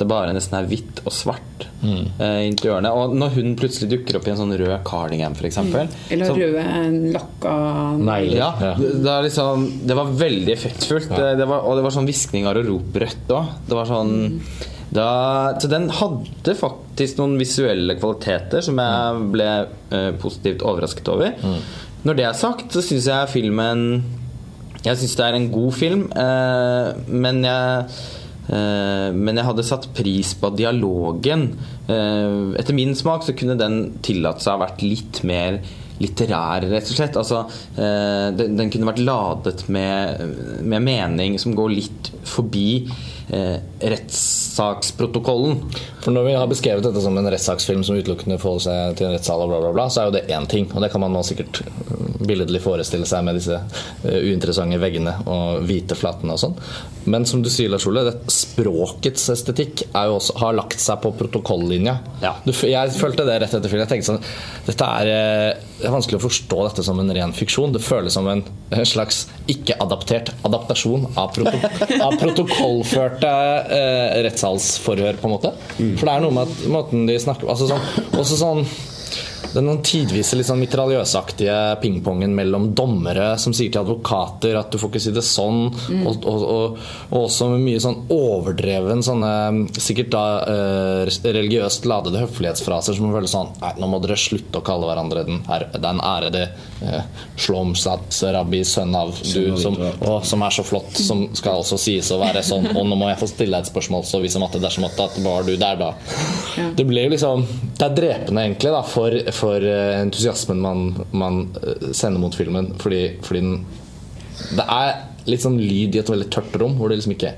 Det 0.00 0.06
bare 0.08 0.32
nesten 0.32 0.56
er 0.56 0.64
hvitt 0.70 1.02
og 1.04 1.12
svart 1.12 1.66
eh, 1.84 2.38
i 2.40 2.46
interiørene. 2.48 2.88
Og 2.96 3.12
når 3.20 3.34
hun 3.34 3.50
plutselig 3.60 3.90
dukker 3.90 4.16
opp 4.16 4.28
i 4.28 4.32
en 4.32 4.38
sånn 4.38 4.54
rød 4.56 4.72
cardigan, 4.88 5.34
f.eks. 5.36 5.58
Eller 6.14 6.30
røde 6.38 6.62
lakka 7.12 7.52
Negler. 8.00 8.38
Ja, 8.38 8.48
Ja. 8.64 8.70
det, 8.78 8.94
det, 9.04 9.16
liksom, 9.26 9.66
det 9.90 9.96
var 9.98 10.12
veldig 10.22 10.54
effektfullt. 10.54 11.10
Det, 11.12 11.34
det 11.42 11.48
var, 11.50 11.66
og 11.68 11.76
det 11.76 11.84
var 11.84 11.92
sånn 11.98 12.08
hviskninger 12.08 12.60
og 12.62 12.70
rop 12.70 12.96
rødt 13.02 13.34
òg. 13.36 13.50
Det 13.68 13.76
var 13.76 13.90
sånn 13.90 14.14
da, 14.90 15.08
Så 15.60 15.68
den 15.70 15.90
hadde 16.00 16.54
faktisk 16.58 17.20
noen 17.20 17.36
visuelle 17.38 17.94
kvaliteter 18.00 18.64
som 18.64 18.80
jeg 18.80 19.26
ble 19.36 19.50
eh, 19.92 20.08
positivt 20.22 20.64
overrasket 20.66 21.12
over. 21.12 21.36
Når 22.08 22.16
det 22.18 22.24
er 22.24 22.40
sagt, 22.40 22.72
så 22.72 22.80
syns 22.80 23.04
jeg 23.10 23.28
filmen 23.28 23.84
Jeg 24.80 24.96
syns 24.96 25.12
det 25.20 25.26
er 25.28 25.36
en 25.36 25.50
god 25.52 25.76
film, 25.76 26.06
eh, 26.16 26.88
men 27.12 27.44
jeg 27.44 27.84
Eh, 28.00 28.19
Men 28.50 29.38
jeg 29.38 29.46
hadde 29.46 29.62
satt 29.66 29.84
pris 29.94 30.32
på 30.34 30.48
dialogen. 30.58 31.44
Eh, 31.90 32.58
Etter 32.58 32.74
min 32.76 32.96
smak 32.98 33.22
så 33.26 33.34
kunne 33.38 33.58
den 33.58 33.78
tillatt 34.04 34.42
seg 34.42 34.54
å 34.54 34.58
ha 34.58 34.64
vært 34.66 34.82
litt 34.82 35.22
mer 35.28 35.60
litterær, 36.00 36.64
rett 36.70 36.88
og 36.88 36.96
slett. 36.96 37.18
Altså, 37.20 37.44
eh, 37.76 38.28
den, 38.36 38.70
kunne 38.72 38.88
vært 38.88 39.02
ladet 39.04 39.66
med, 39.72 40.22
med 40.64 40.86
mening 40.86 41.38
som 41.40 41.56
går 41.56 41.74
litt 41.74 42.12
forbi 42.28 42.68
eh, 42.86 43.08
rettssaksprotokollen. 43.80 45.60
For 46.00 46.10
Når 46.10 46.24
vi 46.24 46.34
har 46.34 46.48
beskrevet 46.50 46.84
dette 46.84 47.02
som 47.04 47.18
en 47.18 47.30
rettssaksfilm 47.30 47.84
som 47.84 47.98
utelukkende 47.98 48.38
forholder 48.40 48.64
seg 48.66 48.98
til 48.98 49.08
en 49.08 49.14
rettssal, 49.16 49.44
og 49.44 49.52
bla, 49.52 49.60
bla, 49.64 49.72
bla, 49.76 49.88
så 49.92 50.02
er 50.02 50.08
jo 50.08 50.16
det 50.16 50.26
én 50.32 50.48
ting. 50.50 50.68
Og 50.74 50.82
det 50.82 50.90
kan 50.92 51.02
man 51.04 51.12
nå 51.14 51.22
sikkert 51.26 51.62
øh, 51.62 52.06
billedlig 52.26 52.62
forestille 52.64 53.08
seg 53.08 53.24
med 53.26 53.38
disse 53.38 53.56
øh, 53.56 54.18
uinteressante 54.26 54.80
veggene 54.80 55.14
og 55.30 55.66
hvite 55.68 55.98
flatene 55.98 56.36
og 56.36 56.42
sånn. 56.42 56.56
Men 57.10 57.24
som 57.28 57.44
du 57.44 57.50
sier, 57.52 57.70
Lars 57.72 57.86
Ole, 57.88 58.04
språkets 58.32 59.28
estetikk 59.32 59.86
også, 59.94 60.36
har 60.42 60.56
lagt 60.58 60.80
seg 60.82 61.00
på 61.04 61.12
protokollinja. 61.16 61.96
Ja. 62.24 62.34
Jeg 62.44 62.96
følte 62.96 63.24
det 63.28 63.38
rett 63.40 63.54
etter 63.56 63.70
filmen. 63.72 63.86
Jeg 63.86 63.92
tenkte 63.94 64.12
sånn 64.12 64.24
Dette 64.66 64.88
er, 65.00 65.12
øh, 65.14 65.68
det 65.80 65.88
er 65.88 65.94
vanskelig 65.96 66.20
å 66.20 66.26
forstå 66.26 66.62
dette 66.66 66.84
som 66.86 67.00
en 67.00 67.14
ren 67.16 67.36
fiksjon. 67.36 67.72
Det 67.76 67.84
føles 67.84 68.16
som 68.16 68.28
en, 68.30 68.44
en 68.72 68.88
slags 68.88 69.26
ikke-adaptert 69.50 70.34
adaptasjon 70.46 71.08
av, 71.14 71.32
proto, 71.36 71.56
av 72.00 72.18
protokollførte 73.20 73.76
eh, 73.76 74.22
rettssalsforhør, 74.24 75.18
på 75.20 75.28
en 75.28 75.34
måte. 75.34 75.52
For 75.76 76.06
det 76.06 76.14
er 76.14 76.24
noe 76.24 76.34
med 76.34 76.48
at 76.48 76.64
måten 76.72 77.06
de 77.08 77.18
snakker 77.20 77.50
altså 77.50 77.68
sånn, 77.70 77.84
Også 78.18 78.38
sånn 78.40 78.64
den 79.54 79.82
tidvise 79.84 80.38
litt 80.38 80.48
sånn 80.48 80.60
mitraljøsaktige 80.62 81.56
pingpongen 81.82 82.34
mellom 82.36 82.70
dommere 82.76 83.32
som 83.40 83.54
sier 83.56 83.72
til 83.72 83.82
advokater 83.82 84.58
at 84.60 84.70
du 84.70 84.78
får 84.80 84.92
ikke 84.92 85.02
si 85.02 85.14
det 85.16 85.24
sånn, 85.26 85.66
og, 86.04 86.26
og, 86.28 86.44
og, 86.44 86.78
og 87.10 87.18
også 87.24 87.50
med 87.54 87.64
mye 87.64 87.82
sånn 87.82 87.98
overdreven 88.14 89.02
sånne 89.04 89.32
sikkert 89.80 90.12
da 90.14 90.24
eh, 90.52 91.10
religiøst 91.26 91.88
ladede 91.90 92.22
høflighetsfraser 92.24 92.98
som 92.98 93.12
føles 93.14 93.34
sånn 93.34 93.52
Nei, 93.60 93.72
nå 93.82 93.88
må 93.90 93.98
dere 94.00 94.16
slutte 94.20 94.60
å 94.60 94.64
kalle 94.64 94.86
hverandre 94.88 95.24
den, 95.26 95.40
her, 95.48 95.66
den 95.82 96.00
ærede 96.04 96.44
eh, 96.86 97.02
Shlomsat 97.40 98.14
rabbi, 98.36 98.62
sønn 98.66 98.94
av 98.96 99.12
du 99.18 99.56
som, 99.60 99.76
og, 99.80 100.22
som 100.28 100.46
er 100.46 100.54
så 100.54 100.64
flott, 100.66 100.94
som 100.96 101.26
skal 101.36 101.64
også 101.64 101.78
sies 101.80 102.10
å 102.14 102.20
være 102.22 102.44
sånn, 102.46 102.70
og 102.72 102.86
nå 102.86 102.98
må 102.98 103.10
jeg 103.10 103.20
få 103.20 103.30
stille 103.30 103.56
deg 103.56 103.66
et 103.66 103.72
spørsmål, 103.72 104.06
så 104.06 104.22
vis 104.22 104.36
om 104.38 104.46
at 104.46 104.56
det 104.56 104.62
dersom 104.64 104.86
at 104.88 105.00
at 105.00 105.18
var 105.24 105.42
du 105.42 105.56
der 105.56 105.76
da. 105.76 105.94
Det 106.76 106.84
blir 106.84 107.08
jo 107.08 107.14
liksom 107.14 107.46
Det 107.78 107.86
er 107.86 107.94
drepende 107.96 108.44
egentlig 108.44 108.72
da 108.74 108.82
for, 108.86 109.16
for 109.40 109.64
eh, 109.64 109.98
entusiasmen 110.04 110.60
man, 110.62 110.82
man 111.16 111.42
eh, 111.62 111.90
sender 111.96 112.20
mot 112.22 112.36
filmen, 112.36 112.72
fordi, 112.80 113.04
fordi 113.24 113.44
den 113.44 113.60
Det 114.56 114.64
er 114.64 114.90
litt 115.28 115.42
sånn 115.44 115.58
lyd 115.60 115.96
i 115.96 116.00
et 116.00 116.10
veldig 116.10 116.28
tørt 116.32 116.54
rom, 116.60 116.76
hvor 116.78 116.92
det 116.92 117.00
liksom 117.00 117.12
ikke 117.16 117.32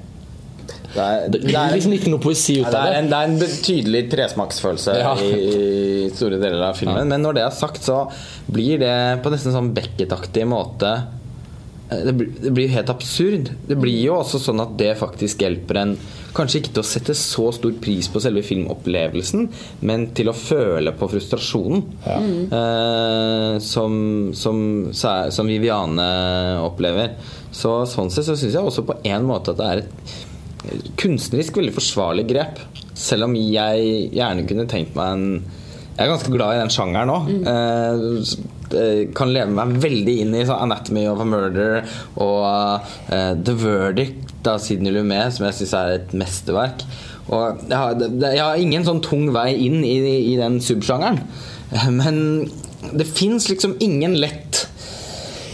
Det 0.93 1.03
er, 1.07 1.25
Det 1.33 1.41
er, 1.51 1.73
liksom 1.75 1.95
ikke 1.97 2.13
noe 2.13 2.23
poesi 2.23 2.59
ut 2.61 2.69
av 2.69 2.77
det, 2.77 2.83
er 2.93 2.99
en, 3.01 3.11
det 3.11 3.19
er 3.19 3.31
en 3.31 3.41
betydelig 3.41 4.03
tresmaksfølelse 4.13 4.95
Ja. 5.01 5.15
i, 5.19 5.33
i 6.07 6.11
store 6.15 6.39
deler 6.43 6.63
av 6.69 6.79
filmen. 6.79 7.09
Men 7.09 7.25
når 7.25 7.39
det 7.39 7.45
er 7.47 7.57
sagt, 7.57 7.83
så 7.87 8.05
blir 8.53 8.83
det 8.83 8.95
på 9.25 9.33
nesten 9.33 9.55
sånn 9.55 9.73
Beckett-aktig 9.77 10.45
måte 10.51 10.91
eh, 11.91 12.03
det 12.09 12.17
blir, 12.19 12.35
det 12.45 12.53
blir 12.59 12.75
helt 12.75 12.93
absurd. 12.93 13.51
Det 13.69 13.79
blir 13.81 14.03
jo 14.05 14.19
også 14.21 14.43
sånn 14.43 14.63
at 14.63 14.77
det 14.81 14.93
faktisk 15.01 15.43
hjelper 15.47 15.81
en 15.87 15.97
Kanskje 16.33 16.63
ikke 16.63 16.73
til 16.73 16.83
å 16.83 16.89
sette 16.89 17.15
så 17.19 17.51
stor 17.53 17.75
pris 17.83 18.09
på 18.09 18.21
selve 18.25 18.43
filmopplevelsen, 18.47 19.47
men 19.89 20.07
til 20.17 20.31
å 20.33 20.37
føle 20.37 20.95
på 20.97 21.09
frustrasjonen. 21.13 21.83
Eh, 22.09 23.57
som, 23.61 23.95
som, 24.37 24.59
som 24.93 25.51
Viviane 25.51 26.09
opplever. 26.65 27.17
Så 27.53 27.83
sånn 27.91 28.13
sett 28.13 28.29
så 28.29 28.37
syns 28.39 28.57
jeg 28.57 28.65
også 28.65 28.87
på 28.89 28.97
en 29.09 29.29
måte 29.29 29.53
at 29.53 29.61
det 29.61 29.69
er 29.69 29.83
et 29.83 30.15
kunstnerisk 31.01 31.59
veldig 31.61 31.75
forsvarlig 31.77 32.27
grep. 32.31 32.63
Selv 32.97 33.29
om 33.29 33.37
jeg 33.37 34.09
gjerne 34.15 34.47
kunne 34.49 34.69
tenkt 34.71 34.97
meg 34.99 35.17
en 35.17 35.29
Jeg 35.93 36.07
er 36.07 36.11
ganske 36.15 36.33
glad 36.33 36.57
i 36.57 36.61
den 36.63 36.73
sjangeren 36.73 37.11
nå. 37.11 37.17
Eh, 37.53 38.62
kan 39.17 39.33
leve 39.35 39.53
meg 39.55 39.79
veldig 39.83 40.19
inn 40.25 40.35
i 40.37 40.45
sånn 40.49 40.61
'Anatomy 40.65 41.07
of 41.11 41.23
a 41.23 41.29
Murder' 41.29 41.83
og 42.17 42.45
uh, 43.13 43.33
'The 43.37 43.57
Verdict' 43.63 44.49
av 44.49 44.61
Sidney 44.63 44.93
Lumet, 44.95 45.35
som 45.35 45.47
jeg 45.47 45.61
syns 45.61 45.75
er 45.79 45.97
et 46.01 46.15
mesterverk. 46.17 46.85
Og 47.31 47.63
jeg 47.69 47.79
har, 47.79 47.97
jeg 48.03 48.43
har 48.43 48.59
ingen 48.59 48.85
sånn 48.87 49.03
tung 49.05 49.29
vei 49.35 49.53
inn 49.69 49.83
i, 49.87 49.97
i 50.33 50.37
den 50.41 50.59
subsjangeren. 50.65 51.23
Eh, 51.71 51.89
Men 52.01 52.51
det 52.93 53.07
fins 53.07 53.49
liksom 53.51 53.77
ingen 53.85 54.17
lett 54.19 54.65
eh, 54.65 54.72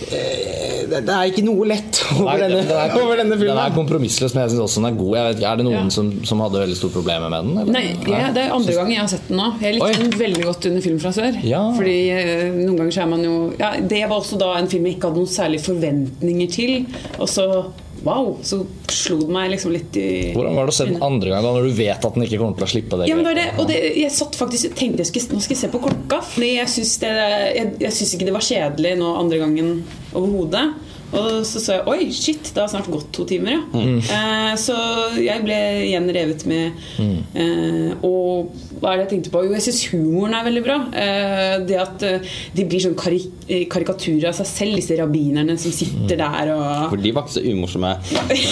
det 0.08 1.00
det 1.04 1.14
er 1.14 1.28
ikke 1.30 1.42
noe 1.44 1.66
lett 1.68 1.98
over, 2.16 2.24
Nei, 2.30 2.36
denne, 2.42 2.60
den 2.64 2.78
er- 2.80 2.94
over 3.02 3.16
denne 3.20 3.36
Den 3.36 3.42
er 3.50 3.56
filmen. 3.58 3.74
kompromissløs, 3.76 4.34
men 4.34 4.42
jeg 4.44 4.52
syns 4.54 4.62
også 4.64 4.80
den 4.82 4.88
er 4.90 4.96
god. 4.98 5.16
Jeg 5.18 5.26
vet, 5.34 5.42
er 5.50 5.56
det 5.60 5.66
noen 5.66 5.76
Ja. 5.78 5.88
som, 5.94 6.12
som 6.30 6.40
hadde 6.44 6.62
veldig 6.62 6.76
store 6.80 6.94
problemer 6.96 7.28
med 7.32 7.44
den? 7.48 7.58
eller? 7.58 7.72
Nei, 7.72 7.84
ja, 8.08 8.30
Det 8.34 8.44
er 8.46 8.54
andre 8.56 8.76
gang 8.78 8.92
jeg 8.94 9.00
har 9.02 9.10
sett 9.12 9.28
den 9.28 9.36
nå. 9.42 9.48
Jeg 9.62 9.74
likte 9.76 9.88
Oi. 9.88 9.98
den 10.02 10.14
veldig 10.22 10.44
godt 10.48 10.66
under 10.70 10.86
film 10.88 10.98
fra 11.02 11.12
sør. 11.18 11.40
Ja. 11.44 11.62
Fordi 11.76 11.96
eh, 12.14 12.46
noen 12.62 12.78
ganger 12.80 12.96
så 12.98 13.02
er 13.04 13.10
man 13.12 13.24
jo 13.28 13.34
ja, 13.58 13.72
Det 13.94 14.02
var 14.08 14.16
også 14.22 14.38
da 14.40 14.52
en 14.58 14.68
film 14.72 14.86
jeg 14.88 14.96
ikke 14.98 15.10
hadde 15.10 15.22
noen 15.22 15.34
særlige 15.34 15.66
forventninger 15.68 16.50
til. 16.56 16.74
Og 17.18 17.28
så 17.28 17.48
wow, 18.08 18.32
så 18.42 18.62
slo 18.90 19.20
det 19.22 19.34
meg 19.36 19.52
liksom 19.52 19.72
litt 19.74 19.96
i 20.00 20.08
Hvordan 20.34 20.56
var 20.58 20.68
det 20.68 20.74
å 20.74 20.78
se 20.78 20.88
den 20.88 21.02
andre 21.04 21.32
gang 21.34 21.44
da 21.44 21.54
når 21.54 21.68
du 21.68 21.78
vet 21.78 22.08
at 22.08 22.16
den 22.16 22.26
ikke 22.26 22.40
kommer 22.40 22.58
til 22.58 22.66
å 22.66 22.70
slippe 22.72 23.00
deg? 23.00 23.10
Ja, 23.10 23.18
men 23.18 23.26
det 23.26 23.30
var 23.30 23.40
det, 23.40 23.46
og 23.60 23.70
det, 23.70 23.78
jeg 24.00 24.14
satt 24.16 24.38
faktisk 24.38 24.74
tenkte 24.78 25.04
jeg 25.04 25.12
skulle, 25.12 25.38
nå 25.38 25.44
skal 25.44 25.56
jeg 25.56 25.62
se 25.62 25.72
på 25.72 25.82
klokka. 25.84 26.20
Fordi 26.34 26.50
jeg 26.56 26.72
syns 26.72 28.14
ikke 28.16 28.28
det 28.28 28.34
var 28.34 28.46
kjedelig 28.48 28.94
nå 29.00 29.14
andre 29.20 29.42
gangen 29.44 29.74
overhodet. 30.16 30.66
Og 31.16 31.46
så 31.48 31.60
så 31.62 31.78
jeg 31.78 31.84
oi, 31.88 32.08
shit, 32.12 32.50
det 32.54 32.60
har 32.60 32.68
snart 32.70 32.88
gått 32.92 33.08
to 33.16 33.24
timer, 33.28 33.54
ja. 33.54 33.62
Mm. 33.72 33.98
Eh, 34.02 34.52
så 34.60 34.76
jeg 35.22 35.44
ble 35.46 35.56
igjen 35.86 36.08
revet 36.14 36.44
med. 36.50 36.76
Eh, 37.00 37.94
og 38.04 38.52
hva 38.78 38.92
er 38.92 39.00
det 39.00 39.04
jeg 39.06 39.10
tenkte 39.14 39.32
på? 39.34 39.42
Jo, 39.46 39.54
jeg 39.56 39.64
syns 39.68 39.80
humoren 39.92 40.36
er 40.36 40.46
veldig 40.48 40.64
bra. 40.66 40.76
Eh, 40.92 41.54
det 41.68 41.80
at 41.80 42.04
eh, 42.06 42.36
de 42.54 42.66
blir 42.68 42.84
sånn 42.84 42.96
kari 42.98 43.22
eh, 43.48 43.64
karikaturer 43.70 44.28
av 44.30 44.38
seg 44.38 44.50
selv, 44.52 44.78
disse 44.78 44.98
rabbinerne 45.00 45.56
som 45.60 45.74
sitter 45.74 46.20
der 46.20 46.52
og 46.54 46.92
For 46.92 47.02
de 47.02 47.14
var 47.16 47.26
ikke 47.26 47.38
så 47.38 47.44
umorsomme. 47.48 47.94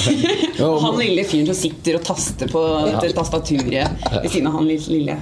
og 0.67 0.81
han 0.87 1.01
lille 1.03 1.29
fyren 1.29 1.51
som 1.53 1.61
sitter 1.61 2.01
og 2.01 2.07
taster 2.09 2.51
på 2.53 2.67
dette 2.89 3.15
tastaturet 3.17 4.05
ved 4.17 4.29
siden 4.33 4.51
av 4.51 4.61
han 4.61 4.69
lille, 4.69 4.93
lille 4.97 5.21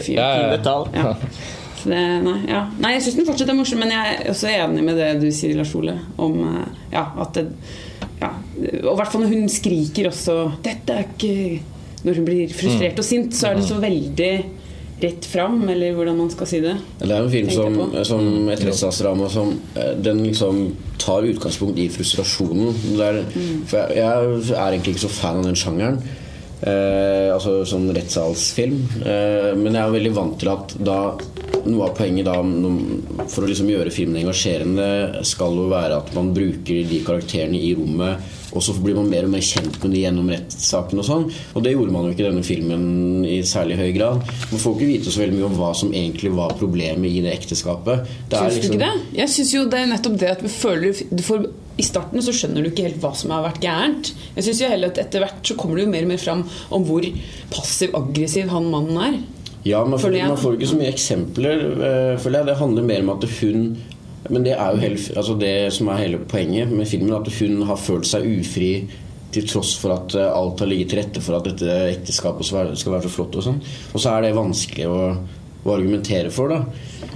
fyren. 0.00 0.20
Ja, 0.20 0.30
ja, 0.40 0.60
ja. 0.60 1.10
Ja. 1.10 1.16
Så 1.80 1.88
det, 1.92 2.00
nei, 2.26 2.36
ja. 2.50 2.64
nei, 2.78 2.92
jeg 2.96 3.06
syns 3.06 3.16
den 3.20 3.28
fortsatt 3.30 3.52
er 3.52 3.56
morsom, 3.56 3.80
men 3.80 3.92
jeg 3.94 4.16
er 4.18 4.30
også 4.34 4.50
enig 4.52 4.84
med 4.84 4.98
det 5.00 5.10
du 5.22 5.28
sier, 5.32 5.54
Lars 5.56 5.74
Ole, 5.78 5.96
om 6.20 6.40
eh, 6.44 6.80
ja, 6.92 7.06
at 7.24 7.34
det 7.38 7.46
ja, 8.20 8.28
Og 8.84 8.90
i 8.92 8.96
hvert 8.98 9.12
fall 9.12 9.22
når 9.24 9.30
hun 9.32 9.48
skriker 9.48 10.10
også 10.10 10.34
'Dette 10.64 10.92
er 10.92 11.06
ikke 11.08 11.60
Når 12.04 12.14
hun 12.18 12.24
blir 12.26 12.52
frustrert 12.52 12.98
og 13.00 13.04
sint, 13.04 13.34
så 13.36 13.48
er 13.50 13.54
det 13.56 13.64
så 13.68 13.78
veldig 13.80 14.32
rett 15.00 15.24
fram, 15.24 15.62
eller 15.72 15.94
hvordan 15.96 16.16
man 16.16 16.30
skal 16.30 16.46
si 16.46 16.58
det. 16.60 16.74
Det 17.00 17.08
er 17.10 17.22
en 17.22 17.30
film 17.32 17.50
som, 17.50 17.76
som 18.04 18.48
et 18.52 18.64
rettsstatsdrama 18.64 19.28
som 19.32 19.54
eh, 19.76 19.94
Den 20.04 20.20
liksom 20.26 20.74
tar 21.00 21.24
utgangspunkt 21.24 21.78
i 21.80 21.88
frustrasjonen. 21.88 22.74
Det 22.98 23.06
er, 23.06 23.22
Mm. 23.34 23.62
for 23.66 23.76
jeg, 23.78 23.96
jeg 23.96 24.56
er 24.56 24.72
egentlig 24.72 24.94
ikke 24.94 25.06
så 25.08 25.08
fan 25.08 25.38
av 25.40 25.44
den 25.48 25.56
sjangeren. 25.56 25.96
Eh, 26.60 27.32
altså 27.32 27.62
sånn 27.64 27.88
rettssalsfilm. 27.96 28.80
Eh, 29.00 29.56
men 29.56 29.72
jeg 29.72 29.80
er 29.86 29.94
veldig 29.96 30.14
vant 30.16 30.36
til 30.42 30.50
at 30.52 30.74
da 30.84 30.98
noe 31.66 31.88
av 31.88 31.94
poenget 31.98 32.26
da 32.28 32.36
for 33.30 33.44
å 33.44 33.48
liksom 33.50 33.70
gjøre 33.70 33.92
filmen 33.94 34.20
engasjerende 34.22 35.24
skal 35.28 35.56
jo 35.58 35.68
være 35.70 35.98
at 36.00 36.12
man 36.16 36.32
bruker 36.36 36.84
de 36.88 37.00
karakterene 37.06 37.58
i 37.60 37.72
rommet, 37.78 38.28
og 38.50 38.64
så 38.64 38.74
blir 38.82 38.96
man 38.98 39.10
mer 39.10 39.28
og 39.28 39.30
mer 39.34 39.44
kjent 39.46 39.76
med 39.82 39.94
de 39.94 40.02
gjennom 40.02 40.30
rettssaken 40.32 40.98
og 40.98 41.06
sånn. 41.06 41.26
Og 41.54 41.62
det 41.62 41.74
gjorde 41.76 41.94
man 41.94 42.08
jo 42.08 42.14
ikke 42.14 42.24
i 42.24 42.28
denne 42.28 42.46
filmen 42.46 42.84
i 43.28 43.40
særlig 43.46 43.78
høy 43.78 43.90
grad. 43.94 44.24
Man 44.50 44.62
får 44.62 44.76
ikke 44.76 44.88
vite 44.90 45.14
så 45.14 45.22
veldig 45.22 45.38
mye 45.38 45.48
om 45.50 45.58
hva 45.60 45.70
som 45.78 45.92
egentlig 45.94 46.32
var 46.34 46.56
problemet 46.58 47.10
i 47.10 47.22
det 47.24 47.34
ekteskapet. 47.36 48.06
Det 48.28 48.38
er 48.38 48.50
Syns 48.50 48.54
du 48.54 48.60
liksom- 48.60 48.74
ikke 48.74 48.86
det? 48.86 49.18
Jeg 49.20 49.28
syns 49.36 49.54
jo 49.54 49.64
det 49.70 49.78
er 49.78 49.92
nettopp 49.92 50.18
det 50.18 50.30
at 50.30 50.42
vi 50.42 50.48
føler 50.48 51.02
du 51.14 51.22
får, 51.22 51.50
I 51.78 51.82
starten 51.82 52.20
så 52.20 52.32
skjønner 52.34 52.62
du 52.62 52.70
ikke 52.70 52.82
helt 52.90 53.00
hva 53.00 53.14
som 53.16 53.30
har 53.30 53.44
vært 53.46 53.62
gærent. 53.62 54.12
Jeg 54.36 54.44
synes 54.44 54.60
jo 54.60 54.68
heller 54.68 54.88
at 54.88 54.98
Etter 54.98 55.20
hvert 55.20 55.42
så 55.42 55.56
kommer 55.56 55.76
det 55.76 55.86
jo 55.86 55.90
mer 55.90 56.02
og 56.02 56.08
mer 56.08 56.18
fram 56.18 56.42
om 56.70 56.84
hvor 56.84 57.06
passiv-aggressiv 57.50 58.48
han 58.48 58.70
mannen 58.70 58.98
er. 58.98 59.20
Ja, 59.64 59.84
man 59.84 60.00
får, 60.00 60.14
man 60.28 60.38
får 60.40 60.56
ikke 60.56 60.70
så 60.70 60.78
mye 60.80 60.92
eksempler, 60.92 61.64
eh, 61.84 62.14
føler 62.20 62.40
jeg. 62.40 62.48
Det 62.48 62.60
handler 62.62 62.86
mer 62.88 63.02
om 63.04 63.10
at 63.16 63.26
hun 63.40 63.64
Men 64.30 64.44
det 64.44 64.52
er 64.52 64.74
jo 64.74 64.80
hele, 64.82 64.98
altså 65.16 65.34
det 65.40 65.72
som 65.72 65.88
er 65.88 66.02
hele 66.04 66.18
poenget 66.28 66.68
med 66.70 66.86
filmen, 66.86 67.14
at 67.16 67.26
hun 67.40 67.62
har 67.66 67.78
følt 67.80 68.06
seg 68.06 68.26
ufri 68.28 68.86
til 69.32 69.46
tross 69.48 69.72
for 69.80 69.94
at 69.94 70.14
eh, 70.14 70.28
alt 70.28 70.60
har 70.60 70.68
ligget 70.68 70.92
til 70.92 71.00
rette 71.00 71.22
for 71.24 71.38
at 71.38 71.48
dette 71.48 71.76
ekteskapet 71.96 72.46
skal 72.46 72.66
være, 72.68 72.76
så 73.08 73.12
flott. 73.12 73.36
Og 73.40 73.46
sånn 73.46 73.60
Og 73.94 74.00
så 74.00 74.12
er 74.12 74.26
det 74.26 74.36
vanskelig 74.36 74.86
å, 74.90 75.00
å 75.64 75.74
argumentere 75.74 76.30
for, 76.34 76.52
da. 76.52 76.60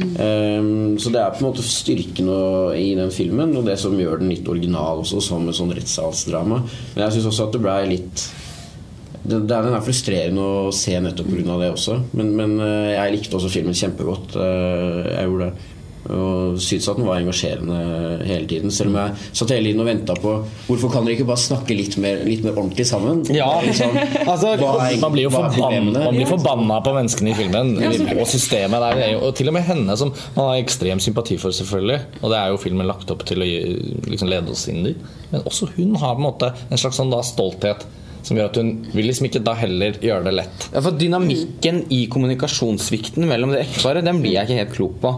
Ehm, 0.01 0.97
så 0.99 1.13
det 1.13 1.21
er 1.21 1.35
på 1.35 1.43
en 1.45 1.49
måte 1.51 1.63
styrken 1.67 2.29
og- 2.29 2.77
i 2.77 2.95
den 2.95 3.11
filmen, 3.11 3.57
og 3.57 3.65
det 3.67 3.79
som 3.79 3.97
gjør 3.99 4.19
den 4.21 4.31
litt 4.31 4.49
original 4.49 5.03
også, 5.05 5.21
som 5.23 5.49
et 5.49 5.55
sånn 5.55 5.75
rettssalsdrama. 5.75 6.63
Men 6.95 7.05
jeg 7.05 7.19
syns 7.21 7.31
også 7.33 7.47
at 7.49 7.53
det 7.53 7.63
ble 7.63 7.77
litt 7.89 8.29
det, 9.25 9.43
det 9.49 9.55
er, 9.57 9.63
den 9.69 9.75
er 9.79 9.85
frustrerende 9.87 10.49
å 10.69 10.73
se 10.77 10.99
nettopp 11.01 11.31
pga. 11.33 11.59
det 11.63 11.71
også. 11.75 12.01
Men, 12.19 12.35
men 12.37 12.59
eh, 12.61 12.91
jeg 12.99 13.17
likte 13.19 13.39
også 13.39 13.53
filmen 13.53 13.75
kjempegodt. 13.77 14.37
Eh, 14.37 15.15
Jeg 15.15 15.31
gjorde 15.31 15.47
det. 15.51 15.71
Og 16.05 16.59
syntes 16.61 16.85
at 16.93 16.99
den 16.99 17.07
var 17.09 17.17
engasjerende 17.17 17.77
hele 18.29 18.45
tiden. 18.45 18.69
Selv 18.77 18.91
om 18.91 18.99
jeg 19.01 19.15
satt 19.41 19.55
hele 19.55 19.71
tiden 19.71 19.81
og 19.81 19.87
venta 19.89 20.13
på 20.21 20.35
Hvorfor 20.67 20.91
kan 20.93 21.07
dere 21.07 21.15
ikke 21.17 21.25
bare 21.31 21.41
snakke 21.41 21.73
litt 21.79 21.97
mer, 21.97 22.21
litt 22.29 22.43
mer 22.45 22.59
ordentlig 22.61 22.85
sammen? 22.91 23.23
Ja, 23.33 23.47
Liksom, 23.65 23.97
altså, 24.35 24.51
er- 24.53 25.01
Man 25.01 25.15
blir 25.17 25.25
jo 25.25 25.33
forbanna, 25.33 26.03
man 26.05 26.19
blir 26.19 26.29
forbanna 26.29 26.77
på 26.85 26.93
menneskene 26.99 27.33
i 27.33 27.39
filmen. 27.41 27.73
Og 28.19 28.29
systemet 28.29 28.85
der. 28.85 29.01
er 29.07 29.11
jo- 29.15 29.23
Og 29.31 29.33
til 29.41 29.49
og 29.49 29.57
med 29.57 29.65
henne, 29.65 29.97
som 29.97 30.13
man 30.37 30.51
har 30.51 30.61
ekstrem 30.61 31.01
sympati 31.01 31.39
for, 31.41 31.57
selvfølgelig. 31.57 31.99
Og 32.21 32.29
det 32.35 32.43
er 32.43 32.53
jo 32.53 32.61
filmen 32.61 32.87
lagt 32.93 33.09
opp 33.17 33.25
til 33.25 33.41
å 33.41 33.49
liksom 34.13 34.29
lede 34.29 34.53
oss 34.53 34.69
inn 34.69 34.85
dit. 34.91 35.01
Men 35.33 35.41
også 35.49 35.73
hun 35.79 35.97
har 36.05 36.19
på 36.19 36.21
en 36.21 36.29
måte 36.29 36.53
en 36.69 36.77
slags 36.85 37.01
sånn 37.01 37.17
da 37.17 37.25
stolthet 37.25 37.89
som 38.25 38.39
gjør 38.39 38.49
at 38.49 38.59
hun 38.61 38.71
vil 38.95 39.09
liksom 39.09 39.29
ikke 39.29 39.43
da 39.45 39.53
heller 39.61 39.99
gjøre 40.01 40.25
det 40.29 40.35
lett. 40.39 40.67
Ja, 40.73 40.81
for 40.85 40.97
Dynamikken 40.97 41.83
i 41.93 42.05
kommunikasjonssvikten 42.13 43.27
mellom 43.29 43.53
det 43.53 43.65
ekteparet 43.67 44.07
Den 44.07 44.23
blir 44.25 44.39
jeg 44.39 44.49
ikke 44.49 44.61
helt 44.63 44.73
klok 44.75 44.95
på. 45.03 45.13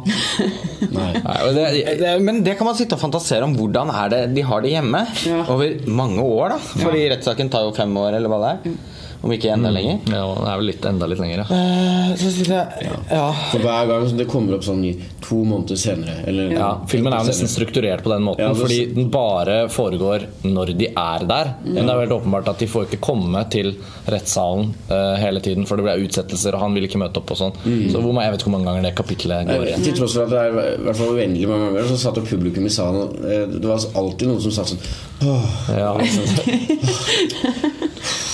Nei. 0.96 1.12
Nei, 1.22 1.36
det, 1.56 1.66
Det, 2.02 2.12
men 2.26 2.42
det 2.46 2.56
kan 2.58 2.68
man 2.68 2.78
sitte 2.78 2.98
og 2.98 3.02
fantasere 3.04 3.46
om 3.46 3.54
hvordan 3.56 3.92
er 3.94 4.12
det 4.12 4.20
de 4.36 4.44
har 4.46 4.64
det 4.64 4.74
hjemme. 4.74 5.04
Ja. 5.28 5.44
Over 5.54 5.86
mange 5.86 6.24
år, 6.26 6.56
da. 6.56 6.60
Fordi 6.82 7.06
rettssaken 7.14 7.52
tar 7.52 7.66
jo 7.68 7.74
fem 7.76 7.94
år, 8.02 8.18
eller 8.18 8.32
hva 8.32 8.42
det 8.42 8.52
er. 8.52 8.76
Om 9.22 9.32
ikke 9.32 9.50
enda 9.54 9.70
lenger. 9.74 9.98
ja, 10.12 10.22
det 10.36 10.50
er 10.52 10.60
vel 10.60 10.66
litt, 10.70 10.84
enda 10.90 11.06
litt 11.10 11.20
lenger, 11.22 11.42
ja. 11.44 11.46
Eh, 11.56 12.14
Så 12.16 12.30
sitter 12.34 12.54
jeg 12.54 12.90
Ja. 13.10 13.26
For 13.52 13.58
hver 13.64 13.86
gang 13.90 14.16
det 14.16 14.26
kommer 14.30 14.56
opp 14.56 14.64
sånn 14.66 14.80
ny 14.82 14.92
to 15.24 15.42
måneder 15.44 15.76
senere 15.80 16.16
eller, 16.26 16.52
Ja, 16.54 16.70
Filmen 16.88 17.12
er 17.12 17.24
jo 17.24 17.30
nesten 17.30 17.50
strukturert 17.50 18.02
på 18.04 18.12
den 18.12 18.22
måten, 18.26 18.44
Ja, 18.46 18.52
fordi 18.54 18.94
den 18.94 19.10
bare 19.10 19.68
foregår 19.72 20.26
når 20.44 20.76
de 20.78 20.88
er 20.92 21.26
der. 21.26 21.54
Men 21.64 21.86
det 21.86 21.90
er 21.90 21.94
jo 21.94 22.04
helt 22.06 22.16
åpenbart 22.20 22.48
at 22.48 22.58
de 22.62 22.66
får 22.70 22.86
ikke 22.88 23.00
komme 23.00 23.42
til 23.50 23.74
rettssalen 24.06 24.74
uh, 24.90 25.16
hele 25.18 25.40
tiden, 25.40 25.66
for 25.66 25.76
det 25.76 25.86
ble 25.88 25.96
utsettelser, 26.06 26.54
og 26.54 26.60
han 26.60 26.74
vil 26.76 26.86
ikke 26.86 27.00
møte 27.02 27.18
opp 27.22 27.30
og 27.34 27.40
sånn. 27.40 27.52
Så 27.90 28.00
hvor, 28.00 28.14
jeg 28.22 28.32
vet 28.32 28.40
ikke 28.40 28.50
hvor 28.50 28.56
mange 28.58 28.70
ganger 28.70 28.82
det 28.86 28.94
kapitlet 28.98 29.48
går 29.48 29.66
igjen. 29.70 29.82
Til 29.88 29.96
tross 29.98 30.14
for 30.14 30.26
at 30.26 30.30
det 30.30 30.38
er 30.44 30.76
i 30.76 30.82
hvert 30.86 31.00
fall 31.00 31.14
uendelig 31.16 31.48
mange 31.50 31.70
ganger, 31.72 31.88
så 31.90 31.98
satt 32.06 32.20
jo 32.20 32.26
publikum 32.28 32.66
i 32.66 32.72
salen 32.72 33.02
og 33.02 33.16
eh, 33.24 33.44
Det 33.56 33.66
var 33.66 33.82
alltid 34.00 34.28
noen 34.30 34.40
som 34.44 34.54
sa 34.54 34.64
sånn 34.68 34.80
Åh, 35.26 35.44
Ja. 35.76 35.92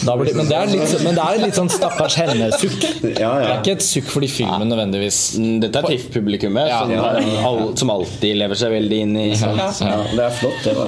Da 0.03 0.17
blir, 0.19 0.35
men, 0.35 0.49
det 0.51 0.57
er 0.59 0.72
litt, 0.73 0.93
men 1.05 1.17
det 1.19 1.23
er 1.25 1.41
litt 1.43 1.57
sånn 1.59 1.71
stakkars 1.73 2.17
henne-sukk. 2.21 2.87
Ja, 3.23 3.31
Det 3.39 3.49
er 3.49 3.59
ikke 3.61 3.75
et 3.77 3.85
sukk 3.87 4.09
fordi 4.13 4.29
filmen 4.33 4.69
nødvendigvis 4.73 5.19
Mm, 5.39 5.61
Dette 5.63 5.81
er 5.83 5.89
TIFF-publikummet, 5.93 6.69
Ja, 6.71 6.81
som, 6.83 6.93
ja. 6.97 7.45
all- 7.49 7.73
som 7.79 7.93
alltid 7.95 8.37
lever 8.41 8.59
seg 8.59 8.73
veldig 8.75 8.99
inn 9.07 9.17
i 9.21 9.27
ja. 9.33 9.69
Det 10.13 10.25
er 10.27 10.35
flott, 10.41 10.67
det, 10.67 10.75
da. 10.77 10.87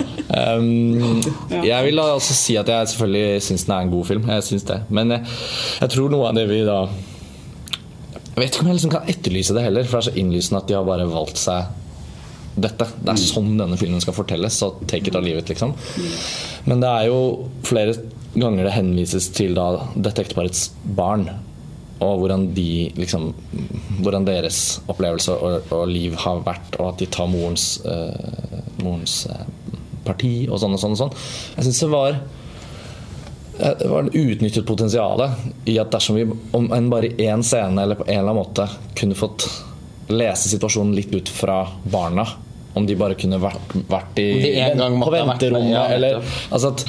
Um, 0.56 1.22
jeg 1.64 1.84
vil 1.90 2.00
også 2.02 2.36
si 2.36 2.56
at 2.60 2.68
jeg 2.72 2.90
selvfølgelig 2.94 3.42
syns 3.48 3.66
den 3.68 3.76
er 3.76 3.86
en 3.86 3.92
god 3.94 4.08
film. 4.10 4.28
Jeg 4.34 4.46
syns 4.50 4.66
det 4.68 4.80
Men 4.88 5.14
jeg, 5.16 5.26
jeg 5.80 5.92
tror 5.94 6.10
noe 6.12 6.28
av 6.32 6.36
det 6.38 6.46
vi 6.50 6.60
da 6.66 6.80
Jeg 8.34 8.42
vet 8.42 8.50
ikke 8.56 8.64
om 8.64 8.70
jeg 8.72 8.78
liksom 8.80 8.92
kan 8.96 9.08
etterlyse 9.14 9.54
det 9.54 9.62
heller, 9.68 9.84
for 9.86 10.00
det 10.00 10.04
er 10.04 10.10
så 10.12 10.18
innlysende 10.24 10.60
at 10.62 10.68
de 10.70 10.74
har 10.78 10.86
bare 10.88 11.06
valgt 11.10 11.38
seg 11.38 11.72
dette. 12.54 12.86
Det 13.02 13.10
er 13.10 13.18
sånn 13.18 13.52
denne 13.58 13.74
filmen 13.78 13.98
skal 14.02 14.14
fortelles, 14.14 14.54
så 14.60 14.68
take 14.90 15.08
it 15.10 15.16
or 15.18 15.22
leave 15.26 15.40
it, 15.42 15.48
liksom. 15.50 15.72
Men 16.70 16.82
det 16.82 16.90
er 16.90 17.08
jo 17.08 17.16
flere 17.66 17.94
ganger 18.34 18.66
det 18.66 18.74
henvises 18.74 19.28
til 19.34 19.56
da 19.56 19.68
dette 19.94 20.24
ekteparets 20.24 20.68
barn. 20.96 21.28
Og 22.02 22.20
hvordan 22.20 22.48
de 22.56 22.90
liksom 22.98 23.30
Hvordan 24.02 24.26
deres 24.26 24.80
opplevelse 24.90 25.36
og, 25.38 25.70
og 25.72 25.84
liv 25.88 26.16
har 26.20 26.42
vært, 26.44 26.74
og 26.80 26.90
at 26.90 27.02
de 27.02 27.06
tar 27.14 27.28
morens, 27.30 27.78
uh, 27.86 28.58
morens 28.82 29.20
uh, 29.30 29.44
parti 30.04 30.44
og 30.48 30.58
sånn 30.60 30.74
og 30.76 30.82
sånn. 30.82 30.96
og 30.96 31.00
sånn 31.04 31.14
Jeg 31.56 31.68
syns 31.68 31.82
det 31.84 31.90
var 31.92 32.16
eh, 32.18 33.76
det 33.80 33.90
var 33.90 34.04
en 34.04 34.10
utnyttet 34.12 34.66
potensial 34.68 35.24
i 35.70 35.78
at 35.80 35.94
dersom 35.94 36.18
vi 36.18 36.26
om 36.58 36.68
enn 36.74 36.90
bare 36.92 37.12
i 37.12 37.28
én 37.30 37.44
scene 37.46 37.86
eller 37.86 38.00
på 38.00 38.08
en 38.08 38.18
eller 38.18 38.34
annen 38.34 38.42
måte 38.42 38.68
kunne 38.98 39.18
fått 39.18 39.46
lese 40.12 40.50
situasjonen 40.50 40.92
litt 40.96 41.14
ut 41.14 41.30
fra 41.32 41.62
barna 41.88 42.26
Om 42.74 42.86
de 42.86 42.96
bare 42.98 43.14
kunne 43.14 43.38
vært, 43.38 43.74
vært 43.88 44.18
i, 44.18 44.26
de 44.42 44.54
en 44.66 44.80
gang 44.82 44.96
på 45.00 45.10
venterommet 45.14 45.72
ja, 45.72 45.84
eller 45.94 46.18
altså 46.50 46.74
at 46.74 46.84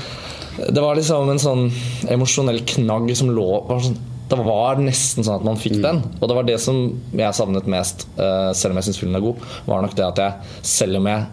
Det 0.57 0.81
var 0.81 0.95
liksom 0.95 1.29
en 1.29 1.41
sånn 1.41 1.63
emosjonell 2.11 2.61
knagg 2.67 3.09
som 3.17 3.31
lå 3.35 3.47
var 3.67 3.81
sånn, 3.83 3.97
Det 4.29 4.37
var 4.41 4.79
nesten 4.81 5.25
sånn 5.25 5.37
at 5.37 5.45
man 5.45 5.59
fikk 5.59 5.77
den. 5.83 5.99
Og 6.17 6.29
det 6.29 6.35
var 6.37 6.47
det 6.47 6.57
som 6.63 6.79
jeg 7.13 7.37
savnet 7.37 7.67
mest, 7.69 8.07
uh, 8.17 8.49
selv 8.57 8.73
om 8.73 8.79
jeg 8.79 8.87
syns 8.87 9.01
filmen 9.01 9.19
er 9.19 9.25
god, 9.25 9.43
var 9.67 9.83
nok 9.85 9.93
det 9.97 10.05
at 10.07 10.21
jeg, 10.23 10.53
selv 10.65 10.97
om 10.97 11.09
jeg 11.11 11.27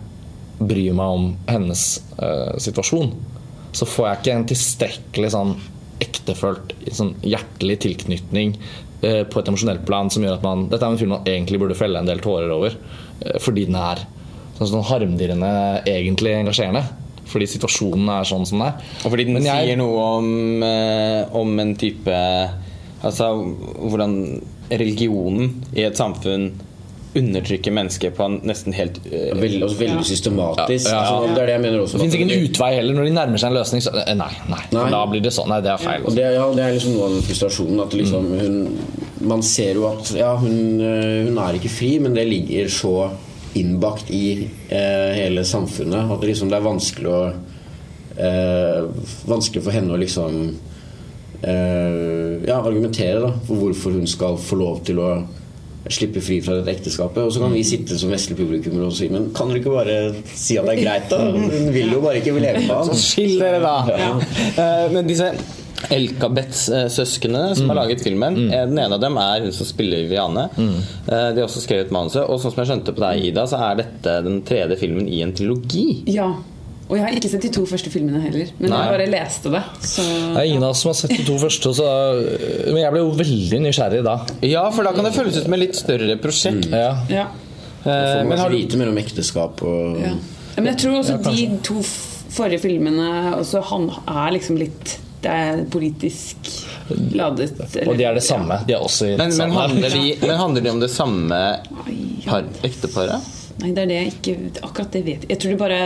bryr 0.62 0.98
meg 0.98 1.14
om 1.16 1.30
hennes 1.48 1.86
uh, 2.18 2.52
situasjon, 2.60 3.14
så 3.72 3.88
får 3.88 4.08
jeg 4.08 4.20
ikke 4.20 4.34
en 4.36 4.48
tilstrekkelig 4.50 5.32
sånn 5.32 5.54
ektefølt, 6.04 6.74
sånn 6.92 7.14
hjertelig 7.24 7.78
tilknytning 7.86 8.58
uh, 8.58 9.22
på 9.24 9.40
et 9.40 9.48
emosjonelt 9.48 9.86
plan 9.88 10.12
som 10.12 10.26
gjør 10.26 10.36
at 10.36 10.44
man 10.44 10.66
Dette 10.68 10.84
er 10.84 10.92
en 10.92 11.00
film 11.00 11.16
man 11.16 11.30
egentlig 11.32 11.62
burde 11.62 11.78
felle 11.78 12.02
en 12.02 12.10
del 12.10 12.20
tårer 12.20 12.52
over, 12.52 12.76
fordi 13.40 13.70
den 13.70 13.78
er 13.80 14.04
sånn, 14.58 14.68
sånn 14.68 14.90
harmdirrende 14.90 15.54
egentlig 15.88 16.36
engasjerende. 16.42 16.84
Fordi 17.30 17.46
situasjonen 17.46 18.08
er 18.12 18.26
sånn 18.28 18.46
som 18.48 18.58
det 18.62 18.72
er. 18.72 18.90
Og 19.04 19.12
fordi 19.14 19.24
den 19.28 19.44
jeg- 19.44 19.66
sier 19.68 19.76
noe 19.78 20.02
om, 20.18 20.62
eh, 20.62 21.24
om 21.38 21.58
en 21.60 21.74
type 21.76 22.18
Altså 23.02 23.32
hvordan 23.90 24.12
religionen 24.70 25.64
i 25.74 25.82
et 25.82 25.96
samfunn 25.98 26.52
undertrykker 27.14 27.72
mennesker 27.74 28.12
på 28.16 28.24
en 28.24 28.38
nesten 28.48 28.72
helt 28.72 28.98
uh, 29.04 29.34
Veldig, 29.36 29.64
også 29.66 29.78
veldig 29.82 30.04
systematisk. 30.06 30.86
Ja, 30.88 30.94
ja. 30.94 31.00
Altså, 31.02 31.34
det 31.34 31.42
er 31.42 31.46
det 31.50 31.56
jeg 31.56 31.62
mener 31.66 31.82
også. 31.82 31.98
Det 31.98 32.06
fins 32.06 32.14
ikke 32.16 32.28
en 32.28 32.46
utvei 32.46 32.70
heller. 32.78 32.96
Når 32.96 33.08
de 33.08 33.14
nærmer 33.18 33.42
seg 33.42 33.50
en 33.50 33.58
løsning, 33.58 33.82
så 33.84 33.92
eh, 34.00 34.14
Nei, 34.16 34.30
nei. 34.48 34.62
Nei. 34.72 34.86
da 34.94 35.02
blir 35.10 35.24
det 35.26 35.34
sånn. 35.36 35.50
Nei, 35.52 35.58
det 35.66 35.74
er 35.74 35.82
feil. 35.82 36.06
Og 36.08 36.16
det, 36.16 36.28
ja, 36.38 36.46
det 36.56 36.64
er 36.64 36.72
liksom 36.78 36.94
noe 36.96 37.10
av 37.10 37.18
den 37.18 37.26
frustrasjonen. 37.26 37.82
At 37.84 37.98
liksom 37.98 38.30
hun, 38.40 38.56
man 39.28 39.44
ser 39.44 39.82
jo 39.82 39.90
at 39.90 40.14
ja, 40.16 40.30
hun, 40.40 40.56
hun 40.80 41.42
er 41.44 41.60
ikke 41.60 41.74
fri, 41.74 41.92
men 42.06 42.16
det 42.16 42.24
ligger 42.30 42.72
så 42.72 42.94
innbakt 43.58 44.10
i 44.10 44.48
eh, 44.68 45.10
hele 45.18 45.44
samfunnet 45.44 46.10
at 46.12 46.22
det 46.22 46.32
liksom 46.32 46.50
det 46.52 46.58
er 46.58 46.64
vanskelig 46.66 47.10
å 47.10 47.22
eh, 48.16 48.78
Vanskelig 49.28 49.64
for 49.64 49.74
henne 49.74 49.94
å 49.94 50.00
liksom 50.00 50.40
eh, 51.42 52.48
ja, 52.48 52.58
argumentere 52.58 53.20
da, 53.22 53.30
for 53.46 53.60
hvorfor 53.60 53.96
hun 53.98 54.08
skal 54.10 54.40
få 54.40 54.58
lov 54.60 54.82
til 54.88 55.00
å 55.02 55.12
slippe 55.90 56.20
fri 56.22 56.38
fra 56.44 56.60
dette 56.60 56.76
ekteskapet. 56.76 57.24
Og 57.24 57.32
så 57.34 57.42
kan 57.42 57.54
vi 57.54 57.64
sitte 57.66 57.96
som 57.98 58.12
vestlige 58.12 58.44
publikummere 58.44 58.86
og 58.86 58.94
si 58.96 59.08
Men 59.10 59.30
kan 59.34 59.50
dere 59.50 59.62
ikke 59.62 59.74
bare 59.74 59.96
si 60.30 60.58
at 60.60 60.68
det 60.68 60.76
er 60.76 60.84
greit, 60.84 61.08
da? 61.10 61.18
Hun 61.34 61.72
vil 61.74 61.90
jo 61.96 62.02
bare 62.04 62.22
ikke 62.22 62.36
leve 62.38 62.62
med 62.68 62.92
Så 62.92 62.98
Skill 63.00 63.34
dere, 63.42 63.58
da! 63.64 63.74
Eh, 64.52 64.86
men 64.94 65.08
disse 65.08 65.32
Elkabets-søsknene 65.90 67.56
som 67.56 67.68
har 67.72 67.78
laget 67.82 68.02
filmen, 68.04 68.34
Mm. 68.36 68.50
den 68.50 68.78
ene 68.78 68.94
av 68.94 69.00
dem 69.00 69.16
er 69.18 69.40
hun 69.42 69.52
som 69.52 69.66
spiller 69.66 70.02
Viviane. 70.04 70.48
Mm. 70.56 70.76
De 71.06 71.40
har 71.40 71.46
også 71.48 71.62
skrevet 71.66 71.90
manuset. 71.90 72.22
Og 72.28 72.40
sånn 72.40 72.52
som 72.54 72.64
jeg 72.64 72.70
skjønte 72.70 72.94
på 72.94 73.00
deg, 73.02 73.24
Ida, 73.24 73.44
så 73.46 73.58
er 73.58 73.76
dette 73.82 74.22
den 74.24 74.42
tredje 74.42 74.76
filmen 74.78 75.08
i 75.08 75.22
en 75.22 75.32
trilogi. 75.32 76.02
Ja. 76.06 76.32
Og 76.88 76.96
jeg 76.98 77.04
har 77.06 77.14
ikke 77.16 77.30
sett 77.30 77.40
de 77.46 77.48
to 77.48 77.62
første 77.64 77.88
filmene 77.90 78.20
heller, 78.20 78.48
men 78.58 78.70
Nei. 78.70 78.78
jeg 78.84 78.92
bare 78.92 79.10
leste 79.10 79.50
det. 79.50 79.62
Så 79.80 80.02
Det 80.02 80.36
er 80.42 80.44
ingen 80.50 80.62
av 80.62 80.70
oss 80.74 80.80
som 80.82 80.90
har 80.90 80.94
sett 80.98 81.10
de 81.16 81.24
to 81.24 81.38
første, 81.38 81.72
så, 81.78 81.86
men 82.66 82.76
jeg 82.82 82.92
ble 82.92 83.00
jo 83.00 83.12
veldig 83.16 83.60
nysgjerrig 83.64 84.02
da. 84.04 84.16
Ja, 84.42 84.68
for 84.70 84.82
da 84.84 84.92
kan 84.92 85.04
det 85.04 85.14
føles 85.14 85.36
ut 85.38 85.44
som 85.46 85.54
et 85.54 85.60
litt 85.60 85.74
større 85.78 86.16
prosjekt. 86.20 86.68
Ja. 86.70 86.96
ja. 87.08 87.26
Eh, 87.84 87.86
Får 87.86 88.28
Men 88.28 88.38
har 88.38 88.50
du 88.50 88.56
lite 88.56 88.76
mellom 88.76 88.98
ekteskap 88.98 89.62
og 89.62 90.00
ja. 90.02 90.12
Men 90.56 90.66
jeg 90.66 90.76
tror 90.82 90.98
også 91.00 91.16
de 91.32 91.46
to 91.64 91.80
forrige 92.32 92.60
filmene 92.60 93.34
også, 93.38 93.62
Han 93.70 93.88
er 94.06 94.32
liksom 94.36 94.58
litt 94.60 94.98
Det 95.22 95.30
er 95.30 95.60
politisk 95.70 96.48
ladet. 97.14 97.52
eller- 97.76 97.92
Og 97.92 97.98
de 97.98 98.04
er 98.08 98.14
det 98.18 98.24
samme. 98.26 98.56
De 98.66 98.74
er 98.74 98.82
også 98.82 99.06
i 99.12 99.16
men, 99.16 99.30
men, 99.38 99.52
handler 99.54 99.88
de, 99.94 100.16
men 100.26 100.36
handler 100.40 100.60
de 100.66 100.70
om 100.70 100.80
det 100.82 100.90
samme 100.90 101.38
par, 102.26 102.44
ekteparet? 102.66 103.30
Nei, 103.62 103.70
det 103.76 103.82
er 103.84 103.86
det 103.90 103.96
jeg 104.00 104.12
ikke 104.16 104.64
Akkurat 104.64 104.90
det 104.96 105.02
vet 105.06 105.24
jeg. 105.26 105.28
Jeg 105.30 105.38
tror 105.42 105.50
de 105.52 105.58
bare 105.60 105.80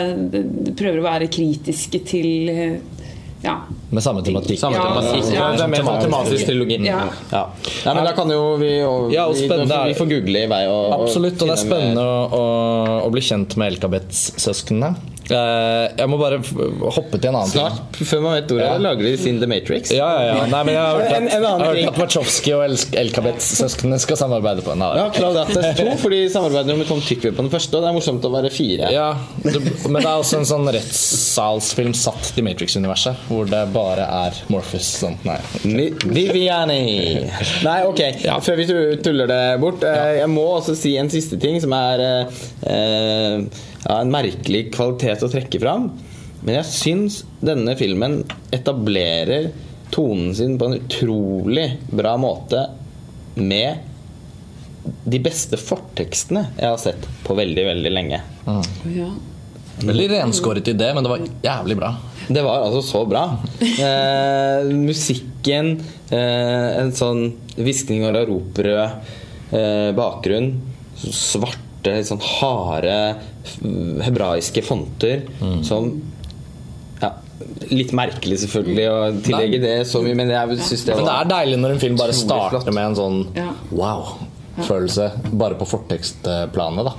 prøver 0.78 1.01
å 1.03 1.05
være 1.05 1.28
kritiske 1.28 2.01
til 2.09 2.49
eh, 2.49 2.76
Ja. 3.45 3.59
Med 3.93 4.03
samme 4.03 4.22
tematikk. 4.24 4.59
Samme 4.59 4.78
tematikk. 4.80 5.26
ja. 5.34 5.51
Det 5.53 5.61
er 5.66 5.68
mer 5.70 5.84
sånn 5.84 6.01
tematisk 6.07 6.47
trilogi. 6.49 6.78
Ja. 6.87 7.03
Ja. 7.30 7.43
Nei, 7.84 7.93
men 7.95 8.05
da 8.09 8.12
kan 8.16 8.30
jo 8.32 8.57
vi 8.59 8.70
og, 8.82 9.12
Ja, 9.12 9.26
og 9.28 9.37
vi, 9.37 9.45
spennende 9.45 9.82
vi 9.91 9.99
får 9.99 10.09
google 10.14 10.47
i 10.47 10.49
vei. 10.51 10.62
Og, 10.70 10.87
og 10.87 11.05
Absolutt, 11.05 11.37
og 11.45 11.51
det 11.53 11.59
er 11.59 11.61
spennende 11.61 12.07
å, 12.07 12.16
å, 12.41 12.47
å 13.07 13.12
bli 13.12 13.20
kjent 13.28 13.55
med 13.61 13.74
Elkabets-søsknene. 13.74 14.95
Eh, 15.26 15.84
jeg 15.98 16.06
må 16.08 16.18
bare 16.20 16.36
hoppe 16.94 17.18
til 17.18 17.30
en 17.32 17.36
annen 17.40 17.50
ting. 17.50 17.64
Snart, 17.66 17.96
før 18.06 18.20
man 18.22 18.34
vet 18.36 18.52
ordet, 18.54 18.66
Ja. 18.66 18.76
lager 18.78 19.02
de 19.02 19.16
sin 19.18 19.40
The 19.40 19.48
Matrix. 19.50 19.90
Ja, 19.90 20.06
ja, 20.22 20.26
ja. 20.36 20.46
Nei, 20.46 20.60
men 20.68 20.74
jeg 20.74 20.82
har 20.82 20.94
hørt 21.00 21.10
at, 21.10 21.16
en 21.16 21.26
annen 21.26 21.64
jeg 21.64 21.66
har 21.66 21.74
hørt 21.74 21.88
at 21.88 21.98
Wachowski 21.98 22.52
og 22.54 22.62
El- 22.64 23.00
Elkabets-søsknene 23.02 23.98
skal 23.98 24.16
samarbeide 24.20 24.62
på 24.62 24.72
en. 24.76 24.82
av 24.86 24.96
Ja, 24.96 25.08
Cloud 25.10 25.36
Atlas 25.36 25.76
2, 25.80 25.96
for 25.98 26.14
de 26.14 26.20
samarbeider 26.30 26.78
med 26.78 26.86
Tom 26.86 27.00
Tykver 27.00 27.32
på 27.34 27.42
den 27.42 27.50
første, 27.50 27.74
og 27.74 27.82
det 27.82 27.90
er 27.90 27.96
morsomt 27.98 28.22
å 28.22 28.30
være 28.36 28.52
fire. 28.54 28.92
Ja, 28.94 29.08
det, 29.42 29.60
men 29.88 30.00
det 30.02 30.06
er 30.06 30.16
også 30.22 30.38
en 30.38 30.46
sånn 30.48 30.70
rettssalsfilm 30.70 31.94
satt 31.98 32.30
til 32.36 32.44
Matrix-universet, 32.46 33.26
hvor 33.28 33.50
det 33.50 33.64
bare 33.74 34.06
er 34.26 34.38
Morpheus. 34.48 34.92
Sånn, 35.02 35.18
nei. 35.26 35.40
Viviani. 36.06 36.82
Nei, 37.66 37.78
ok. 37.86 38.00
Ja. 38.24 38.38
Før 38.44 38.56
vi 38.62 38.66
tuller 39.02 39.26
det 39.30 39.42
bort. 39.60 39.82
eh, 39.84 40.18
Jeg 40.20 40.28
må 40.30 40.44
også 40.60 40.76
si 40.78 40.96
en 40.96 41.10
siste 41.10 41.38
ting 41.40 41.58
som 41.60 41.72
er 41.76 42.00
eh, 42.00 42.44
eh, 42.70 43.40
ja, 43.87 44.01
en 44.01 44.12
merkelig 44.12 44.68
kvalitet 44.74 45.24
å 45.24 45.30
trekke 45.32 45.61
fram. 45.62 45.91
Men 46.43 46.59
jeg 46.61 46.70
syns 46.70 47.20
denne 47.41 47.74
filmen 47.78 48.20
etablerer 48.55 49.51
tonen 49.95 50.34
sin 50.34 50.57
på 50.59 50.68
en 50.68 50.80
utrolig 50.80 51.68
bra 51.91 52.16
måte 52.20 52.66
med 53.39 53.84
de 55.07 55.18
beste 55.22 55.59
fortekstene 55.59 56.45
jeg 56.59 56.68
har 56.68 56.78
sett 56.82 57.09
på 57.26 57.34
veldig, 57.39 57.64
veldig 57.72 57.95
lenge. 57.95 58.20
ja. 58.95 59.09
Veldig 59.76 60.07
renskåret 60.09 60.68
idé, 60.72 60.87
men 60.97 61.05
det 61.05 61.11
var 61.11 61.24
jævlig 61.45 61.74
bra. 61.76 61.91
Det 62.32 62.43
var 62.43 62.62
altså 62.64 62.80
så 62.82 63.03
bra. 63.09 63.26
Eh, 63.87 64.70
musikken, 64.72 65.74
eh, 66.09 66.68
en 66.80 66.95
sånn 66.97 67.26
hviskning 67.59 68.07
av 68.09 68.16
roprød 68.30 68.80
eh, 69.53 69.91
bakgrunn, 69.97 70.55
svarte, 71.87 71.97
litt 72.03 72.11
sånn 72.11 72.22
harde 72.22 72.99
hebraiske 74.07 74.62
fonter 74.66 75.22
som 75.66 75.89
ja, 77.03 77.12
Litt 77.70 77.93
merkelig, 77.93 78.39
selvfølgelig, 78.47 78.87
å 78.89 79.22
tillegge 79.22 79.59
det 79.61 79.74
så 79.91 80.01
mye, 80.03 80.14
men 80.16 80.30
jeg 80.32 80.57
syns 80.64 80.87
det 80.89 80.97
Men 80.97 81.05
det 81.11 81.16
er 81.20 81.28
deilig 81.34 81.59
når 81.61 81.74
en 81.74 81.82
film 81.82 81.99
bare 82.01 82.14
starter 82.16 82.59
flott. 82.62 82.74
med 82.74 82.84
en 82.91 82.97
sånn 82.97 83.18
Ja. 83.37 83.51
Wow-følelse, 84.57 85.11
bare 85.32 85.57
på 85.59 85.68
fortekstplanet. 85.68 86.88
Da. 86.88 86.94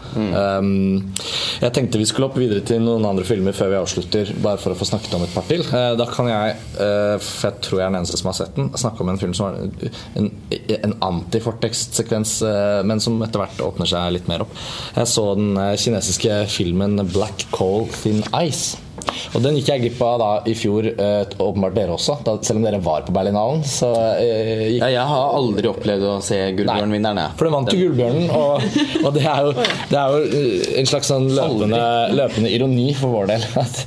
Um, 0.60 1.14
jeg 1.62 1.74
tenkte 1.76 2.01
vi 2.01 2.08
skulle 2.10 2.30
hoppe 2.30 2.41
videre 2.41 2.64
til 2.66 2.82
noen 2.84 3.05
andre 3.08 3.26
filmer 3.28 3.55
før 3.58 3.74
vi 3.74 3.80
avslutter, 3.80 4.34
bare 4.43 4.62
for 4.62 4.74
å 4.74 4.80
få 4.80 4.88
snakket 4.89 5.18
om 5.18 5.26
et 5.26 5.36
par 5.36 5.47
til. 5.49 5.66
Uh, 5.68 5.93
da 5.99 6.08
kan 6.10 6.30
jeg, 6.32 6.58
uh, 6.80 7.18
for 7.22 7.49
jeg 7.49 7.66
tror 7.68 7.82
jeg 7.82 7.86
er 7.86 7.93
den 7.93 7.99
eneste 8.01 8.22
som 8.22 8.32
har 8.32 8.39
sett 8.39 8.58
den, 8.58 8.72
snakke 8.78 9.03
om 9.03 9.14
en 9.14 9.22
film 9.22 9.36
som 9.38 9.49
har 9.49 9.93
en, 10.22 10.32
en 10.80 10.97
antifortekstsekvens, 11.12 12.39
uh, 12.47 12.82
men 12.88 13.03
som 13.03 13.20
etter 13.26 13.43
hvert 13.43 13.64
åpner 13.68 13.89
seg 13.89 14.18
litt 14.18 14.32
mer 14.32 14.45
opp. 14.45 14.58
Jeg 14.97 15.14
så 15.14 15.30
den 15.38 15.55
kinesiske 15.78 16.43
filmen 16.51 16.99
'Black 17.08 17.47
Coal 17.53 17.88
Thin 18.01 18.24
Ice'. 18.34 18.87
Og 19.36 19.43
den 19.43 19.58
gikk 19.58 19.72
jeg 19.72 19.84
glipp 19.86 20.01
av 20.05 20.16
da 20.22 20.30
i 20.49 20.55
fjor, 20.58 20.88
eh, 20.89 21.36
åpenbart 21.43 21.76
dere 21.78 21.95
også. 21.95 22.18
Da, 22.26 22.38
selv 22.45 22.62
om 22.62 22.68
dere 22.68 22.80
var 22.84 23.05
på 23.08 23.14
Berlinalen. 23.16 23.64
Så 23.68 23.89
eh, 24.20 24.64
gikk 24.74 24.84
ja, 24.84 24.91
Jeg 24.95 25.08
har 25.12 25.36
aldri 25.38 25.72
opplevd 25.72 26.08
å 26.08 26.16
se 26.26 26.39
Gullbjørnvinneren. 26.58 27.22
jeg. 27.24 27.36
for 27.39 27.49
den 27.49 27.55
vant 27.58 27.74
jo 27.74 27.80
Gullbjørnen, 27.82 28.30
og, 28.38 29.03
og 29.03 29.10
det, 29.18 29.26
er 29.28 29.47
jo, 29.47 29.68
det 29.91 29.99
er 30.01 30.16
jo 30.16 30.22
eh, 30.41 30.70
en 30.82 30.89
slags 30.93 31.12
sånn 31.12 31.28
løpende, 31.38 31.82
løpende 32.18 32.53
ironi 32.53 32.88
for 32.97 33.16
vår 33.18 33.32
del. 33.34 33.47
At 33.64 33.84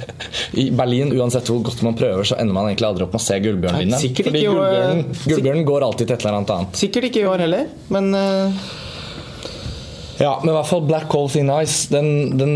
I 0.60 0.68
Berlin, 0.74 1.14
uansett 1.16 1.48
hvor 1.50 1.62
godt 1.70 1.82
man 1.86 1.96
prøver, 1.98 2.26
så 2.28 2.38
ender 2.40 2.56
man 2.56 2.70
egentlig 2.70 2.90
aldri 2.90 3.06
opp 3.06 3.16
med 3.16 3.22
å 3.22 3.26
se 3.26 3.40
Gullbjørnvinneren. 3.46 4.14
Fordi 4.20 4.44
Gullbjørnen, 4.46 5.02
Gullbjørnen 5.24 5.66
går 5.68 5.88
alltid 5.88 6.06
til 6.06 6.16
et 6.18 6.24
eller 6.24 6.40
annet 6.40 6.54
annet. 6.56 6.80
Sikkert 6.80 7.10
ikke 7.10 7.24
i 7.24 7.28
år 7.30 7.44
heller, 7.46 7.68
men 7.94 8.14
eh, 8.16 8.62
Ja, 10.20 10.34
men 10.42 10.50
i 10.50 10.52
hvert 10.52 10.68
fall 10.68 10.82
Black 10.84 11.08
Hole 11.14 11.30
Thin 11.32 11.48
Ice 11.62 11.88
den, 11.88 12.36
den, 12.36 12.50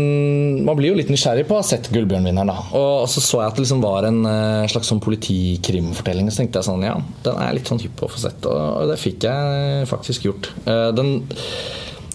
Man 0.67 0.77
blir 0.77 0.91
jo 0.91 0.97
litt 0.99 1.09
nysgjerrig 1.09 1.47
på 1.49 1.55
å 1.55 1.63
ha 1.63 1.65
sett 1.65 1.89
Gullbjørnvinneren. 1.89 2.51
da 2.51 2.59
Og 2.77 3.07
så 3.09 3.23
så 3.25 3.41
jeg 3.41 3.49
at 3.49 3.57
det 3.57 3.63
liksom 3.65 3.81
var 3.81 4.05
en 4.05 4.19
eh, 4.29 4.67
slags 4.69 4.91
sånn 4.91 5.01
politikrimfortelling. 5.01 6.29
Så 6.29 6.43
tenkte 6.43 6.61
jeg 6.61 6.69
sånn, 6.69 6.85
ja, 6.85 6.93
den 7.25 7.39
er 7.41 7.55
litt 7.57 7.71
sånn 7.71 7.81
hypp 7.81 7.95
på 7.97 8.05
å 8.05 8.13
få 8.13 8.21
sett. 8.21 8.45
Og 8.45 8.85
det 8.91 8.99
fikk 9.01 9.25
jeg 9.25 9.89
faktisk 9.89 10.27
gjort. 10.29 10.51
Eh, 10.69 10.91
Den 10.95 11.15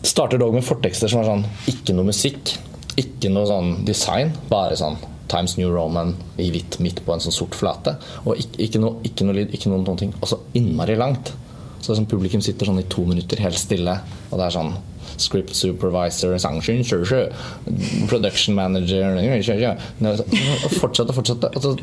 starter 0.07 0.38
dog 0.40 0.55
med 0.55 0.64
fortekster 0.64 1.11
som 1.11 1.20
er 1.20 1.26
sånn 1.28 1.42
Ikke 1.68 1.92
noe 1.92 2.09
musikk, 2.09 2.55
ikke 3.01 3.32
noe 3.34 3.48
sånn 3.51 3.72
design. 3.88 4.30
Bare 4.53 4.78
sånn 4.78 5.01
Times 5.30 5.57
New 5.59 5.72
Roman 5.74 6.14
i 6.42 6.46
hvitt 6.55 6.78
midt 6.82 7.03
på 7.07 7.14
en 7.14 7.22
sånn 7.22 7.34
sort 7.34 7.59
flate. 7.59 7.96
Og 8.22 8.38
ikke, 8.38 8.62
ikke, 8.68 8.82
noe, 8.82 9.03
ikke 9.07 9.26
noe 9.26 9.40
lyd, 9.40 9.51
ikke 9.59 9.70
noen 9.72 9.82
noen 9.86 9.98
ting. 9.98 10.14
Og 10.20 10.30
så 10.30 10.38
innmari 10.59 10.94
langt. 10.98 11.34
Så 11.80 11.96
sånn 11.96 12.09
publikum 12.11 12.42
sitter 12.44 12.70
sånn 12.70 12.82
i 12.82 12.86
to 12.92 13.03
minutter 13.09 13.40
helt 13.42 13.59
stille, 13.59 13.96
og 14.30 14.38
det 14.38 14.46
er 14.46 14.57
sånn 14.61 14.72
Script 15.20 15.54
supervisor, 15.56 16.36
sanction, 16.40 16.82
production 18.08 18.54
manager. 18.56 19.18
Og 20.00 20.70
fortsette 20.78 21.10
og 21.10 21.18
fortsette. 21.20 21.52
Og 21.56 21.62
så, 21.62 21.76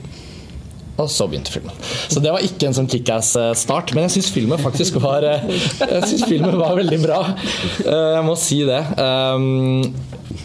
og 0.98 1.10
så 1.14 1.28
begynte 1.30 1.54
filmen. 1.54 1.74
Så 2.10 2.22
det 2.24 2.32
var 2.34 2.42
ikke 2.42 2.70
en 2.70 2.76
sånn 2.78 2.90
kickass-start. 2.90 3.94
Men 3.94 4.08
jeg 4.08 4.16
syns 4.18 4.32
filmen 4.34 4.62
faktisk 4.62 4.98
var 5.04 5.26
eh, 5.28 5.46
Jeg 5.84 6.04
synes 6.10 6.26
filmen 6.26 6.58
var 6.58 6.78
veldig 6.80 7.00
bra. 7.04 7.20
Eh, 7.86 8.12
Jeg 8.18 8.26
må 8.26 8.34
si 8.42 8.64
det. 8.66 8.82
Um, 8.98 9.84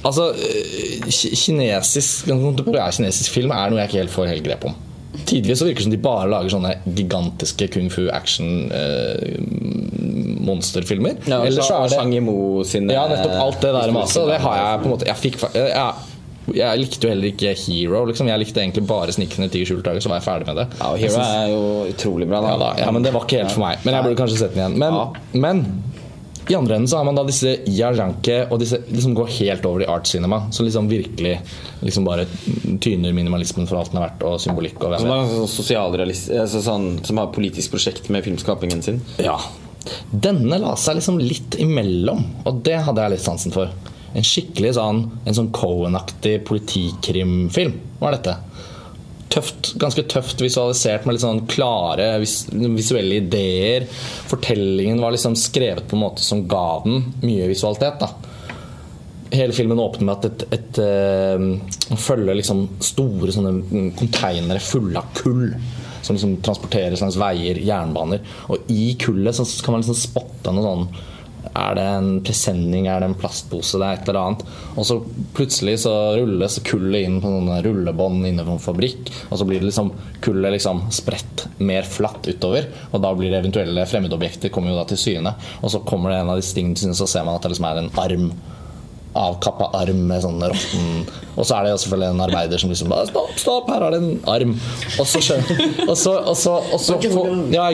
altså 0.04 0.28
eh, 0.36 1.08
Kinesisk 1.08 2.28
kinesisk 2.28 3.32
film 3.32 3.54
er 3.56 3.72
noe 3.72 3.80
jeg 3.80 3.90
ikke 3.90 4.02
helt 4.02 4.16
får 4.18 4.32
helt 4.34 4.46
grep 4.50 4.68
om. 4.68 4.76
Tidvis 5.28 5.60
så 5.60 5.66
virker 5.68 5.82
det 5.82 5.86
som 5.86 5.92
de 5.92 6.00
bare 6.04 6.28
lager 6.32 6.52
sånne 6.54 6.72
gigantiske 6.96 7.68
kung 7.74 7.88
fu 7.92 8.06
action 8.12 8.68
eh, 8.72 9.40
monsterfilmer. 10.42 11.18
ja, 11.26 11.42
Eller 11.46 11.62
så 11.62 11.78
er 11.78 11.88
det 11.88 11.98
Chang 11.98 12.14
Yimou 12.14 12.64
sine 12.68 12.94
ja, 12.94 13.04
nettopp 13.10 13.36
alt 13.44 13.60
det 13.62 13.74
der 13.76 13.94
maset. 13.94 14.26
Det 14.32 14.40
har 14.42 14.58
jeg 14.58 14.80
på 14.82 14.88
en 14.90 14.94
måte 14.96 15.06
Jeg, 15.08 15.20
fikk, 15.22 15.38
jeg, 15.54 15.94
jeg 16.58 16.82
likte 16.82 17.06
jo 17.06 17.12
heller 17.12 17.30
ikke 17.30 17.54
Hero. 17.62 18.04
Liksom. 18.10 18.28
Jeg 18.32 18.42
likte 18.42 18.64
egentlig 18.64 18.86
bare 18.88 19.14
'Snikende 19.14 19.50
tiger 19.52 19.70
skjult 19.70 19.86
dager', 19.86 20.02
så 20.02 20.10
var 20.12 20.20
jeg 20.20 20.26
ferdig 20.26 20.46
med 20.50 20.56
det. 20.62 20.66
Ja, 20.80 20.90
og 20.90 20.98
Hero 20.98 21.14
synes- 21.14 21.36
er 21.38 21.48
jo 21.54 21.62
utrolig 21.94 22.28
bra. 22.28 22.40
Da. 22.42 22.50
ja, 22.52 22.58
da, 22.58 22.74
ja, 22.84 22.90
men 22.90 23.02
det 23.02 23.14
var 23.14 23.26
ikke 23.26 23.42
helt 23.44 23.54
for 23.54 23.66
meg. 23.66 23.78
Men 23.84 23.94
jeg 23.94 24.04
burde 24.04 24.20
kanskje 24.22 24.38
sett 24.38 24.54
den 24.54 24.76
igjen. 24.76 24.78
Men, 24.78 25.40
men 25.40 25.64
i 26.50 26.54
andre 26.58 26.74
enden 26.74 26.88
så 26.90 26.98
har 26.98 27.04
man 27.06 27.14
da 27.14 27.22
disse 27.22 27.52
Yajanke 27.70 28.48
og 28.50 28.58
disse 28.62 28.80
liksom 28.90 29.14
går 29.14 29.28
helt 29.38 29.66
over 29.68 29.84
i 29.84 29.86
art 29.86 30.08
cinema. 30.10 30.42
Så 30.50 30.64
liksom 30.66 30.88
virkelig 30.90 31.36
liksom 31.82 32.04
bare 32.04 32.26
tyner 32.82 33.14
minimalismen 33.14 33.68
for 33.70 33.78
alt 33.78 33.92
den 33.92 34.00
er 34.02 34.08
verdt, 34.08 34.24
og 34.26 34.40
symbolikk 34.42 34.82
og 34.82 34.90
hvem 34.90 35.04
Som 35.04 35.08
vet. 35.08 35.18
har 35.18 35.28
sånn 35.46 36.40
altså 36.42 36.62
sånn, 36.66 36.88
Som 37.06 37.18
har 37.22 37.30
politisk 37.34 37.70
prosjekt 37.70 38.10
med 38.10 38.24
filmskapingen 38.26 38.82
sin. 38.82 39.00
Ja. 39.22 39.38
Denne 40.10 40.58
la 40.60 40.74
seg 40.78 40.98
liksom 40.98 41.20
litt 41.22 41.56
imellom, 41.62 42.22
og 42.46 42.62
det 42.66 42.78
hadde 42.86 43.04
jeg 43.04 43.14
litt 43.14 43.24
sansen 43.24 43.54
for. 43.54 43.72
En 44.12 44.26
skikkelig 44.26 44.74
sånn 44.76 44.98
En 45.24 45.36
sånn 45.36 45.52
Cohen-aktig 45.56 46.42
politikrimfilm 46.48 47.78
var 48.02 48.16
dette. 48.16 48.34
Tøft, 49.32 49.70
ganske 49.80 50.04
tøft 50.12 50.42
visualisert 50.44 51.06
med 51.06 51.16
litt 51.16 51.24
sånn 51.24 51.46
klare 51.48 52.10
vis 52.20 52.42
visuelle 52.52 53.22
ideer. 53.22 53.86
Fortellingen 54.28 55.00
var 55.00 55.14
liksom 55.14 55.38
skrevet 55.40 55.86
på 55.88 55.96
en 55.96 56.02
måte 56.04 56.24
som 56.24 56.44
ga 56.50 56.82
den 56.84 57.06
mye 57.22 57.48
visualitet. 57.48 58.02
da 58.02 58.10
Hele 59.32 59.56
filmen 59.56 59.80
åpner 59.80 60.04
med 60.04 60.18
at 60.18 60.26
et, 60.28 60.42
et, 60.52 60.82
et 61.94 62.02
følger 62.04 62.36
liksom 62.36 62.66
store 62.84 63.32
sånne 63.32 63.86
konteinere 63.96 64.60
fulle 64.60 65.00
av 65.00 65.14
kull. 65.16 65.54
Som 66.02 66.18
liksom 66.18 66.36
transporteres 66.44 67.02
langs 67.04 67.18
veier, 67.20 67.62
jernbaner. 67.62 68.22
Og 68.50 68.70
i 68.72 68.92
kullet 69.00 69.38
så 69.38 69.46
kan 69.64 69.76
man 69.76 69.84
liksom 69.84 69.98
spotte 69.98 70.54
noe 70.54 70.66
sånn 70.66 70.86
er 71.52 71.74
det 71.76 71.82
en 71.84 72.10
presenning, 72.24 72.86
er 72.88 73.02
det 73.02 73.08
en 73.10 73.16
plastpose, 73.18 73.76
det 73.80 73.86
er 73.86 73.98
et 73.98 74.08
eller 74.08 74.20
annet. 74.20 74.44
Og 74.78 74.86
så 74.88 74.96
plutselig 75.36 75.74
så 75.84 75.92
rulles 76.16 76.58
kullet 76.64 77.08
inn 77.08 77.18
på 77.22 77.28
noen 77.32 77.60
rullebånd 77.64 78.24
inne 78.28 78.46
på 78.46 78.54
en 78.56 78.62
fabrikk. 78.62 79.10
Og 79.28 79.40
så 79.40 79.48
blir 79.48 79.60
det 79.60 79.68
liksom 79.68 79.92
kullet 80.24 80.56
liksom 80.56 80.86
spredt 80.94 81.46
mer 81.60 81.88
flatt 81.88 82.28
utover. 82.30 82.70
Og 82.92 83.04
da 83.04 83.12
blir 83.18 83.32
det 83.32 83.42
eventuelle 83.42 83.86
fremmedobjekter 83.90 84.54
kommer 84.54 84.72
jo 84.72 84.80
da 84.80 84.86
til 84.88 85.02
syne. 85.02 85.34
Og 85.60 85.74
så 85.74 85.82
kommer 85.84 86.12
det 86.12 86.22
en 86.22 86.32
av 86.32 86.40
disse 86.40 86.56
tingene 86.56 86.78
til 86.78 86.88
syne, 86.88 87.00
så 87.02 87.10
ser 87.10 87.28
man 87.28 87.36
at 87.36 87.44
det 87.44 87.54
liksom 87.54 87.68
er 87.68 87.82
en 87.82 87.92
arm. 88.00 88.32
Avkappa 89.12 89.68
arm 89.76 90.06
med 90.08 90.22
sånn 90.24 90.38
råtten 90.40 91.02
Og 91.34 91.44
så 91.44 91.58
er 91.58 91.66
det 91.66 91.72
jo 91.74 91.80
selvfølgelig 91.82 92.14
en 92.14 92.22
arbeider 92.24 92.62
som 92.62 92.70
liksom 92.72 92.92
bare 92.92 93.08
Stopp, 93.10 93.34
stopp, 93.40 93.68
her 93.68 93.84
er 93.84 93.94
det 93.94 94.00
en 94.00 94.14
arm. 94.32 94.54
Og 94.96 95.08
så, 95.08 95.20
og 95.84 95.96
så, 95.98 96.14
og 96.16 96.36
så, 96.38 96.54
og 96.72 96.80
så, 96.80 96.96
får, 97.12 97.32
ja, 97.52 97.66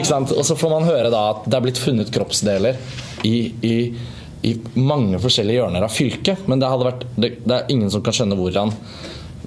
man 0.73 0.87
høre 0.87 1.11
da 1.13 1.21
at 1.33 1.47
det 1.47 1.57
er 1.57 1.63
blitt 1.63 1.79
funnet 1.79 2.11
kroppsdeler 2.15 2.79
i, 3.27 3.37
i, 3.63 3.75
i 4.47 4.53
mange 4.75 5.19
forskjellige 5.21 5.61
hjørner 5.61 5.85
av 5.87 5.95
fylket. 5.95 6.43
Men 6.51 6.61
det, 6.61 6.71
vært, 6.83 7.07
det, 7.15 7.31
det, 7.45 7.55
er 7.55 7.71
ingen 7.71 7.91
som 7.93 8.03
kan 8.03 8.15
skjønne 8.15 8.39
hvordan 8.39 8.73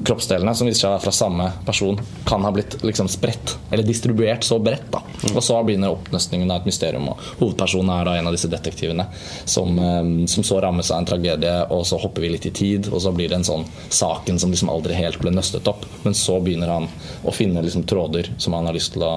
kroppsdelene, 0.05 0.55
som 0.57 0.67
viser 0.67 0.85
seg 0.85 0.91
å 0.91 0.95
være 0.95 1.05
fra 1.05 1.13
samme 1.15 1.49
person, 1.67 1.99
kan 2.29 2.45
ha 2.47 2.53
blitt 2.55 2.79
liksom 2.83 3.11
spredt, 3.13 3.57
eller 3.71 3.87
distribuert 3.87 4.45
så 4.45 4.59
bredt. 4.63 4.89
da. 4.93 5.03
Mm. 5.23 5.37
Og 5.37 5.43
så 5.45 5.59
begynner 5.63 5.93
oppnøstningen 5.93 6.51
av 6.51 6.63
et 6.63 6.71
mysterium, 6.73 7.11
og 7.13 7.21
hovedpersonen 7.41 7.93
er 7.95 8.09
da 8.09 8.17
en 8.19 8.31
av 8.31 8.37
disse 8.37 8.51
detektivene 8.53 9.07
som, 9.45 9.79
som, 10.27 10.47
så 10.47 10.61
rammes 10.65 10.91
av 10.91 11.03
en 11.03 11.09
tragedie, 11.13 11.55
og 11.71 11.87
så 11.89 12.01
hopper 12.03 12.25
vi 12.25 12.33
litt 12.35 12.49
i 12.49 12.55
tid, 12.57 12.91
og 12.93 13.05
så 13.05 13.13
blir 13.15 13.31
det 13.31 13.41
en 13.43 13.49
sånn 13.53 13.69
saken 13.89 14.41
som 14.41 14.55
liksom 14.55 14.73
aldri 14.73 14.97
helt 14.99 15.21
ble 15.23 15.35
nøstet 15.35 15.69
opp. 15.71 15.87
Men 16.07 16.17
så 16.19 16.41
begynner 16.41 16.73
han 16.73 16.91
å 17.23 17.35
finne 17.35 17.63
liksom 17.63 17.87
tråder 17.89 18.33
som 18.39 18.57
han 18.57 18.69
har 18.69 18.79
lyst 18.79 18.97
til 18.97 19.07
å 19.07 19.17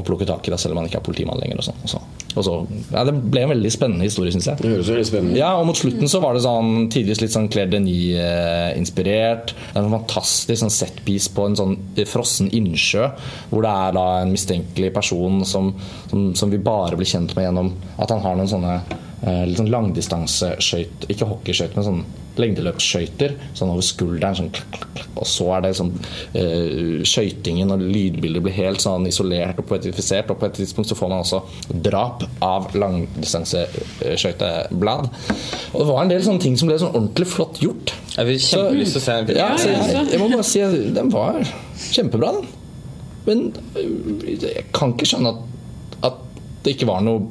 å 0.00 0.06
plukke 0.06 0.26
tak 0.28 0.48
i, 0.48 0.52
da, 0.52 0.58
selv 0.58 0.74
om 0.74 0.82
han 0.82 0.90
ikke 0.90 1.00
er 1.00 1.06
politimann 1.06 1.40
lenger. 1.40 1.60
Og 1.60 1.70
sånn. 1.70 1.80
Og 1.84 1.94
så. 1.94 2.02
Så 2.30 2.54
ja, 2.92 3.02
det 3.06 3.14
ble 3.32 3.42
en 3.42 3.52
veldig 3.54 3.72
spennende 3.74 4.06
historie, 4.06 4.32
syns 4.34 4.46
jeg. 4.50 4.60
Det 4.62 4.70
høres 4.70 4.90
veldig 4.92 5.06
spennende 5.08 5.40
Ja, 5.40 5.50
og 5.58 5.66
Mot 5.70 5.78
slutten 5.78 6.10
så 6.10 6.20
var 6.22 6.36
det 6.36 6.44
sånn 6.44 6.86
tidvis 6.92 7.22
litt 7.22 7.34
sånn 7.34 7.48
Claire 7.50 7.72
Denis-inspirert. 7.72 9.54
Det 9.56 9.74
er 9.74 9.82
en 9.82 9.96
fantastisk 9.98 10.62
sånn 10.62 10.74
setpiece 10.74 11.32
på 11.34 11.48
en 11.48 11.58
sånn 11.58 11.76
frossen 12.10 12.50
innsjø, 12.54 13.10
hvor 13.50 13.66
det 13.66 13.74
er 13.84 13.98
da 13.98 14.06
en 14.22 14.34
mistenkelig 14.34 14.92
person 14.94 15.42
som, 15.48 15.72
som, 16.10 16.30
som 16.38 16.52
vi 16.52 16.62
bare 16.62 16.98
blir 16.98 17.10
kjent 17.10 17.34
med 17.36 17.48
gjennom 17.48 17.74
at 18.00 18.14
han 18.14 18.22
har 18.24 18.38
noen 18.38 18.50
sånne 18.50 18.76
eh, 18.78 19.44
litt 19.48 19.58
sånn 19.58 19.72
langdistanseskøyt, 19.74 21.10
ikke 21.12 21.28
hockeyskøyt, 21.30 21.76
men 21.78 21.88
sånn 21.88 22.04
lengdeløpsskøyter 22.40 23.34
sånn 23.56 23.70
over 23.72 23.82
skulderen. 23.84 24.34
Sånn, 24.36 24.50
og 25.20 25.26
så 25.28 25.46
er 25.56 25.60
det 25.64 25.78
sånn 25.78 25.92
uh, 25.92 27.02
skøytingen 27.06 27.72
og 27.74 27.78
lydbildet 27.82 28.42
blir 28.44 28.54
helt 28.56 28.80
sånn 28.84 29.08
isolert 29.10 29.58
og 29.62 29.66
poetifisert. 29.70 30.30
Og 30.32 30.36
på 30.40 30.46
et 30.48 30.56
tidspunkt 30.60 30.88
så 30.90 30.96
får 30.98 31.08
man 31.12 31.24
også 31.24 31.38
drap 31.86 32.18
av 32.44 32.62
langdistanseskøyteblad. 32.78 35.02
Og 35.72 35.78
det 35.78 35.88
var 35.90 36.00
en 36.04 36.12
del 36.12 36.22
sånne 36.26 36.44
ting 36.44 36.56
som 36.60 36.66
ble 36.70 36.76
sånn 36.80 36.94
ordentlig 36.94 37.28
flott 37.30 37.56
gjort. 37.62 37.86
Jeg 38.16 38.24
vil 38.28 38.38
kjempelyst 38.46 38.92
til 38.96 39.02
å 39.02 39.04
se 39.04 39.12
den 39.28 39.36
Ja, 39.38 39.48
jeg, 39.60 39.66
jeg, 40.14 40.20
må 40.20 40.26
bare 40.32 40.46
si 40.46 40.60
at 40.64 40.72
den 40.96 41.08
var 41.12 41.34
kjempebra, 41.90 42.28
den. 42.38 42.46
Men 43.26 43.38
jeg 44.24 44.64
kan 44.74 44.88
ikke 44.94 45.08
skjønne 45.10 45.30
at 45.34 45.40
det 46.64 46.74
ikke 46.74 46.88
var 46.90 47.04
noe 47.04 47.24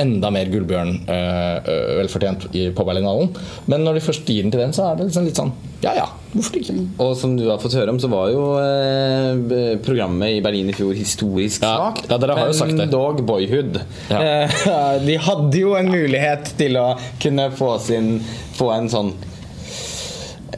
enda 0.00 0.30
mer 0.32 0.48
Gullbjørn 0.52 0.94
øh, 1.04 1.72
velfortjent 2.00 2.46
på 2.76 2.86
Berlinhallen. 2.86 3.34
Men 3.68 3.84
når 3.84 3.98
de 3.98 4.06
først 4.06 4.28
gir 4.28 4.46
den 4.46 4.54
til 4.54 4.62
den, 4.62 4.72
så 4.76 4.88
er 4.88 4.96
det 4.96 5.10
liksom 5.10 5.28
litt 5.28 5.40
sånn 5.40 5.52
ja 5.80 5.94
ja, 5.96 6.04
hvorfor 6.34 6.58
ikke? 6.58 6.74
Og 7.00 7.14
som 7.16 7.38
du 7.38 7.46
har 7.48 7.60
fått 7.62 7.72
høre 7.78 7.88
om, 7.88 7.96
så 8.02 8.10
var 8.12 8.26
jo 8.28 8.42
eh, 8.60 9.78
programmet 9.80 10.36
i 10.36 10.42
Berlin 10.44 10.68
i 10.68 10.74
fjor 10.76 10.92
historisk 10.92 11.62
svakt. 11.62 12.02
Ja, 12.04 12.10
ja, 12.12 12.18
dere 12.20 12.36
har 12.36 12.50
jo 12.50 12.56
sagt 12.58 12.74
det. 12.74 12.82
Men 12.82 12.92
dog 12.92 13.22
Boyhood. 13.24 13.78
Ja. 14.12 14.44
de 15.06 15.16
hadde 15.24 15.62
jo 15.62 15.72
en 15.78 15.88
mulighet 15.88 16.52
til 16.60 16.76
å 16.76 16.90
kunne 17.22 17.48
få, 17.56 17.72
sin, 17.80 18.18
få 18.58 18.68
en 18.76 18.92
sånn 18.92 19.14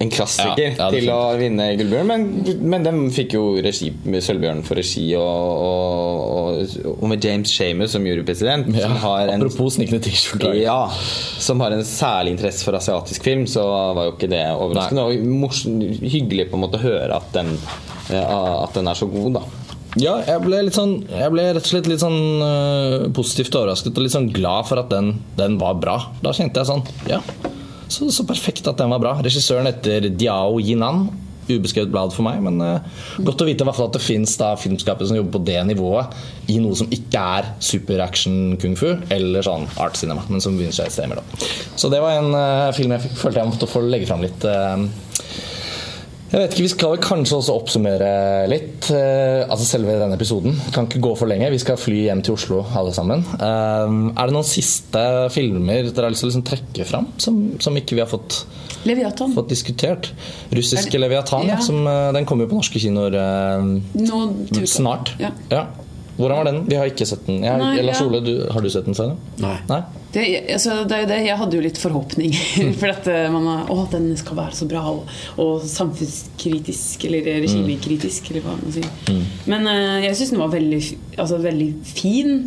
en 0.00 0.10
klassiker 0.12 0.62
ja, 0.62 0.74
ja, 0.78 0.88
til 0.92 1.08
å 1.12 1.18
vinne 1.38 1.68
Gullbjørn. 1.78 2.08
Men, 2.08 2.26
men 2.72 2.86
de 2.86 2.92
fikk 3.14 3.36
jo 3.36 3.44
regi 3.62 3.90
Sølvbjørn 3.92 4.62
for 4.66 4.80
regi, 4.80 5.04
og, 5.18 5.62
og, 5.66 6.76
og, 6.94 7.06
med 7.10 7.24
James 7.24 7.52
Shamer 7.52 7.90
som 7.90 8.06
jurypresident. 8.06 8.70
Ja, 8.78 8.90
apropos 9.34 9.76
snikende 9.76 10.02
T-skjorter. 10.04 10.56
Ja, 10.60 10.80
som 11.42 11.62
har 11.64 11.74
en 11.76 11.84
særlig 11.86 12.36
interesse 12.36 12.66
for 12.66 12.78
asiatisk 12.78 13.24
film, 13.26 13.46
så 13.50 13.66
var 13.96 14.08
jo 14.08 14.16
ikke 14.16 14.30
det 14.32 14.44
overraskende. 14.54 15.08
Og 15.08 15.40
morsom, 15.42 15.80
hyggelig 16.02 16.50
på 16.50 16.58
en 16.58 16.66
måte 16.66 16.80
å 16.80 16.86
høre 16.86 17.18
at 17.18 17.34
den, 17.36 17.56
at 18.12 18.78
den 18.78 18.90
er 18.90 18.98
så 18.98 19.10
god, 19.10 19.40
da. 19.40 19.46
Ja, 20.00 20.14
jeg 20.24 20.40
ble, 20.40 20.62
sånn, 20.72 20.94
jeg 21.04 21.32
ble 21.34 21.50
rett 21.52 21.66
og 21.66 21.68
slett 21.68 21.88
litt 21.90 22.00
sånn 22.00 22.40
uh, 22.40 23.10
positivt 23.12 23.52
overrasket 23.58 23.92
og 23.92 24.06
litt 24.06 24.14
sånn 24.14 24.30
glad 24.32 24.64
for 24.70 24.80
at 24.80 24.88
den, 24.88 25.18
den 25.36 25.58
var 25.60 25.76
bra. 25.82 25.98
Da 26.24 26.32
kjente 26.32 26.62
jeg 26.62 26.70
sånn 26.70 26.86
Ja, 27.10 27.20
så, 27.92 28.08
så, 28.14 28.24
perfekt 28.28 28.68
at 28.70 28.80
den 28.80 28.92
var 28.92 29.02
bra. 29.02 29.18
Regissøren 29.24 29.68
heter 29.68 30.08
Diao 30.10 30.58
Yinan. 30.62 31.06
Ubeskrevet 31.42 31.90
blad 31.90 32.12
for 32.14 32.22
meg, 32.22 32.38
men 32.44 32.62
uh, 32.62 33.00
godt 33.26 33.42
å 33.42 33.46
vite 33.48 33.64
hvert 33.66 33.74
fall 33.74 33.88
at 33.90 33.96
det 33.96 34.04
fins 34.04 34.36
filmskapere 34.62 35.08
som 35.10 35.16
jobber 35.18 35.34
på 35.34 35.40
det 35.48 35.58
nivået 35.66 36.14
i 36.54 36.60
noe 36.62 36.78
som 36.78 36.86
ikke 36.94 37.24
er 37.38 37.48
super-action 37.58 38.54
kung 38.62 38.76
fu 38.78 38.92
eller 39.10 39.42
sånn 39.42 39.66
art 39.82 39.98
cinema, 39.98 40.22
men 40.30 40.40
som 40.44 40.54
begynner 40.54 40.76
seg 40.76 40.86
et 40.86 40.94
sted 40.94 41.10
imellom. 41.10 41.26
Så 41.74 41.90
det 41.92 41.98
var 42.04 42.20
en 42.20 42.30
uh, 42.30 42.70
film 42.76 42.94
jeg 42.94 43.10
følte 43.18 43.42
jeg 43.42 43.50
måtte 43.50 43.70
få 43.74 43.82
legge 43.88 44.08
fram 44.08 44.22
litt. 44.22 44.46
Uh, 44.46 44.86
jeg 46.32 46.40
vet 46.40 46.54
ikke, 46.54 46.64
Vi 46.64 46.72
skal 46.72 47.00
kanskje 47.02 47.38
også 47.38 47.54
oppsummere 47.60 48.12
litt. 48.48 48.88
Eh, 48.94 49.42
altså 49.44 49.66
selve 49.68 49.98
denne 50.00 50.16
episoden. 50.16 50.56
Kan 50.72 50.88
ikke 50.88 51.02
gå 51.04 51.12
for 51.20 51.28
lenge. 51.28 51.50
Vi 51.52 51.60
skal 51.60 51.76
fly 51.80 52.06
hjem 52.06 52.22
til 52.24 52.38
Oslo 52.38 52.62
alle 52.78 52.94
sammen. 52.96 53.24
Eh, 53.36 53.98
er 54.16 54.30
det 54.30 54.36
noen 54.36 54.48
siste 54.48 55.04
filmer 55.34 55.90
dere 55.90 56.08
har 56.08 56.14
lyst 56.14 56.24
til 56.24 56.30
å 56.30 56.32
liksom 56.32 56.46
trekke 56.48 56.88
fram, 56.88 57.10
som, 57.20 57.42
som, 57.60 57.76
ikke 57.76 57.98
vi 57.98 58.04
har 58.04 58.08
fått, 58.08 58.42
fått 59.36 59.52
diskutert? 59.52 60.12
Russiske 60.56 60.96
det, 60.96 61.04
Leviatan. 61.04 61.52
Ja. 61.52 61.60
Som, 61.60 61.84
uh, 61.84 62.08
den 62.16 62.24
kommer 62.28 62.46
jo 62.48 62.54
på 62.54 62.62
norske 62.62 62.80
kinoer 62.80 63.18
eh, 63.20 64.66
snart. 64.72 65.12
Ja. 65.20 65.34
ja. 65.52 65.66
Hvordan 66.22 66.38
var 66.38 66.46
den? 66.46 66.60
Vi 66.68 66.76
har 66.78 66.86
ikke 66.86 67.06
sett 67.08 67.26
den. 67.26 67.40
Jeg, 67.42 67.58
Nei, 67.58 67.82
Lars 67.82 68.00
Ole, 68.04 68.20
du, 68.22 68.32
har 68.54 68.62
du 68.62 68.70
sett 68.70 68.86
den? 68.86 68.94
Selv? 68.94 69.18
Nei. 69.42 69.56
Nei? 69.66 69.80
Det, 70.12 70.22
altså, 70.54 70.76
det, 70.86 71.00
det, 71.10 71.18
jeg 71.26 71.38
hadde 71.40 71.58
jo 71.58 71.64
litt 71.64 71.80
forhåpninger. 71.82 72.72
for 72.80 72.92
at 72.92 73.08
eh, 73.10 73.26
man 73.32 73.48
Å, 73.72 73.78
den 73.90 74.06
skal 74.20 74.38
være 74.38 74.54
så 74.54 74.68
bra 74.70 74.84
og, 74.92 75.10
og 75.42 75.66
samfunnskritisk 75.66 77.08
eller 77.08 77.26
regimekritisk, 77.42 78.30
eller 78.30 78.46
hva 78.46 78.54
man 78.60 78.74
sier. 78.76 78.88
Mm. 79.10 79.22
Men 79.50 79.66
uh, 79.66 79.98
jeg 80.04 80.18
syns 80.20 80.34
den 80.36 80.42
var 80.44 80.54
veldig, 80.54 80.82
altså, 81.16 81.42
veldig 81.42 81.70
fin. 81.90 82.42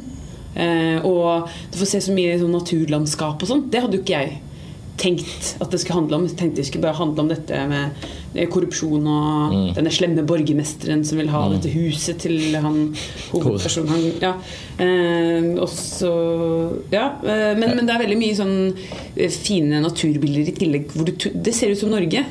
Uh, 0.55 1.03
og 1.03 1.51
du 1.73 1.79
får 1.81 1.95
se 1.97 2.05
så 2.07 2.15
mye 2.15 2.39
sånn 2.39 2.55
naturlandskap 2.55 3.43
og 3.43 3.51
sånn. 3.51 3.67
Det 3.73 3.83
hadde 3.83 3.99
jo 3.99 4.05
ikke 4.05 4.23
jeg 4.23 4.39
tenkt 4.99 5.55
at 5.61 5.71
det 5.71 5.79
skulle 5.81 5.99
handle 6.01 6.19
om. 6.19 6.27
Jeg 6.29 6.37
tenkte 6.39 6.61
det 6.61 6.67
skulle 6.69 6.85
bare 6.85 6.99
handle 6.99 7.25
om 7.25 7.31
dette 7.31 7.61
med 7.69 8.45
korrupsjon 8.51 9.07
og 9.07 9.53
mm. 9.53 9.67
denne 9.77 9.93
slemme 9.93 10.25
borgermesteren 10.27 11.03
som 11.07 11.19
vil 11.21 11.31
ha 11.31 11.45
mm. 11.45 11.55
dette 11.55 11.73
huset 11.75 12.19
til 12.23 12.55
han 12.55 12.79
hovedpersonen. 13.31 13.91
Han, 13.91 14.07
ja. 14.23 14.33
Eh, 14.85 15.51
også, 15.63 16.13
ja. 16.93 17.09
Eh, 17.23 17.51
men, 17.59 17.75
men, 17.75 17.85
det 17.85 17.95
er 17.95 18.03
veldig 18.05 18.19
mye 18.19 18.39
sånn 18.39 18.57
eh, 18.71 19.31
fine 19.31 19.83
naturbilder 19.83 20.51
i 20.51 20.57
tillegg. 20.57 20.89
Hvor 20.95 21.07
du, 21.07 21.29
det 21.35 21.55
ser 21.55 21.73
ut 21.73 21.81
som 21.81 21.93
Norge. 21.93 22.25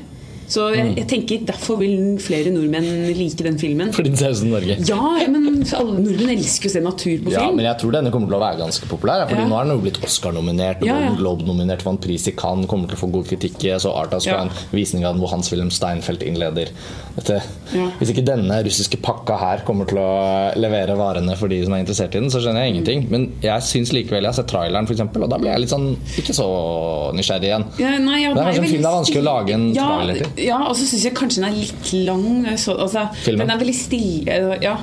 Så 0.50 0.66
jeg, 0.74 0.84
mm. 0.84 0.96
jeg, 1.00 1.06
tenker 1.10 1.44
Derfor 1.48 1.78
vil 1.80 2.18
flere 2.22 2.52
nordmenn 2.52 2.88
like 3.16 3.46
den 3.46 3.56
filmen. 3.60 3.92
Fordi 3.96 4.12
den 4.12 4.20
ser 4.20 4.34
ut 4.34 4.40
som 4.42 4.52
Norge? 4.52 4.76
Ja, 4.88 5.00
men 5.30 5.64
alle 5.64 5.96
nordmenn 5.98 6.34
elsker 6.36 6.70
å 6.70 6.74
se 6.74 6.82
natur 6.84 7.24
på 7.24 7.30
film. 7.30 7.36
Ja, 7.36 7.46
men 7.54 7.66
jeg 7.68 7.80
tror 7.80 7.94
denne 7.96 8.12
kommer 8.14 8.30
til 8.30 8.38
å 8.38 8.42
være 8.42 8.60
ganske 8.60 8.88
populær. 8.90 9.24
Fordi 9.30 9.44
ja. 9.44 9.48
nå 9.50 9.58
er 9.58 9.68
den 9.68 9.76
jo 9.76 9.84
blitt 9.84 10.00
Oscar-nominert 10.04 10.84
og 10.84 10.90
ja, 10.90 10.98
ja. 11.06 11.14
Globe-nominert 11.18 11.86
en 11.94 12.00
pris 12.02 12.28
i 12.30 12.34
Cannes. 12.36 12.68
Kommer 12.70 12.90
til 12.90 12.98
å 12.98 13.02
få 13.04 13.10
god 13.14 13.28
kritikk. 13.30 13.58
Så 13.82 13.92
Arta 13.94 14.20
skal 14.22 14.42
ha 14.42 14.46
en 14.48 14.74
visning 14.74 15.06
av 15.06 15.14
den 15.14 15.24
hvor 15.24 15.32
Hans-Wilhelm 15.34 15.72
Steinfeld 15.74 16.24
innleder. 16.26 16.72
Dette. 17.14 17.40
Hvis 18.00 18.10
ikke 18.10 18.24
denne 18.26 18.58
russiske 18.66 18.98
pakka 19.04 19.36
her 19.38 19.62
kommer 19.66 19.86
til 19.88 20.00
å 20.02 20.10
levere 20.58 20.96
varene 20.98 21.36
for 21.38 21.52
de 21.52 21.60
som 21.64 21.76
er 21.76 21.84
interessert 21.84 22.16
i 22.16 22.22
den, 22.22 22.30
så 22.32 22.42
skjønner 22.42 22.66
jeg 22.66 22.74
ingenting. 22.74 23.04
Men 23.12 23.28
jeg 23.44 23.66
syns 23.68 23.94
likevel 23.94 24.24
jeg 24.24 24.32
har 24.32 24.38
sett 24.40 24.50
traileren, 24.50 24.88
for 24.88 24.96
eksempel, 24.96 25.26
og 25.26 25.30
da 25.30 25.38
blir 25.40 25.52
jeg 25.52 25.64
litt 25.64 25.74
sånn 25.74 25.92
ikke 26.20 26.34
så 26.36 26.48
nysgjerrig 27.14 27.50
igjen. 27.50 27.66
Nei, 28.04 28.18
det 28.24 28.32
er 28.32 28.40
kanskje 28.40 28.64
en 28.64 28.70
film 28.72 28.84
det 28.84 28.90
er 28.90 28.98
vanskelig 28.98 29.22
å 29.22 29.26
lage 29.28 29.56
en 29.56 29.66
trailer 29.76 30.20
til. 30.20 30.33
Ja, 30.40 30.58
og 30.66 30.74
så 30.78 30.86
syns 30.88 31.04
jeg 31.06 31.16
kanskje 31.16 31.42
den 31.42 31.48
er 31.50 31.58
litt 31.58 31.90
lang. 32.06 32.46
Så, 32.58 32.74
altså, 32.74 33.08
Den 33.26 33.50
er 33.50 33.60
veldig 33.60 33.76
stille. 33.76 34.38
Ja. 34.64 34.78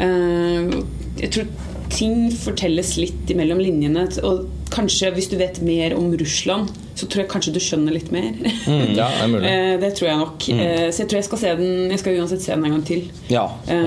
Uh, 0.00 0.80
jeg 1.20 1.32
tror 1.34 1.50
ting 1.90 2.30
fortelles 2.32 2.94
litt 3.00 3.32
imellom 3.32 3.60
linjene. 3.62 4.06
Og 4.26 4.46
kanskje 4.72 5.10
hvis 5.16 5.30
du 5.30 5.36
vet 5.40 5.60
mer 5.66 5.94
om 5.98 6.10
Russland, 6.20 6.70
så 6.98 7.08
tror 7.08 7.24
jeg 7.24 7.30
kanskje 7.32 7.54
du 7.54 7.60
skjønner 7.62 7.94
litt 7.96 8.10
mer. 8.14 8.28
Mm, 8.66 8.92
ja, 8.96 9.08
det 9.08 9.24
er 9.24 9.32
mulig. 9.32 9.50
Eh, 9.50 9.74
det 9.82 9.94
tror 9.98 10.10
jeg 10.10 10.20
nok. 10.20 10.46
Mm. 10.46 10.60
Så 10.92 11.02
jeg 11.02 11.08
tror 11.10 11.18
jeg 11.18 11.26
skal 11.26 11.40
se 11.40 11.54
den 11.58 11.90
Jeg 11.90 12.02
skal 12.02 12.18
uansett 12.20 12.44
se 12.44 12.52
den 12.54 12.66
en 12.68 12.76
gang 12.76 12.84
til. 12.86 13.08
Ja. 13.32 13.48
ja. 13.66 13.80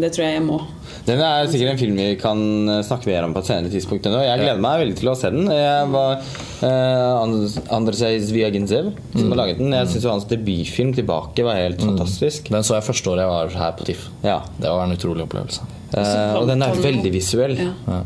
Det 0.00 0.12
tror 0.14 0.26
jeg 0.26 0.38
jeg 0.38 0.46
må. 0.46 0.62
Den 1.04 1.20
er 1.20 1.48
sikkert 1.52 1.74
en 1.74 1.80
film 1.80 1.98
vi 2.00 2.06
kan 2.20 2.40
eh, 2.70 2.80
snakke 2.86 3.10
mer 3.10 3.26
om 3.26 3.34
på 3.36 3.42
et 3.44 3.48
senere 3.50 3.72
tidspunkt. 3.72 4.06
Nå. 4.08 4.22
Jeg 4.24 4.40
gleder 4.40 4.62
meg 4.64 4.80
veldig 4.84 4.96
til 5.00 5.10
å 5.12 5.16
se 5.20 5.30
den. 5.34 5.50
Jeg 5.52 5.90
var 5.92 6.14
uh, 6.22 7.22
And- 7.24 7.58
Andrzej 7.76 8.22
Zviagintsev 8.24 8.90
som 9.12 9.28
har 9.34 9.40
laget 9.42 9.60
den. 9.60 9.74
Jeg 9.76 9.90
syns 9.92 10.08
hans 10.08 10.28
debutfilm 10.30 10.94
'Tilbake' 10.96 11.44
var 11.44 11.60
helt 11.60 11.84
fantastisk. 11.84 12.48
Den 12.54 12.64
så 12.64 12.78
jeg 12.78 12.88
første 12.88 13.12
året 13.12 13.26
jeg 13.26 13.32
var 13.34 13.60
her 13.64 13.76
på 13.76 13.88
TIFF. 13.90 14.08
Ja. 14.24 14.40
Det 14.56 14.72
var 14.72 14.86
en 14.86 14.96
utrolig 14.96 15.26
opplevelse. 15.26 15.68
Uh, 15.94 16.40
og 16.40 16.48
den 16.48 16.64
er 16.64 16.84
veldig 16.88 17.12
visuell. 17.12 17.58
Ja. 17.60 18.00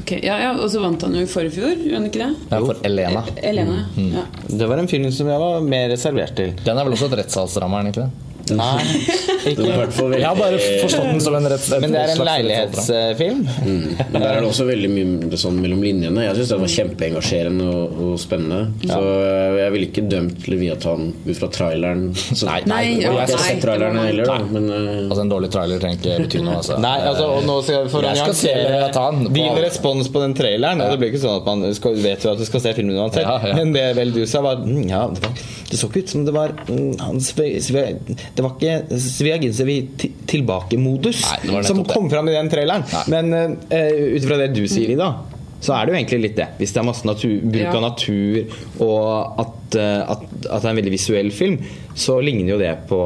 Ok, 0.00 0.12
ja, 0.22 0.36
ja, 0.40 0.50
Og 0.56 0.70
så 0.72 0.80
vant 0.82 1.02
han 1.04 1.14
jo 1.18 1.22
i 1.26 1.28
forrige 1.28 1.58
fjor, 1.58 1.76
gjorde 1.76 1.98
han 1.98 2.08
ikke 2.08 2.22
det? 2.22 2.30
Ja, 2.50 2.60
for 2.64 2.80
Elena. 2.86 3.22
Elena. 3.50 3.78
Mm. 3.96 4.10
Ja. 4.16 4.24
Det 4.62 4.68
var 4.70 4.80
en 4.80 4.88
film 4.90 5.10
som 5.12 5.28
jeg 5.28 5.42
var 5.42 5.60
mer 5.64 5.88
reservert 5.92 6.34
til. 6.38 6.54
Den 6.64 6.78
er 6.80 6.86
vel 6.88 6.96
også 6.96 7.10
et 7.10 7.18
rettssalsdrama, 7.20 7.80
er 7.80 7.88
den 7.88 7.94
ikke 7.94 8.06
det? 8.06 8.29
Nei, 8.58 8.82
Det 9.44 9.56
var 9.58 9.70
i 9.70 9.78
hvert 9.80 9.94
fall 9.96 10.14
Jeg 10.16 10.26
har 10.26 10.38
bare 10.38 10.58
forstått 10.82 11.06
den 11.10 11.20
som 11.24 11.36
en 11.38 11.48
rett 11.52 11.66
et 11.66 11.84
Men 11.84 11.94
det 11.94 12.00
er 12.02 12.12
en 12.14 12.24
leilighetsfilm. 12.28 13.40
Mm. 13.64 13.84
Men 14.12 14.16
der 14.16 14.28
er 14.30 14.40
det 14.40 14.48
også 14.50 14.66
veldig 14.68 14.90
mye 14.92 15.40
sånn 15.40 15.60
mellom 15.62 15.84
linjene. 15.84 16.24
Jeg 16.26 16.38
syns 16.40 16.52
den 16.54 16.64
var 16.64 16.72
kjempeengasjerende 16.74 17.68
og, 17.70 18.00
og 18.06 18.18
spennende. 18.20 18.60
Så 18.84 18.98
øh, 19.00 19.58
jeg 19.60 19.74
ville 19.74 19.88
ikke 19.90 20.04
dømt 20.10 20.48
Leviathan 20.50 21.10
ut 21.26 21.36
fra 21.38 21.50
traileren. 21.54 22.06
Så, 22.16 22.46
Nei, 22.48 22.60
Nei, 22.70 22.82
jeg 23.00 23.12
har 23.12 23.24
ikke 23.26 23.40
sett 23.44 23.62
traileren 23.64 24.00
heller, 24.02 24.28
da. 24.28 24.38
Men 24.50 24.68
uh, 24.70 24.88
Altså 25.10 25.24
En 25.24 25.32
dårlig 25.32 25.50
trailer 25.54 25.82
trenger 25.82 26.00
ikke 26.00 26.18
bety 26.24 26.42
noe. 26.44 26.58
Altså. 26.60 26.78
Nei, 26.82 26.96
altså, 27.10 27.28
og 27.38 27.46
nå 27.48 27.58
skal 27.66 27.88
for 27.92 28.06
Jeg 28.06 28.20
skal 28.20 28.36
se 28.40 28.54
Leviathan 28.60 29.24
din 29.34 29.60
respons 29.64 30.10
på 30.12 30.22
den 30.24 30.36
traileren. 30.38 30.80
Ja. 30.82 30.90
det 30.92 31.00
blir 31.00 31.12
ikke 31.12 31.22
sånn 31.22 31.40
at 31.40 31.48
man 31.48 31.64
skal, 31.76 31.96
vet 32.02 32.24
jo 32.24 32.32
at 32.34 32.40
du 32.40 32.46
skal 32.48 32.64
se 32.64 32.74
filmen 32.76 32.98
uansett. 33.00 33.26
Ja, 33.26 33.38
ja. 33.50 33.56
Men 33.58 33.74
det 33.76 33.86
vel 33.98 34.14
du 34.14 34.22
sa, 34.30 34.42
var 34.44 34.62
mm, 34.64 34.82
Ja, 34.90 35.04
det, 35.12 35.24
var, 35.24 35.42
det 35.70 35.78
så 35.80 35.90
ikke 35.90 36.04
ut 36.04 36.14
som 36.14 36.26
det 36.26 36.34
var 36.36 36.54
mm, 36.68 36.92
han 37.00 37.20
Sve- 37.24 37.60
Sve- 37.62 37.98
Det 38.40 38.44
var 38.46 38.54
ikke 38.56 39.00
Sviagintsev 39.04 39.68
i 39.68 39.78
tilbake-modus 40.30 41.20
som 41.68 41.82
det. 41.82 41.90
kom 41.92 42.08
fram 42.08 42.30
i 42.30 42.32
den 42.38 42.48
traileren. 42.52 42.86
Nei. 42.88 43.02
Men 43.12 43.58
uh, 43.68 44.14
ut 44.16 44.22
ifra 44.22 44.38
det 44.40 44.54
du 44.56 44.62
sier, 44.70 44.94
Ida, 44.94 45.10
så 45.60 45.74
er 45.76 45.84
det 45.84 45.92
jo 45.92 45.98
egentlig 45.98 46.20
litt 46.22 46.38
det. 46.38 46.46
Hvis 46.56 46.72
det 46.72 46.80
er 46.80 46.86
masse 46.88 47.04
natur, 47.04 47.34
bruk 47.44 47.60
Ja. 47.66 47.74
av 47.76 47.82
natur, 47.84 48.38
og 48.80 49.42
at, 49.42 49.76
eh, 49.76 50.12
at, 50.14 50.22
at 50.24 50.62
det 50.62 50.64
er 50.64 50.70
en 50.70 50.78
veldig 50.80 50.92
visuell 50.94 51.28
film, 51.36 51.58
så 51.92 52.16
ligner 52.24 52.54
jo 52.54 52.58
det 52.62 52.70
på, 52.88 53.00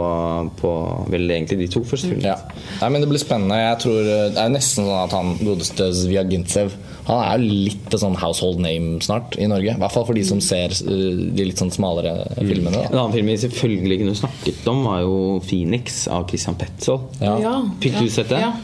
på 0.61 0.70
vel 1.11 1.26
egentlig 1.35 1.59
de 1.64 1.68
to 1.74 1.82
første 1.82 2.12
filmene. 2.12 2.30
Ja. 2.30 2.62
Nei, 2.78 2.93
men 2.95 3.03
Det 3.03 3.11
blir 3.11 3.18
spennende. 3.24 3.59
Jeg 3.59 3.80
tror 3.82 3.99
eh, 4.07 4.28
Det 4.37 4.45
er 4.45 4.55
nesten 4.55 4.87
sånn 4.87 5.03
at 5.03 5.16
han 5.18 5.35
godeste 5.43 5.91
Zviagintsev 5.99 6.76
Han 7.05 7.20
er 7.20 7.38
jo 7.38 7.57
litt 7.68 7.96
sånn 8.00 8.14
household 8.16 8.61
name 8.64 8.98
snart 9.05 9.34
i 9.36 9.46
Norge. 9.50 9.74
I 9.74 9.80
hvert 9.80 9.92
fall 9.92 10.07
for 10.09 10.16
de 10.16 10.22
som 10.24 10.40
ser 10.40 10.72
eh, 10.72 11.24
de 11.36 11.44
litt 11.50 11.61
sånn 11.61 11.72
smalere 11.74 12.14
filmene. 12.38 12.86
En 12.90 12.96
annen 12.98 13.12
film 13.16 13.28
vi 13.28 13.36
selvfølgelig 13.42 13.98
kunne 14.02 14.14
snakket 14.22 14.70
om, 14.72 14.84
var 14.88 15.02
jo 15.05 15.18
'Phoenix' 15.44 16.07
av 16.09 16.24
Christian 16.30 16.57
Petzold. 16.57 17.11
Ja. 17.20 17.34
Ja, 17.42 17.57
Fikk 17.82 17.98
du 18.00 18.09
sett 18.09 18.30
det? 18.32 18.40
Ja. 18.40 18.55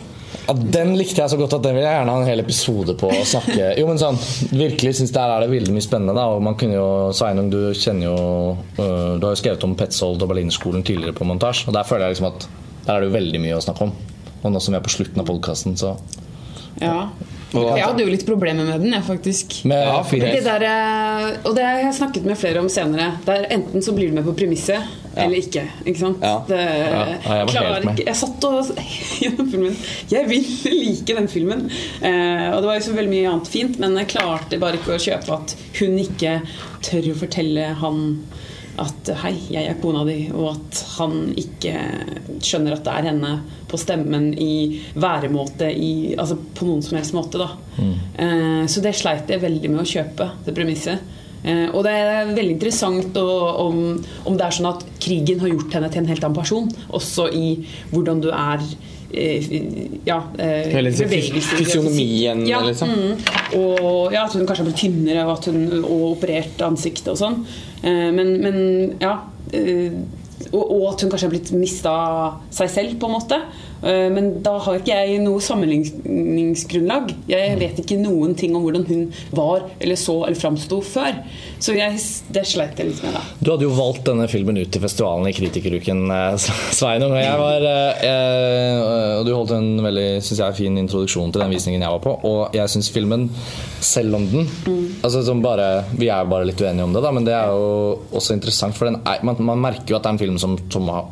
Ja, 0.46 0.54
den 0.54 0.92
likte 0.96 1.18
jeg 1.20 1.30
så 1.32 1.36
godt 1.36 1.52
at 1.56 1.62
den 1.62 1.74
vil 1.74 1.82
jeg 1.82 1.90
gjerne 1.92 2.12
ha 2.14 2.20
en 2.22 2.28
hel 2.28 2.40
episode 2.40 2.94
på 2.98 3.08
å 3.10 3.24
snakke 3.26 3.72
Jo, 3.78 3.86
men 3.88 3.98
sånn, 3.98 4.16
Virkelig 4.54 4.92
syns 5.00 5.10
der 5.14 5.26
er 5.34 5.42
det 5.42 5.50
veldig 5.50 5.74
mye 5.74 5.82
spennende. 5.82 6.14
da 6.14 6.28
Og 6.30 6.42
man 6.42 6.54
kunne 6.58 6.76
jo, 6.78 6.86
Sveinung, 7.12 7.50
du 7.50 7.74
kjenner 7.74 8.06
jo 8.06 8.56
øh, 8.78 9.18
Du 9.18 9.26
har 9.26 9.34
jo 9.34 9.40
skrevet 9.42 9.66
om 9.66 9.74
Petzold 9.78 10.22
og 10.22 10.30
Berlinerskolen 10.30 10.86
tidligere 10.86 11.16
på 11.18 11.26
montasje. 11.26 11.66
Og 11.68 11.74
der 11.74 11.82
føler 11.86 12.06
jeg 12.06 12.14
liksom 12.16 12.30
at 12.30 12.46
der 12.86 12.94
er 12.94 13.00
det 13.02 13.10
jo 13.10 13.16
veldig 13.18 13.40
mye 13.42 13.58
å 13.58 13.64
snakke 13.66 13.88
om. 13.88 13.92
Og 14.40 14.54
nå 14.54 14.62
som 14.62 14.72
vi 14.72 14.78
er 14.78 14.86
på 14.86 14.94
slutten 14.94 15.20
av 15.20 15.26
podkasten, 15.28 15.76
så 15.76 15.96
Ja. 16.80 17.08
Jeg 17.50 17.82
hadde 17.82 18.04
jo 18.04 18.10
litt 18.12 18.24
problemer 18.28 18.66
med 18.66 18.84
den, 18.84 18.92
jeg, 18.94 19.02
faktisk. 19.06 19.56
Med, 19.66 19.82
Ja, 19.82 20.02
Det 20.10 20.42
der, 20.44 20.64
eh, 20.68 21.38
og 21.44 21.56
det 21.56 21.64
har 21.66 21.78
jeg 21.82 21.94
snakket 21.98 22.26
med 22.28 22.38
flere 22.38 22.62
om 22.62 22.68
senere. 22.70 23.12
Der 23.26 23.46
Enten 23.50 23.82
så 23.82 23.94
blir 23.96 24.10
du 24.10 24.14
med 24.14 24.24
på 24.24 24.34
premisset, 24.38 24.86
eller 25.16 25.36
ikke. 25.40 25.64
ikke? 25.84 26.12
Ja. 26.22 26.34
Det, 26.46 26.60
Ja, 26.60 27.38
jeg 27.40 27.84
med. 27.84 28.02
Jeg 28.06 28.16
satt 28.16 28.44
og 28.46 28.70
gjennom 29.22 29.50
filmen 29.50 29.76
Jeg 30.10 30.28
vil 30.30 30.46
like 30.84 31.16
den 31.18 31.28
filmen. 31.28 31.66
Eh, 32.02 32.46
og 32.54 32.60
det 32.62 32.70
var 32.70 32.78
jo 32.78 32.86
så 32.86 32.94
veldig 32.94 33.14
mye 33.16 33.32
annet 33.32 33.50
fint, 33.50 33.80
men 33.82 33.98
jeg 33.98 34.12
klarte 34.14 34.60
bare 34.62 34.78
ikke 34.78 34.94
å 34.94 35.02
kjøpe 35.02 35.40
at 35.40 35.56
hun 35.80 35.98
ikke 35.98 36.38
tør 36.86 37.10
å 37.12 37.18
fortelle 37.18 37.72
han 37.82 38.04
at 38.80 39.10
'hei, 39.22 39.34
jeg 39.50 39.68
er 39.68 39.78
kona 39.82 40.04
di', 40.04 40.32
og 40.32 40.56
at 40.56 40.84
han 40.98 41.34
ikke 41.36 41.74
skjønner 42.40 42.72
at 42.72 42.84
det 42.84 42.92
er 42.92 43.08
henne 43.10 43.32
på 43.68 43.78
stemmen, 43.78 44.32
i 44.38 44.80
væremåte, 44.94 45.68
i, 45.70 46.14
altså 46.16 46.36
på 46.54 46.66
noen 46.66 46.82
som 46.82 46.96
helst 46.98 47.14
måte. 47.14 47.38
da 47.38 47.50
Eh, 48.18 48.66
Så 48.66 48.80
det 48.82 48.94
sleit 48.96 49.28
jeg 49.28 49.40
veldig 49.40 49.70
med 49.70 49.80
å 49.80 49.88
kjøpe, 49.88 50.30
det 50.44 50.54
premisset. 50.54 50.98
Eh, 51.44 51.68
og 51.72 51.84
det 51.84 51.92
er 51.92 52.34
veldig 52.34 52.52
interessant 52.52 53.16
å, 53.16 53.28
om, 53.66 54.04
om 54.26 54.36
det 54.36 54.44
er 54.44 54.50
sånn 54.50 54.72
at 54.74 54.84
krigen 55.00 55.40
har 55.40 55.48
gjort 55.48 55.72
henne 55.72 55.90
til 55.90 56.02
en 56.02 56.10
helt 56.10 56.24
annen 56.24 56.36
person, 56.36 56.68
også 56.92 57.28
i 57.32 57.66
hvordan 57.92 58.20
du 58.20 58.28
er 58.28 58.60
ja, 59.10 60.18
eh, 60.38 60.70
Hele 60.70 60.92
fysionomien, 60.92 62.44
ja, 62.46 62.60
liksom. 62.62 62.90
Mm, 62.94 63.16
og 63.58 64.14
ja, 64.14 64.24
at 64.24 64.36
hun 64.36 64.46
kanskje 64.46 64.62
har 64.62 64.68
blitt 64.68 64.82
tynnere 64.84 65.24
og, 65.26 65.32
at 65.38 65.50
hun, 65.50 65.64
og 65.80 66.04
operert 66.12 66.62
ansiktet 66.62 67.10
og 67.14 67.18
sånn. 67.18 67.40
Eh, 67.82 68.08
men, 68.14 68.36
men 68.44 68.60
ja 69.02 69.16
eh, 69.56 69.96
og, 70.50 70.62
og 70.62 70.84
at 70.92 71.02
hun 71.02 71.10
kanskje 71.12 71.28
har 71.28 71.34
blitt 71.34 71.50
mista 71.56 71.94
seg 72.54 72.70
selv, 72.72 72.94
på 73.00 73.10
en 73.10 73.16
måte. 73.18 73.40
Eh, 73.82 74.08
Men 74.12 74.42
da 74.44 74.56
har 74.60 74.80
ikke 74.80 74.96
jeg 74.96 75.20
noe 75.24 75.40
sammenligningsgrunnlag. 75.44 77.14
Jeg 77.30 77.58
vet 77.60 77.80
ikke 77.82 77.98
noen 78.00 78.34
ting 78.38 78.54
om 78.56 78.64
hvordan 78.66 78.86
hun 78.88 79.06
var 79.36 79.66
eller 79.80 79.98
så 80.00 80.20
eller 80.26 80.38
framsto 80.38 80.80
før. 80.84 81.20
Så 81.60 81.74
jeg, 81.76 81.98
det 82.32 82.44
sleit 82.48 82.78
jeg 82.80 82.90
litt 82.90 83.02
med, 83.04 83.16
da. 83.16 83.22
Du 83.40 83.52
hadde 83.52 83.66
jo 83.66 83.72
valgt 83.76 84.04
denne 84.08 84.28
filmen 84.30 84.58
ut 84.60 84.70
til 84.72 84.84
festivalen 84.84 85.28
i 85.30 85.34
Kritikeruken, 85.36 86.04
eh, 86.14 86.48
Sveinung. 86.78 87.14
Og, 87.16 87.22
jeg 87.22 87.40
var, 87.40 87.68
eh, 88.04 89.18
og 89.20 89.26
du 89.28 89.34
holdt 89.34 89.56
en 89.56 89.70
veldig 89.84 90.08
synes 90.24 90.44
jeg, 90.44 90.58
fin 90.60 90.80
introduksjon 90.80 91.32
til 91.34 91.44
den 91.44 91.54
visningen 91.54 91.84
jeg 91.84 91.96
var 91.96 92.04
på. 92.04 92.16
Og 92.28 92.56
jeg 92.56 92.72
syns 92.72 92.92
filmen, 92.92 93.28
selv 93.80 94.18
om 94.18 94.26
den 94.30 94.48
altså, 95.02 95.22
som 95.24 95.40
bare, 95.42 95.84
Vi 95.96 96.10
er 96.12 96.28
bare 96.28 96.46
litt 96.48 96.60
uenige 96.60 96.84
om 96.84 96.92
det, 96.94 97.02
da, 97.04 97.12
men 97.14 97.26
det 97.26 97.34
er 97.36 97.52
jo 97.52 98.00
også 98.16 98.36
interessant. 98.36 98.76
For 98.76 98.90
den 98.90 99.00
man, 99.26 99.40
man 99.44 99.62
merker 99.62 99.94
jo 99.94 99.98
at 99.98 100.04
det 100.04 100.12
er 100.12 100.16
en 100.18 100.22
film 100.22 100.38
som, 100.40 100.56
som 100.72 100.88
har 100.92 101.08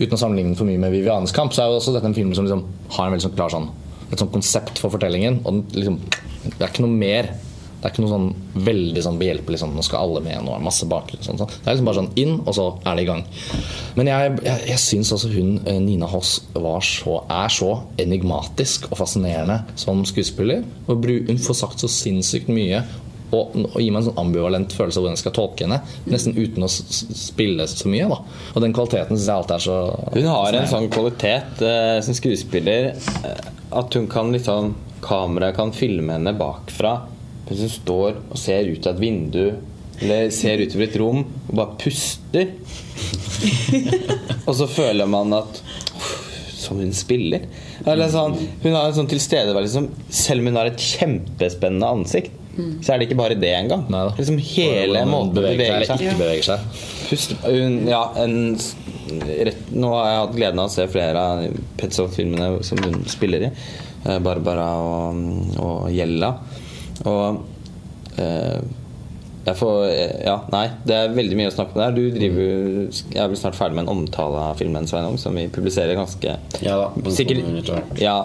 Uten 0.00 0.16
å 0.16 0.20
sammenligne 0.20 0.58
for 0.58 0.68
mye 0.68 0.80
med 0.80 0.94
Vivianes 0.94 1.34
kamp, 1.36 1.54
så 1.54 1.64
er 1.64 1.70
jo 1.70 1.80
også 1.80 1.94
dette 1.96 2.10
en 2.10 2.16
film 2.16 2.34
som 2.36 2.48
liksom 2.48 2.66
har 2.96 3.06
en 3.06 3.16
veldig 3.16 3.28
sånn 3.28 3.38
klar 3.38 3.54
sånn, 3.54 3.70
et 4.10 4.18
sånt 4.20 4.34
konsept 4.34 4.82
for 4.82 4.94
fortellingen. 4.94 5.40
Og 5.48 5.64
liksom, 5.76 5.98
det 6.48 6.58
er 6.60 6.70
ikke 6.70 6.86
noe 6.86 7.00
mer 7.00 7.32
det 7.82 7.88
er 7.88 7.94
ikke 7.96 8.02
noe 8.04 8.12
sånn 8.12 8.60
veldig 8.62 9.02
sånn 9.02 9.16
behjelpelig 9.18 9.58
sånn, 9.58 9.72
nå 9.74 9.82
skal 9.82 10.04
alle 10.04 10.20
med, 10.22 10.44
nå 10.46 10.52
er 10.54 10.60
masse 10.62 10.86
bakgrunn. 10.86 11.24
Sånn, 11.26 11.40
sånn. 11.40 11.50
Det 11.50 11.64
er 11.66 11.74
liksom 11.74 11.88
bare 11.88 11.98
sånn 11.98 12.12
inn, 12.22 12.36
og 12.38 12.54
så 12.54 12.66
er 12.78 12.94
det 12.94 13.02
i 13.02 13.08
gang. 13.08 13.24
Men 13.98 14.10
jeg, 14.12 14.36
jeg, 14.46 14.60
jeg 14.68 14.82
syns 14.84 15.10
også 15.16 15.30
hun 15.32 15.56
eh, 15.66 15.80
Nina 15.82 16.06
Hoss 16.06 16.36
var 16.54 16.84
så, 16.86 17.16
er 17.26 17.50
så 17.50 17.72
enigmatisk 18.04 18.86
og 18.92 19.00
fascinerende 19.00 19.64
som 19.82 20.04
skuespiller. 20.06 20.62
Og 20.86 21.10
hun 21.10 21.42
får 21.42 21.58
sagt 21.58 21.82
så 21.82 21.90
sinnssykt 21.90 22.52
mye. 22.54 22.84
Og, 23.32 23.54
og 23.56 23.78
gir 23.80 23.88
meg 23.94 24.02
en 24.02 24.08
sånn 24.10 24.20
ambivalent 24.20 24.74
følelse 24.76 25.00
av 25.00 25.06
hvordan 25.06 25.16
jeg 25.16 25.22
skal 25.22 25.36
tolke 25.38 25.64
henne. 25.64 25.80
Nesten 26.12 26.36
uten 26.36 26.66
å 26.66 26.70
spille 26.70 27.66
så 27.70 27.88
mye. 27.88 28.10
da 28.10 28.20
Og 28.52 28.64
den 28.64 28.76
kvaliteten 28.76 29.16
syns 29.16 29.28
jeg 29.28 29.38
alltid 29.38 29.56
er 29.56 29.66
så 29.66 29.78
Hun 30.18 30.30
har 30.34 30.58
en 30.58 30.70
sånn 30.74 30.90
kvalitet 30.92 31.64
eh, 31.64 31.96
som 32.04 32.18
skuespiller 32.18 32.92
eh, 32.92 33.50
at 33.72 33.96
hun 33.96 34.08
kan 34.12 34.32
liksom 34.34 34.74
Kameraet 35.02 35.56
kan 35.56 35.72
filme 35.74 36.14
henne 36.14 36.30
bakfra 36.38 37.00
mens 37.42 37.58
hun 37.64 37.72
står 37.72 38.18
og 38.20 38.38
ser 38.38 38.68
ut 38.70 38.86
av 38.86 38.94
et 38.94 39.02
vindu 39.02 39.46
eller 40.02 40.30
ser 40.34 40.62
utover 40.62 40.86
et 40.86 40.98
rom 40.98 41.22
og 41.22 41.52
bare 41.54 41.78
puster. 41.78 42.52
og 44.48 44.54
så 44.58 44.68
føler 44.70 45.08
man 45.10 45.34
at 45.36 45.62
Som 46.62 46.78
hun 46.78 46.92
spiller. 46.94 47.48
Eller 47.90 48.10
sånn, 48.10 48.36
hun 48.62 48.76
har 48.76 48.86
en 48.86 48.94
sånn 48.94 49.08
tilstedeværelse 49.10 49.74
som 49.74 49.88
Selv 50.14 50.44
om 50.44 50.52
hun 50.52 50.58
har 50.60 50.70
et 50.70 50.78
kjempespennende 50.82 51.88
ansikt, 51.90 52.36
så 52.56 52.92
er 52.92 53.00
det 53.00 53.08
ikke 53.08 53.18
bare 53.18 53.36
det 53.38 53.52
engang. 53.56 53.86
Liksom 54.18 54.38
hele 54.44 55.04
måten 55.08 55.36
beveger 55.38 55.86
seg 55.88 56.02
ikke 56.04 56.18
beveger 56.20 56.48
seg. 56.50 56.66
Pust, 57.08 57.34
ja, 57.88 58.02
en, 58.22 58.36
rett, 59.48 59.72
nå 59.72 59.92
har 59.96 60.10
jeg 60.10 60.20
hatt 60.20 60.36
gleden 60.36 60.62
av 60.62 60.68
å 60.68 60.74
se 60.74 60.86
flere 60.92 61.24
av 61.32 61.62
Petzold-filmene 61.80 62.60
som 62.66 62.82
hun 62.84 63.00
spiller 63.10 63.48
i. 63.48 63.50
Eh, 64.04 64.20
Barbara 64.24 64.68
og, 64.82 65.24
og 65.62 65.88
Gjella. 65.94 66.32
Og 67.08 67.42
eh, 68.20 68.60
får 69.58 69.78
eh, 69.88 70.12
Ja, 70.26 70.36
nei, 70.52 70.64
det 70.86 70.96
er 70.96 71.14
veldig 71.16 71.38
mye 71.38 71.50
å 71.50 71.54
snakke 71.54 71.74
om 71.76 71.82
der. 71.82 71.96
Du 71.96 72.14
driver 72.14 72.44
Jeg 72.92 73.32
blir 73.32 73.40
snart 73.40 73.58
ferdig 73.58 73.78
med 73.78 73.86
en 73.86 73.92
omtale 73.96 74.44
av 74.50 74.60
filmen 74.60 74.86
Sveinung, 74.88 75.18
som 75.20 75.34
vi 75.38 75.48
publiserer 75.52 75.98
ganske 75.98 76.36
Ja 76.62 76.76
da, 76.78 76.88
på 76.94 77.14
Sikkert 77.14 77.42
kommer 77.42 77.62
etter. 77.62 78.02
Ja. 78.02 78.16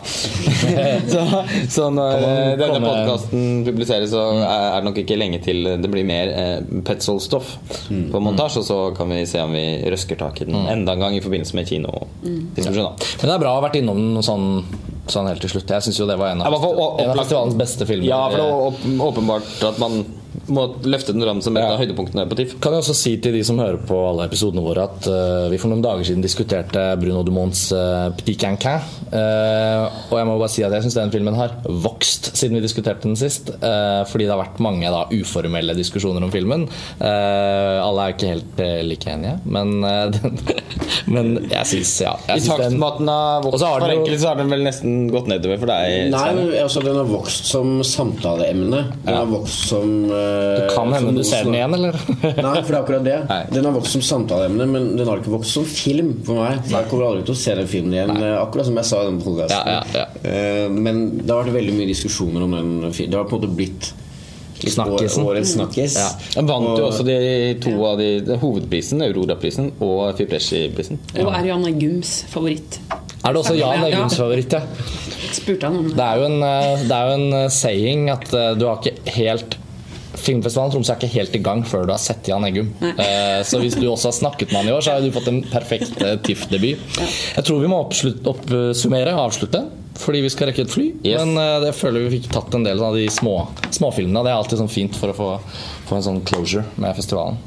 så, 1.14 1.24
så 1.74 1.90
når 1.94 2.22
man 2.22 2.38
eh, 2.38 2.54
denne 2.62 2.82
podkasten 2.84 3.66
publiseres, 3.68 4.14
så 4.14 4.28
er 4.38 4.68
er 4.68 4.82
det 4.82 4.88
nok 4.90 5.00
ikke 5.02 5.18
lenge 5.18 5.40
til 5.44 5.66
det 5.82 5.92
blir 5.92 6.06
mer 6.08 6.32
eh, 6.34 6.58
Petzold-stoff 6.88 7.56
på 7.88 8.22
montasje. 8.24 8.62
Og 8.62 8.68
så 8.68 8.80
kan 8.98 9.10
vi 9.14 9.24
se 9.30 9.42
om 9.44 9.56
vi 9.56 9.66
røsker 9.92 10.20
tak 10.20 10.42
i 10.44 10.50
den 10.50 10.60
enda 10.60 10.94
en 10.94 11.06
gang 11.06 11.18
i 11.18 11.24
forbindelse 11.24 11.58
med 11.58 11.70
kinodistribusjon. 11.70 12.92
da. 12.92 13.10
Men 13.22 13.32
det 13.32 13.34
er 13.36 13.44
bra 13.44 13.56
å 13.56 13.60
ha 13.60 13.66
vært 13.68 13.80
innom 13.82 14.04
noe 14.14 14.26
sånn 14.26 14.48
sånn 15.12 15.30
helt 15.30 15.44
til 15.44 15.54
slutt. 15.54 15.72
Jeg 15.72 15.88
syns 15.88 16.00
jo 16.02 16.08
det 16.10 16.18
var 16.20 16.34
en 16.34 16.44
av, 16.44 16.56
festivalens 16.60 17.58
beste 17.60 17.88
filmer. 17.88 18.10
Ja, 18.10 18.22
for 18.32 18.42
det 18.42 18.48
var 18.52 19.08
åpenbart 19.08 19.68
at 19.70 19.80
man 19.82 20.02
må 20.48 20.68
løfte 20.88 21.14
den 21.16 21.24
fram 21.26 21.42
som 21.44 21.58
et 21.58 21.64
Ja. 21.64 21.74
av 21.74 21.82
høydepunktene 21.82 22.28
på 22.30 22.38
TIFF. 22.40 22.58
Kan 22.64 22.74
jeg 22.78 22.84
også 22.86 22.96
si 22.96 23.16
til 23.18 23.34
de 23.34 23.44
som 23.44 23.60
hører 23.60 23.78
på 23.88 23.98
alle 24.10 24.28
episodene 24.30 24.64
våre, 24.64 24.84
at 24.88 25.08
uh, 25.12 25.50
vi 25.52 25.58
for 25.62 25.70
noen 25.72 25.82
dager 25.84 26.06
siden 26.08 26.24
diskuterte 26.24 26.84
Bruno 27.02 27.24
Dumonts 27.28 27.72
uh, 27.76 28.10
Petit 28.18 28.40
Cancan. 28.40 28.82
Uh, 29.12 29.88
og 30.12 30.18
jeg 30.20 30.28
må 30.30 30.38
bare 30.40 30.52
si 30.52 30.64
at 30.64 30.72
jeg 30.76 30.86
syns 30.88 30.98
den 30.98 31.12
filmen 31.14 31.36
har 31.38 31.58
vokst 31.68 32.32
siden 32.38 32.58
vi 32.58 32.64
diskuterte 32.64 33.08
den 33.08 33.16
sist. 33.20 33.50
eh, 33.50 34.04
fordi 34.08 34.26
det 34.28 34.34
har 34.34 34.40
vært 34.42 34.60
mange 34.64 34.90
da, 34.92 35.04
uformelle 35.14 35.74
diskusjoner 35.78 36.24
om 36.26 36.32
filmen. 36.34 36.66
Eh, 37.00 37.78
alle 37.84 38.06
er 38.08 38.14
ikke 38.16 38.30
helt 38.32 38.60
eh, 38.64 38.82
like 38.88 39.10
enige, 39.12 39.36
men, 39.46 39.72
eh, 39.84 40.10
den, 40.16 40.38
men 41.14 41.32
jeg 41.50 41.70
syns 41.72 41.94
ja. 42.04 42.14
Jeg 42.28 42.44
I 42.44 42.48
takt 42.48 42.76
med 42.76 42.88
at 42.88 43.00
den 43.02 43.12
har 43.12 43.46
vokst 43.46 43.66
for 43.66 43.94
enkelte, 43.94 44.20
så 44.22 44.32
har 44.32 44.42
den 44.42 44.52
vel 44.54 44.66
nesten 44.68 44.98
gått 45.14 45.30
nedover 45.32 45.62
for 45.64 45.72
deg. 45.72 46.12
Nei, 46.14 46.28
altså, 46.62 46.84
den 46.86 47.00
har 47.00 47.10
vokst 47.10 47.50
som 47.52 47.78
samtaleemne. 47.86 48.84
Den 49.06 49.18
har 49.22 49.30
vokst 49.32 49.68
som 49.72 49.94
eh, 50.38 50.68
kan 50.76 50.94
hende 50.96 51.14
du 51.18 51.24
ser 51.28 51.44
den 51.48 51.58
igjen, 51.58 51.74
eller? 51.78 51.98
Nei, 52.22 52.56
for 52.62 52.72
det 52.72 52.78
er 52.78 52.80
akkurat 52.82 53.06
det. 53.08 53.18
Nei. 53.30 53.40
Den 53.54 53.68
har 53.70 53.76
vokst 53.78 53.98
som 53.98 54.06
samtaleemne, 54.12 54.68
men 54.72 54.90
den 54.98 55.08
har 55.10 55.22
ikke 55.22 55.34
vokst 55.36 55.58
som 55.58 55.68
film 55.68 56.14
for 56.28 56.40
meg. 56.42 56.64
Jeg 56.72 56.90
kommer 56.92 57.10
aldri 57.12 57.28
til 57.28 57.36
å 57.36 57.40
se 57.44 57.56
den 57.60 57.70
filmen 57.72 57.94
igjen, 57.98 58.16
Nei. 58.18 58.34
akkurat 58.40 58.70
som 58.70 58.80
jeg 58.82 58.90
sa 58.92 59.04
i 59.04 59.10
den 59.12 59.22
podkasten. 59.26 59.72
Ja, 59.76 59.84
ja, 59.94 60.04
ja. 60.04 60.34
Eh, 60.34 60.68
Men 60.74 61.04
det 61.22 61.30
har 61.34 61.44
vært 61.46 61.58
veldig 61.60 61.78
mye 61.82 61.90
diskusjoner 61.94 62.46
om 62.48 62.58
den 62.58 62.76
filmen. 62.94 63.14
Det 63.16 63.22
har 63.22 63.28
på 63.30 63.38
en 63.40 63.44
måte 63.48 63.56
blitt 63.58 63.92
litt 64.58 64.74
Snakkisen. 64.74 65.22
Årets 65.30 65.52
snakkis. 65.54 65.96
Ja. 66.02 66.08
Den 66.34 66.48
vant 66.50 66.72
jo 66.80 66.88
også 66.88 67.04
de 67.06 67.18
to 67.62 67.76
av 67.86 68.00
de, 68.02 68.08
de 68.26 68.38
hovedprisen, 68.42 69.04
Aurora-prisen 69.06 69.68
og 69.86 70.16
Fipresci-prisen. 70.18 70.98
Og 71.22 71.30
er 71.30 71.46
Johanne 71.52 71.76
Gums 71.78 72.24
favoritt. 72.32 72.80
Er 73.28 73.34
det 73.36 73.42
også 73.44 73.54
Jan 73.58 73.84
Ja. 73.84 73.88
Eggums 73.92 74.16
favoritt, 74.18 74.54
ja? 74.56 74.62
Spurte 75.36 75.68
han 75.70 75.78
om 75.82 75.88
Det 75.90 75.98
det. 75.98 76.06
er 76.08 76.18
jo 76.22 76.26
en, 76.30 76.42
eh, 76.48 76.84
det 76.88 76.98
er 76.98 77.10
jo 77.10 77.16
en 77.20 77.34
eh, 77.44 77.48
saying 77.54 78.10
at 78.14 78.34
eh, 78.34 78.54
du 78.58 78.66
har 78.66 78.78
ikke 78.82 79.14
helt 79.18 79.57
Filmfestivalen 80.28 80.74
Tromsø 80.76 80.94
er 80.94 81.00
ikke 81.00 81.14
helt 81.16 81.36
i 81.40 81.44
gang 81.46 81.64
før 81.68 81.88
du 81.88 81.94
har 81.96 82.02
sett 82.04 82.28
Jan 82.28 82.46
Eggum. 82.48 82.70
Eh, 82.84 83.40
så 83.48 83.62
hvis 83.64 83.78
du 83.80 83.86
også 83.88 84.12
har 84.12 84.18
snakket 84.20 84.52
med 84.52 84.62
han 84.64 84.72
i 84.72 84.76
år, 84.76 84.84
så 84.84 84.98
har 84.98 85.04
du 85.06 85.14
fått 85.16 85.32
en 85.32 85.42
perfekt 85.48 86.02
eh, 86.04 86.18
TIFF-debut. 86.28 87.02
Jeg 87.38 87.48
tror 87.48 87.64
vi 87.64 87.72
må 87.72 87.80
oppsummere, 87.86 89.16
avslutte, 89.18 89.64
fordi 89.98 90.20
vi 90.26 90.30
skal 90.30 90.52
rekke 90.52 90.66
et 90.68 90.74
fly. 90.74 90.86
Yes. 91.02 91.24
Men 91.24 91.40
eh, 91.42 91.68
jeg 91.70 91.78
føler 91.80 92.06
vi 92.06 92.20
fikk 92.20 92.30
tatt 92.36 92.54
en 92.58 92.68
del 92.68 92.84
av 92.84 92.98
de 92.98 93.08
små, 93.14 93.36
småfilmene. 93.74 94.24
Det 94.28 94.34
er 94.34 94.38
alltid 94.42 94.62
sånn 94.62 94.72
fint 94.72 94.98
for 95.00 95.14
å 95.14 95.18
få, 95.18 95.30
få 95.90 95.98
en 95.98 96.06
sånn 96.10 96.20
closure 96.28 96.66
med 96.82 96.98
festivalen. 96.98 97.40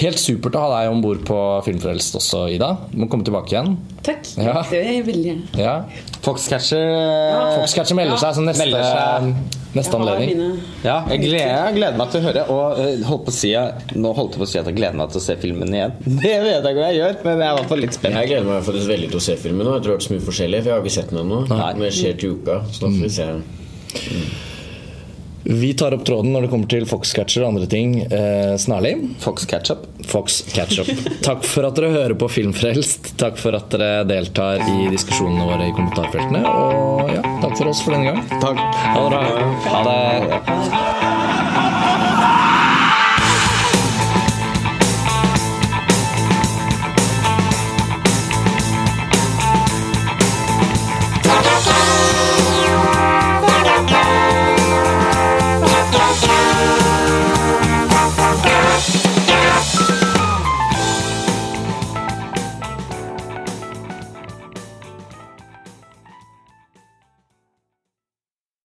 Helt 0.00 0.20
supert 0.22 0.56
å 0.56 0.62
ha 0.64 0.70
deg 0.78 0.92
om 0.94 1.02
bord 1.04 1.24
på 1.28 1.38
Filmfrelst 1.66 2.16
også, 2.20 2.46
Ida. 2.54 2.72
Du 2.92 3.02
må 3.02 3.10
komme 3.12 3.26
tilbake 3.26 3.52
igjen. 3.52 3.74
Takk. 4.06 4.30
Ja. 4.40 4.62
Det 4.70 4.78
er 4.80 4.94
jeg 4.94 5.08
veldig 5.10 5.26
gjerne. 5.32 5.58
Ja. 5.60 5.74
Foxcatcher 6.24 6.86
ja. 6.86 7.40
Foxcatcher 7.58 7.98
melder 7.98 8.20
seg 8.22 8.38
som 8.38 8.48
neste, 8.48 8.64
Melder 8.64 8.86
seg. 8.86 9.59
Neste 9.74 9.92
Jeg 9.94 10.00
anledning. 10.00 10.38
mine- 10.38 10.60
Ja, 10.84 10.96
jeg 11.08 11.20
gleder, 11.20 11.52
jeg 11.66 11.74
gleder 11.76 11.96
meg 12.00 12.10
til 12.10 12.20
å 12.20 12.24
høre. 12.28 12.44
Og 12.50 12.78
eh, 12.80 13.04
holdt 13.06 13.24
på 13.28 13.30
å 13.30 13.36
si, 13.36 13.52
nå 14.00 14.12
holdt 14.16 14.34
jeg 14.34 14.40
på 14.42 14.46
å 14.48 14.50
si 14.52 14.58
at 14.58 14.66
jeg 14.66 14.76
gleder 14.80 14.96
meg 15.00 15.10
til 15.14 15.20
å 15.20 15.24
se 15.28 15.36
filmen 15.36 15.68
igjen. 15.78 15.92
Det 16.24 16.34
vet 16.42 16.50
jeg 16.50 16.60
ikke 16.64 16.74
hva 16.80 16.90
jeg 16.90 17.00
gjør, 17.00 17.16
men 17.24 17.38
jeg 17.38 17.48
er 17.48 17.54
i 17.54 17.58
hvert 17.60 17.68
fall 17.74 17.82
litt 17.86 17.94
spent. 17.98 18.14
Jeg 18.20 18.28
gleder 18.34 18.50
meg 18.50 18.62
faktisk 18.66 18.88
veldig 18.94 19.10
til 19.14 19.20
å 19.22 19.26
se 19.30 19.36
filmen. 19.36 19.66
nå 19.66 19.74
Jeg 19.78 19.82
tror 19.86 19.96
det 19.96 20.02
er 20.02 20.08
så 20.08 20.14
mye 20.16 20.26
forskjellig, 20.28 20.62
for 20.62 20.70
jeg 20.72 20.76
har 20.78 20.84
ikke 20.86 20.96
sett 20.98 21.10
den 21.14 21.22
ennå. 21.24 21.40
Men 21.48 21.80
det 21.86 21.92
skjer 21.94 22.18
til 22.20 22.38
uka, 22.40 22.60
så 22.72 22.86
da 22.86 22.94
får 22.94 23.02
vi 23.06 23.12
se. 23.20 24.48
Vi 25.44 25.72
tar 25.74 25.94
opp 25.96 26.04
tråden 26.04 26.34
når 26.34 26.46
det 26.46 26.50
kommer 26.52 26.70
til 26.70 26.86
Foxcatcher 26.88 27.44
og 27.44 27.54
andre 27.54 27.68
ting 27.70 27.94
eh, 28.04 28.54
snarlig. 28.60 28.94
Fox 29.22 29.46
Ketchup. 29.50 29.86
Fox 30.10 30.40
Catch-up. 30.52 30.90
Takk 31.24 31.46
for 31.48 31.68
at 31.68 31.78
dere 31.78 31.92
hører 31.94 32.16
på 32.18 32.28
Filmfrelst. 32.30 33.14
Takk 33.20 33.40
for 33.40 33.56
at 33.56 33.70
dere 33.72 34.04
deltar 34.08 34.60
i 34.64 34.90
diskusjonene 34.92 35.48
våre 35.48 35.70
i 35.70 35.76
kommentarfeltene. 35.76 36.44
Og 36.50 37.14
ja, 37.14 37.24
takk 37.44 37.56
for 37.56 37.72
oss 37.72 37.84
for 37.84 37.96
denne 37.96 38.12
gang. 38.12 38.22
Takk. 38.42 38.60
Ha 38.90 39.00
det 39.00 39.10
bra. 39.16 39.48
Ha 39.70 39.82
det. 39.88 41.19